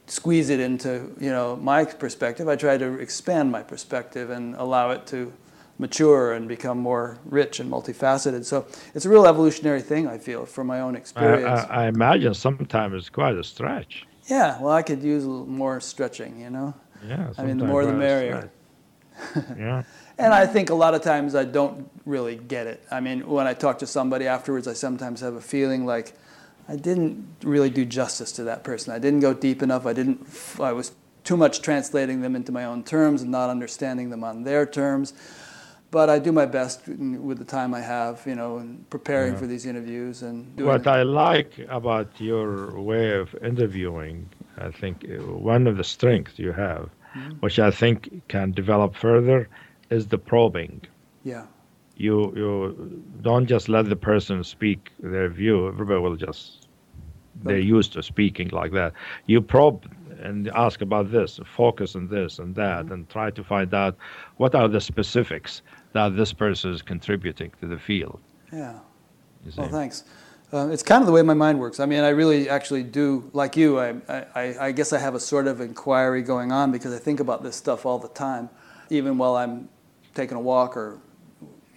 [0.07, 2.47] squeeze it into you know my perspective.
[2.47, 5.33] I try to expand my perspective and allow it to
[5.79, 8.45] mature and become more rich and multifaceted.
[8.45, 10.07] So it's a real evolutionary thing.
[10.07, 11.61] I feel from my own experience.
[11.61, 14.05] I, I, I imagine sometimes it's quite a stretch.
[14.27, 16.73] Yeah, well, I could use a little more stretching, you know?
[17.05, 17.33] Yeah.
[17.37, 18.49] I mean, the more the merrier.
[19.57, 19.83] yeah.
[20.15, 22.85] And I think a lot of times I don't really get it.
[22.91, 26.13] I mean, when I talk to somebody afterwards, I sometimes have a feeling like
[26.67, 28.93] I didn't really do justice to that person.
[28.93, 29.85] I didn't go deep enough.
[29.85, 30.25] I didn't.
[30.59, 34.43] I was too much translating them into my own terms and not understanding them on
[34.43, 35.13] their terms.
[35.91, 39.39] But I do my best with the time I have, you know, and preparing Yeah.
[39.39, 40.67] for these interviews and doing.
[40.69, 44.27] What I like about your way of interviewing,
[44.57, 45.21] I think uh,
[45.53, 47.33] one of the strengths you have, Mm-hmm.
[47.41, 49.47] which I think can develop further,
[49.91, 50.81] is the probing.
[51.23, 51.45] yeah,
[52.03, 52.51] You you
[53.27, 54.79] don't just let the person speak
[55.13, 55.67] their view.
[55.73, 56.67] Everybody will just
[57.45, 58.91] they're used to speaking like that.
[59.31, 59.79] You probe
[60.27, 62.93] and ask about this, focus on this and that, Mm-hmm.
[62.93, 63.93] and try to find out
[64.41, 65.61] what are the specifics
[65.93, 68.19] that this person is contributing to the field.
[68.51, 68.79] yeah.
[69.57, 70.03] Well, thanks.
[70.53, 71.79] Um, it's kind of the way my mind works.
[71.79, 73.87] I mean, I really actually do, like you, I,
[74.41, 77.43] I, I guess I have a sort of inquiry going on because I think about
[77.43, 78.49] this stuff all the time,
[78.89, 79.67] even while I'm
[80.13, 80.99] taking a walk or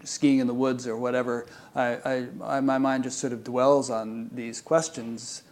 [0.06, 1.46] skiing in the woods or whatever.
[1.74, 2.26] I, I,
[2.56, 5.42] I, my mind just sort of dwells on these questions.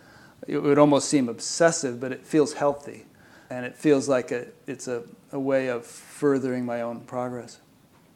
[0.47, 3.05] It would almost seem obsessive, but it feels healthy.
[3.51, 5.03] And it feels like a, it's a,
[5.33, 7.59] a way of furthering my own progress.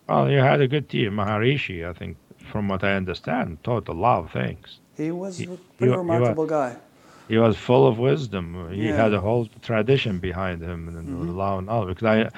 [0.09, 1.13] Well, you had a good team.
[1.13, 2.17] Maharishi, I think,
[2.51, 4.79] from what I understand, taught a lot of things.
[4.97, 5.47] He was a
[5.77, 6.77] pretty remarkable guy.
[7.29, 8.71] He was full of wisdom.
[8.73, 8.97] He Yeah.
[8.97, 11.29] had a whole tradition behind him and Mhm.
[11.29, 11.97] a lot of knowledge.
[11.99, 12.31] Because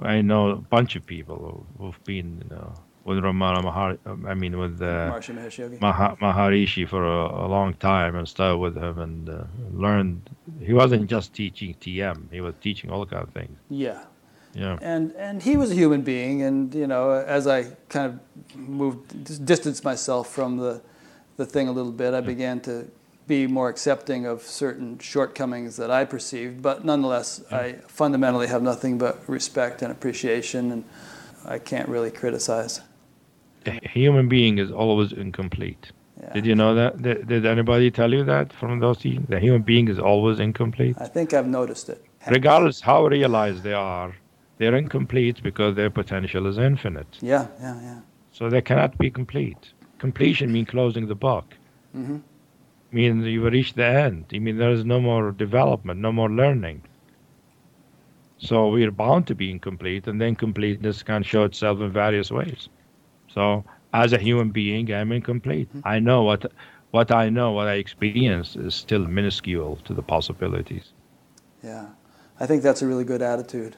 [0.00, 1.36] I, I know a bunch of people
[1.78, 2.72] who- who've been, you know,
[3.06, 3.90] with Ramana Mahar.
[4.32, 8.98] I mean, with uh, Mahesh Maharishi for a, a long time and studied with him
[8.98, 10.28] and uh, learned.
[10.60, 13.56] He wasn't just teaching TM; he was teaching all kind of things.
[13.70, 14.00] yeah.
[14.54, 14.78] Yeah.
[14.80, 17.64] and and he was a human being and you know as i
[17.94, 18.12] kind of
[18.56, 20.80] moved dis- distanced myself from the
[21.36, 22.74] the thing a little bit i began to
[23.26, 28.96] be more accepting of certain shortcomings that i perceived but nonetheless i fundamentally have nothing
[28.96, 30.84] but respect and appreciation and
[31.44, 32.80] i can't really criticize
[33.68, 35.90] A human being is always incomplete.
[36.20, 36.32] yeah.
[36.34, 37.02] Did you know that?
[37.02, 38.98] Did, did anybody tell you that from those?
[38.98, 40.96] The human being is always incomplete.
[41.00, 42.00] i think i've noticed it
[42.36, 44.14] regardless how realized they are,
[44.58, 47.12] they're incomplete because their potential is infinite.
[47.32, 48.00] yeah yeah yeah
[48.32, 49.62] So they cannot be complete.
[49.98, 51.46] Completion means closing the book.
[51.92, 52.18] hmm
[52.92, 54.24] Means you've reached the end.
[54.36, 56.78] I mean there is no more development, no more learning.
[58.38, 62.68] So we're bound to be incomplete, and then completeness can show itself in various ways.
[63.36, 63.64] So
[63.94, 65.68] as a human being, I'm incomplete.
[65.70, 65.88] Mm-hmm.
[65.88, 66.50] I know what
[66.92, 70.92] what I know, what I experience is still minuscule to the possibilities.
[71.62, 71.86] yeah
[72.40, 73.76] i think that's a really good attitude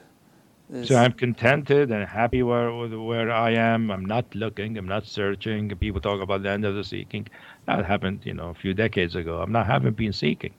[0.71, 2.71] Is- So I'm contented and happy where
[3.11, 3.91] where I am.
[3.91, 4.77] I'm not looking.
[4.77, 5.69] I'm not searching.
[5.85, 7.27] People talk about the end of the seeking.
[7.65, 9.41] That happened, you know, a few decades ago.
[9.41, 10.53] I'm not haven't been seeking,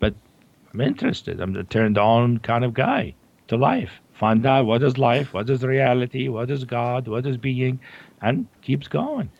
[0.00, 0.14] but
[0.72, 1.40] I'm interested.
[1.40, 3.14] I'm a turned on kind of guy
[3.48, 4.00] to life.
[4.18, 7.78] Find out what is life, what is reality, what is God, what is being,
[8.20, 9.30] and keeps going.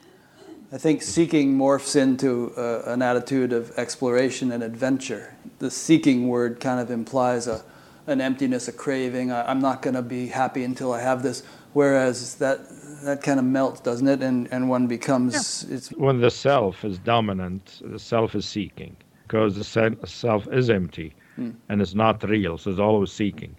[0.70, 5.34] I think seeking morphs into uh, an attitude of exploration and adventure.
[5.58, 7.64] The seeking word kind of implies a,
[8.06, 9.32] an emptiness, a craving.
[9.32, 11.42] I, I'm not going to be happy until I have this.
[11.72, 12.60] Whereas that
[13.04, 14.22] that kind of melts, doesn't it?
[14.22, 18.96] And and one becomes it's When the self is dominant, the self is seeking
[19.26, 19.64] because the
[20.06, 21.50] self is empty Hmm.
[21.68, 23.54] and it's not real, so it's always seeking.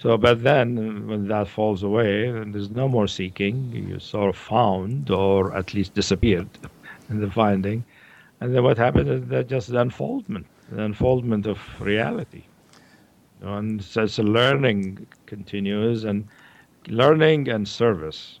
[0.00, 3.70] So, but then when that falls away, then there's no more seeking.
[3.70, 6.48] You sort of found, or at least disappeared
[7.10, 7.84] in the finding.
[8.40, 12.44] And then what happens is that just the unfoldment, the unfoldment of reality.
[13.42, 16.26] And so a learning continues, and
[16.88, 18.40] learning and service.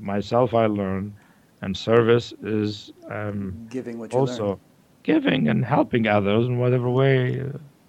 [0.00, 1.14] Myself, I learn,
[1.62, 4.60] and service is um, giving what you also learn.
[5.04, 7.44] giving and helping others in whatever way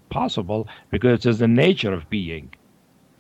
[0.10, 2.54] possible because it is the nature of being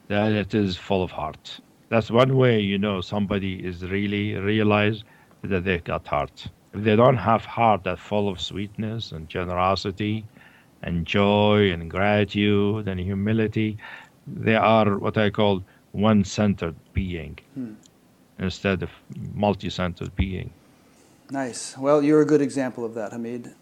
[0.07, 1.59] that it is full of heart.
[1.89, 5.03] That's one way you know somebody is really realized
[5.43, 6.47] that they got heart.
[6.73, 10.25] If they don't have heart that's full of sweetness and generosity
[10.81, 13.77] and joy and gratitude and humility,
[14.27, 17.73] they are what I call one-centered being Hmm.
[18.39, 18.89] instead of
[19.33, 20.51] multi-centered being.
[21.31, 21.77] Nice.
[21.77, 23.53] Well, you're a good example of that, Hameed.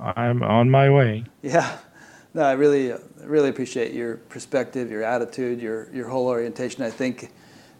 [0.00, 1.24] I'm on my way.
[1.42, 1.78] Yeah.
[2.38, 6.84] No, I really, really appreciate your perspective, your attitude, your, your whole orientation.
[6.84, 7.32] I think,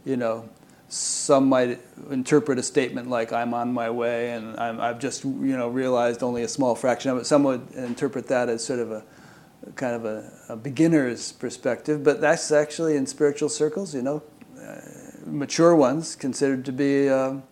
[0.04, 0.48] you know,
[0.88, 1.78] some might
[2.10, 6.24] interpret a statement like "I'm on my way" and I'm, I've just, you know, realized
[6.24, 7.26] only a small fraction of it.
[7.26, 9.04] Some would interpret that as sort of a
[9.76, 14.24] kind of a, a beginner's perspective, but that's actually in spiritual circles, you know,
[14.60, 14.80] uh,
[15.24, 17.44] mature ones considered to be um,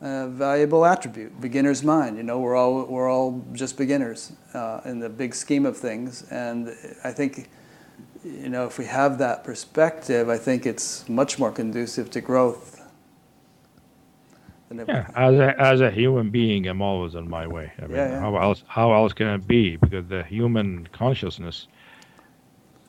[0.00, 2.16] a valuable attribute, beginner's mind.
[2.16, 6.22] You know, we're all we're all just beginners uh, in the big scheme of things,
[6.30, 7.48] and I think,
[8.24, 12.80] you know, if we have that perspective, I think it's much more conducive to growth.
[14.70, 17.72] yeah, as a, as a human being, I'm always on my way.
[17.78, 18.20] I mean, yeah, yeah.
[18.20, 19.76] how else how else can it be?
[19.76, 21.66] Because the human consciousness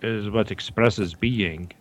[0.02, 1.72] is what expresses being,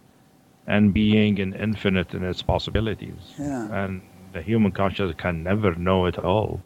[0.67, 3.35] and being in infinite in its possibilities.
[3.39, 3.85] Yeah.
[3.85, 4.03] And
[4.39, 6.63] the human consciousness can never know it all.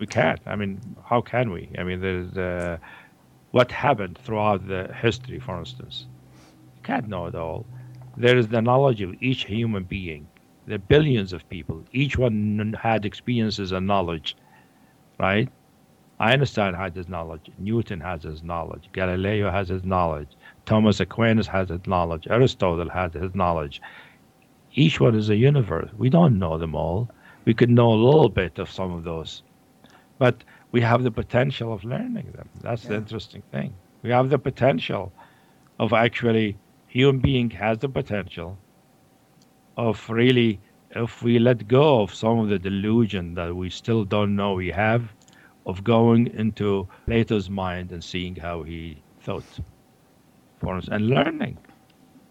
[0.00, 0.40] We can't.
[0.44, 1.70] I mean, how can we?
[1.78, 2.78] I mean, there's uh,
[3.52, 6.06] what happened throughout the history, for instance.
[6.76, 7.64] You can't know it all.
[8.16, 10.26] There is the knowledge of each human being.
[10.66, 11.84] There are billions of people.
[11.92, 14.36] Each one had experiences and knowledge,
[15.20, 15.48] right?
[16.18, 17.50] Einstein had his knowledge.
[17.58, 18.88] Newton has his knowledge.
[18.92, 20.30] Galileo has his knowledge.
[20.66, 22.26] Thomas Aquinas has his knowledge.
[22.28, 23.80] Aristotle has his knowledge
[24.74, 25.88] each one is a universe.
[25.96, 27.08] We don't know them all.
[27.44, 29.42] We could know a little bit of some of those,
[30.18, 30.42] but
[30.72, 32.48] we have the potential of learning them.
[32.60, 32.90] That's yeah.
[32.90, 33.74] the interesting thing.
[34.02, 35.12] We have the potential
[35.78, 36.56] of actually,
[36.88, 38.58] human being has the potential
[39.76, 40.60] of really,
[40.90, 44.70] if we let go of some of the delusion that we still don't know we
[44.70, 45.12] have,
[45.66, 49.44] of going into Plato's mind and seeing how he thought,
[50.58, 51.56] for us, and learning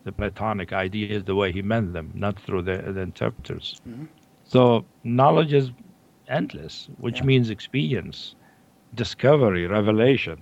[0.03, 3.79] the Platonic ideas the way he meant them, not through the, the interpreters.
[3.87, 4.05] Mm-hmm.
[4.43, 5.71] So knowledge is
[6.27, 7.25] endless, which yeah.
[7.25, 8.35] means experience,
[8.95, 10.41] discovery, revelation.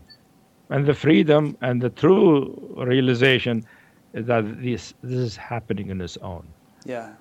[0.70, 3.66] And the freedom and the true realization
[4.14, 6.46] is that this, this is happening on its own.
[6.86, 7.14] Yeah.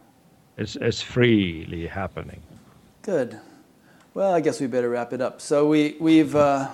[0.56, 2.42] It's, it's freely happening.
[3.02, 3.38] Good.
[4.14, 5.40] Well, I guess we better wrap it up.
[5.40, 6.34] So we, we've.
[6.34, 6.68] Uh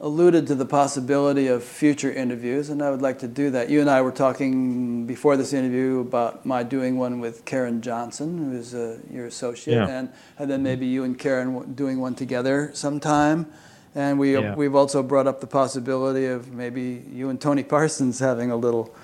[0.00, 3.68] alluded to the possibility of future interviews, and I would like to do that.
[3.68, 8.50] You and I were talking before this interview about my doing one with Karen Johnson,
[8.50, 9.88] who's uh, your associate, yeah.
[9.88, 13.46] and, and then maybe you and Karen doing one together sometime.
[13.94, 14.54] And we, yeah.
[14.54, 18.94] we've also brought up the possibility of maybe you and Tony Parsons having a little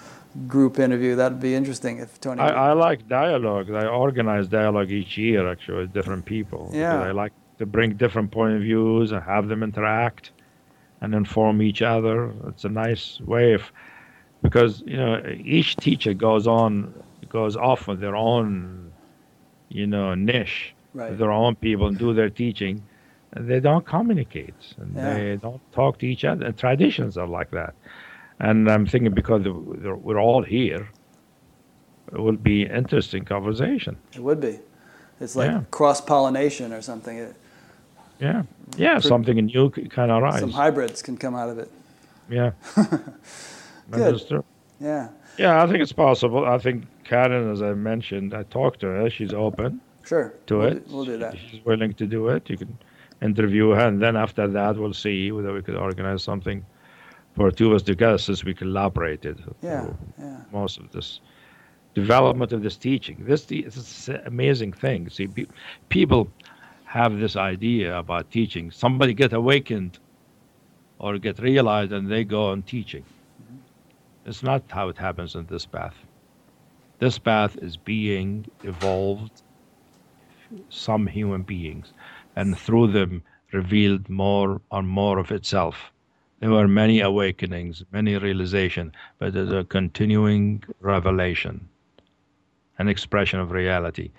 [0.46, 1.14] group interview.
[1.14, 2.40] That'd be interesting if Tony.
[2.40, 3.70] I, I like dialogue.
[3.70, 6.70] I organize dialogue each year actually with different people.
[6.72, 7.02] Yeah.
[7.02, 10.30] I like to bring different point of views and have them interact
[11.00, 12.32] and inform each other.
[12.48, 13.62] It's a nice way of
[14.42, 16.94] because you know each teacher goes on
[17.28, 18.92] goes off with their own
[19.68, 21.16] you know niche, right.
[21.18, 22.82] their own people and do their teaching.
[23.32, 25.14] And they don't communicate and yeah.
[25.14, 26.46] they don't talk to each other.
[26.46, 27.74] And traditions are like that.
[28.38, 30.88] And I'm thinking because we're all here,
[32.12, 33.96] it would be interesting conversation.
[34.14, 34.60] It would be.
[35.20, 35.62] It's like yeah.
[35.70, 37.34] cross pollination or something.
[38.18, 38.42] Yeah,
[38.76, 40.40] yeah, something new kind of rise.
[40.40, 41.70] Some hybrids can come out of it.
[42.28, 42.52] Yeah.
[43.90, 44.44] Good.
[44.80, 45.08] Yeah.
[45.38, 46.46] Yeah, I think it's possible.
[46.46, 49.10] I think Karen, as I mentioned, I talked to her.
[49.10, 49.80] She's open.
[50.04, 50.32] Sure.
[50.46, 50.88] To we'll it.
[50.88, 51.36] Do, we'll do that.
[51.38, 52.48] She's willing to do it.
[52.48, 52.78] You can
[53.22, 56.64] interview her, and then after that, we'll see whether we could organize something
[57.34, 59.42] for two of us together, since we collaborated.
[59.62, 59.88] Yeah.
[60.18, 60.38] Yeah.
[60.52, 61.20] Most of this
[61.94, 63.16] development of this teaching.
[63.20, 65.10] This, this is an amazing thing.
[65.10, 65.28] See,
[65.88, 66.30] people
[66.86, 68.70] have this idea about teaching.
[68.70, 69.98] Somebody get awakened
[71.00, 73.02] or get realized and they go on teaching.
[73.02, 74.30] Mm-hmm.
[74.30, 75.96] It's not how it happens in this path.
[77.00, 79.42] This path is being evolved,
[80.70, 81.92] some human beings,
[82.36, 83.22] and through them
[83.52, 85.92] revealed more and more of itself.
[86.38, 91.68] There were many awakenings, many realization, but there's a continuing revelation,
[92.78, 94.12] an expression of reality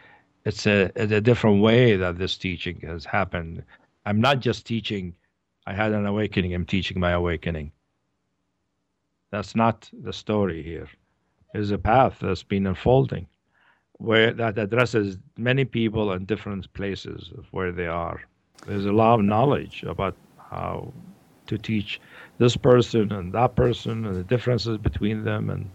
[0.48, 3.64] it's a, a different way that this teaching has happened.
[4.06, 5.14] I'm not just teaching,
[5.66, 7.74] I had an awakening, I'm teaching my awakening.
[9.30, 10.88] That's not the story here.
[11.52, 13.28] There's a path that's been unfolding
[13.98, 18.22] where that addresses many people in different places of where they are.
[18.66, 20.16] There's a lot of knowledge about
[20.50, 20.94] how
[21.48, 22.00] to teach
[22.38, 25.70] this person and that person and the differences between them and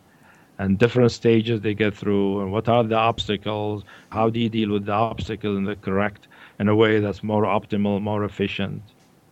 [0.59, 4.71] and different stages they get through and what are the obstacles how do you deal
[4.71, 8.83] with the obstacle in the correct in a way that's more optimal more efficient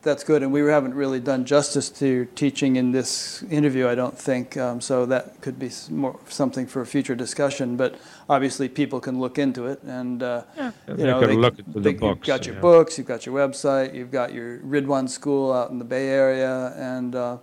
[0.02, 4.18] that's good and we haven't really done justice to teaching in this interview i don't
[4.18, 7.96] think um, so that could be more something for a future discussion but
[8.28, 11.92] obviously people can look into it and uh, yeah, you know they, look into the
[11.92, 12.60] books, you've got your yeah.
[12.60, 16.72] books you've got your website you've got your Ridhwan school out in the bay area
[16.76, 17.36] and uh,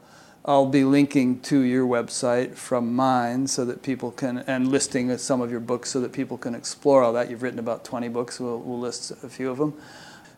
[0.48, 5.42] I'll be linking to your website from mine so that people can, and listing some
[5.42, 7.30] of your books so that people can explore all that.
[7.30, 9.74] You've written about 20 books, we'll, we'll list a few of them.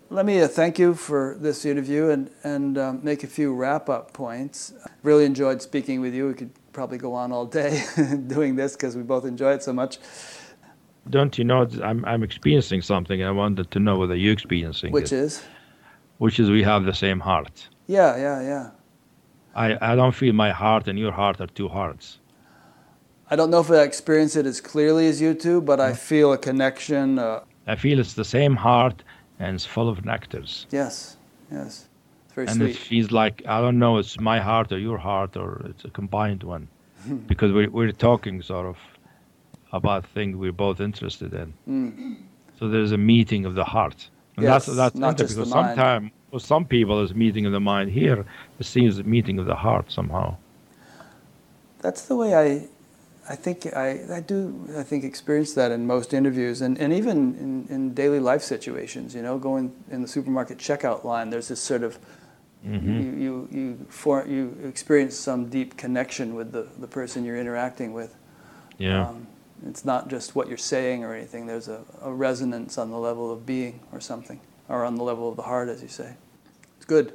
[0.09, 3.87] Let me uh, thank you for this interview and, and um, make a few wrap
[3.87, 4.73] up points.
[5.03, 6.29] Really enjoyed speaking with you.
[6.29, 7.83] We could probably go on all day
[8.27, 9.99] doing this because we both enjoy it so much.
[11.11, 13.21] don't you know I'm I'm experiencing something?
[13.21, 15.19] And I wanted to know whether you're experiencing Which it.
[15.19, 15.43] is?
[16.17, 17.67] Which is we have the same heart.
[17.85, 18.71] Yeah, yeah, yeah.
[19.55, 22.19] I, I don't feel my heart and your heart are two hearts.
[23.31, 26.33] I don't know if I experience it as clearly as you do, but I feel
[26.33, 27.19] a connection.
[27.19, 29.03] Uh, I feel it's the same heart
[29.39, 30.65] and it's full of nectars.
[30.71, 31.17] yes,
[31.51, 31.87] yes.
[32.25, 32.69] It's very and sweet.
[32.71, 35.89] it feels like I don't know it's my heart or your heart or it's a
[35.89, 36.67] combined one
[37.27, 38.77] because we're, we're talking sort of
[39.73, 41.53] about things we're both interested in.
[41.67, 42.17] Mm.
[42.59, 44.09] So there's a meeting of the heart.
[44.35, 45.67] And Yes, that's that's not just the because mind.
[45.77, 47.91] sometimes for some people it's meeting of the mind.
[47.91, 48.25] Here
[48.59, 50.37] it seems a meeting of the heart somehow.
[51.81, 52.67] That's the way I,
[53.31, 57.17] I think I, I do I think experience that in most interviews and, and even
[57.69, 59.15] in, in daily life situations.
[59.15, 61.97] You know, going in the supermarket checkout line, there's this sort of
[62.67, 62.99] Mm-hmm.
[62.99, 67.93] you you you, for, you experience some deep connection with the, the person you're interacting
[67.93, 68.13] with.
[68.77, 69.07] Yeah.
[69.07, 69.27] Um,
[69.65, 71.45] it's not just what you're saying or anything.
[71.45, 75.27] There's a, a resonance on the level of being or something, or on the level
[75.29, 76.13] of the heart, as you say.
[76.77, 77.13] It's good.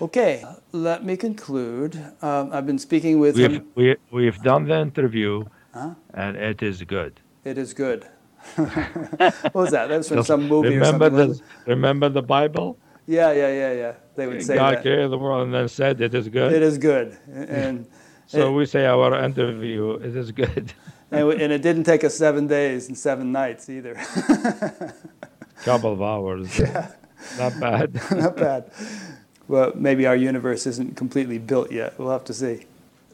[0.00, 1.96] Okay, let me conclude.
[2.22, 3.66] Um, I've been speaking with we've him.
[3.74, 5.94] we, we've done the interview Huh?
[6.14, 7.20] and it is good.
[7.44, 8.06] It is good.
[8.56, 9.88] what was that?
[9.88, 11.10] That was from some movie remember or something.
[11.10, 12.78] the wasn't remember the Bible?
[13.06, 13.92] Yeah, yeah, yeah, yeah.
[14.14, 14.82] They would say God that.
[14.82, 16.52] created the world and then said it is good.
[16.52, 17.86] It is good, and
[18.26, 20.72] So it- we say our interview it is good.
[21.10, 23.96] and, and it didn't take us seven days and seven nights either.
[25.64, 26.60] Couple of hours.
[26.66, 26.92] Yeah.
[27.38, 27.94] Not bad.
[28.12, 28.70] Not bad.
[29.48, 31.98] Well, maybe our universe isn't completely built yet.
[31.98, 32.66] We'll have to see.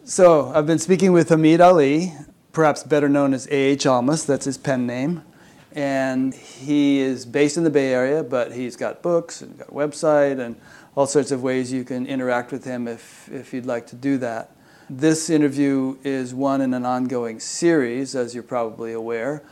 [0.05, 2.12] So, I've been speaking with Hameed Ali,
[2.52, 3.85] perhaps better known as A.H.
[3.85, 5.23] Almaas, that's his pen name.
[5.70, 9.73] And he is based in the Bay Area, but he's got books and got a
[9.73, 10.56] website and
[10.97, 14.19] all sorts of ways you can interact with him if, if you'd like to do
[14.19, 14.51] that.
[14.90, 19.43] This interview is one in an ongoing series, as you're probably aware.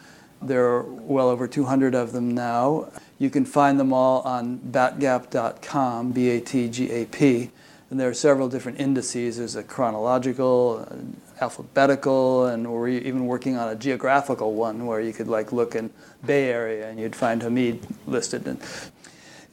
[0.42, 2.90] There are well over 200 of them now.
[3.18, 7.50] You can find them all on batgap.com, B A T G A P.
[7.90, 9.36] And there are several different indices.
[9.36, 15.12] There's a chronological, an alphabetical, and we're even working on a geographical one where you
[15.12, 15.90] could like look in
[16.24, 18.46] Bay Area and you'd find Hameed listed.
[18.46, 18.60] And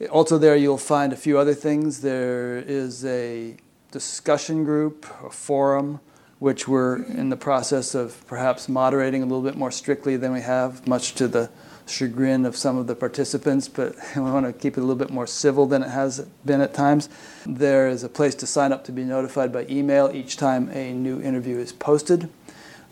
[0.08, 2.00] also there you'll find a few other things.
[2.00, 3.56] There is a
[3.90, 6.00] discussion group, a forum,
[6.38, 10.40] which we're in the process of perhaps moderating a little bit more strictly than we
[10.40, 11.50] have, much to the
[11.86, 15.10] chagrin of some of the participants, but we want to keep it a little bit
[15.10, 17.08] more civil than it has been at times.
[17.46, 20.92] There is a place to sign up to be notified by email each time a
[20.92, 22.28] new interview is posted.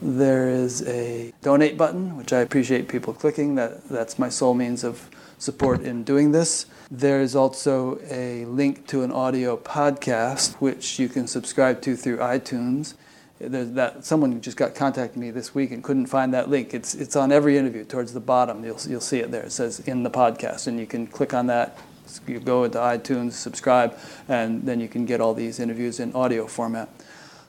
[0.02, 3.54] There is a donate button, which I appreciate people clicking.
[3.54, 5.08] That, that's my sole means of
[5.38, 6.66] support in doing this.
[6.90, 12.18] There is also a link to an audio podcast, which you can subscribe to through
[12.18, 12.94] iTunes.
[13.38, 16.72] There's that someone just got contacted me this week and couldn't find that link.
[16.72, 18.64] It's it's on every interview towards the bottom.
[18.64, 19.42] You'll you'll see it there.
[19.42, 21.78] It says in the podcast, and you can click on that.
[22.26, 23.98] You go into iTunes, subscribe,
[24.28, 26.88] and then you can get all these interviews in audio format.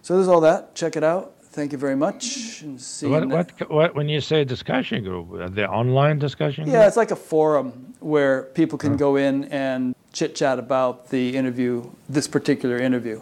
[0.02, 0.76] So there's all that.
[0.76, 1.34] Check it out.
[1.52, 2.62] Thank you very much.
[2.62, 6.98] And see what, what what when you say discussion group, the online discussion Yeah, it's
[6.98, 12.28] like a forum where people can go in and chit chat about the interview, this
[12.28, 13.22] particular interview.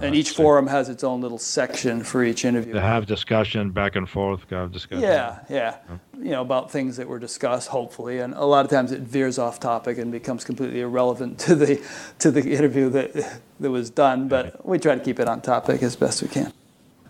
[0.00, 2.74] And each forum has its own little section for each They interview.
[2.74, 5.02] have discussion back and forth, have discussion.
[5.04, 5.76] Yeah, yeah.
[6.18, 8.18] You know, about things that were discussed, hopefully.
[8.18, 11.80] And a lot of times it veers off topic and becomes completely irrelevant to the
[12.18, 14.26] to the interview that that was done.
[14.28, 16.52] But we try to keep it on topic as best we can.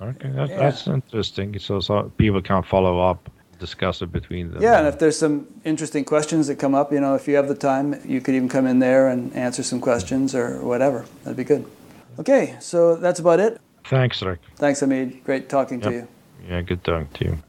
[0.02, 0.58] Okay, that, Yeah.
[0.58, 1.58] that's interesting.
[1.58, 4.60] So, so people can follow up, discuss it between them.
[4.60, 7.48] Yeah, and if there's some interesting questions that come up, you know, if you have
[7.48, 11.06] the time, you could even come in there and answer some questions or whatever.
[11.22, 11.64] That'd be good.
[12.18, 13.60] Okay, so that's about it.
[13.84, 14.40] Thanks, Rick.
[14.56, 15.24] Thanks, Hameed.
[15.24, 16.08] Great talking to you.
[16.48, 17.42] Yeah, good talking to you.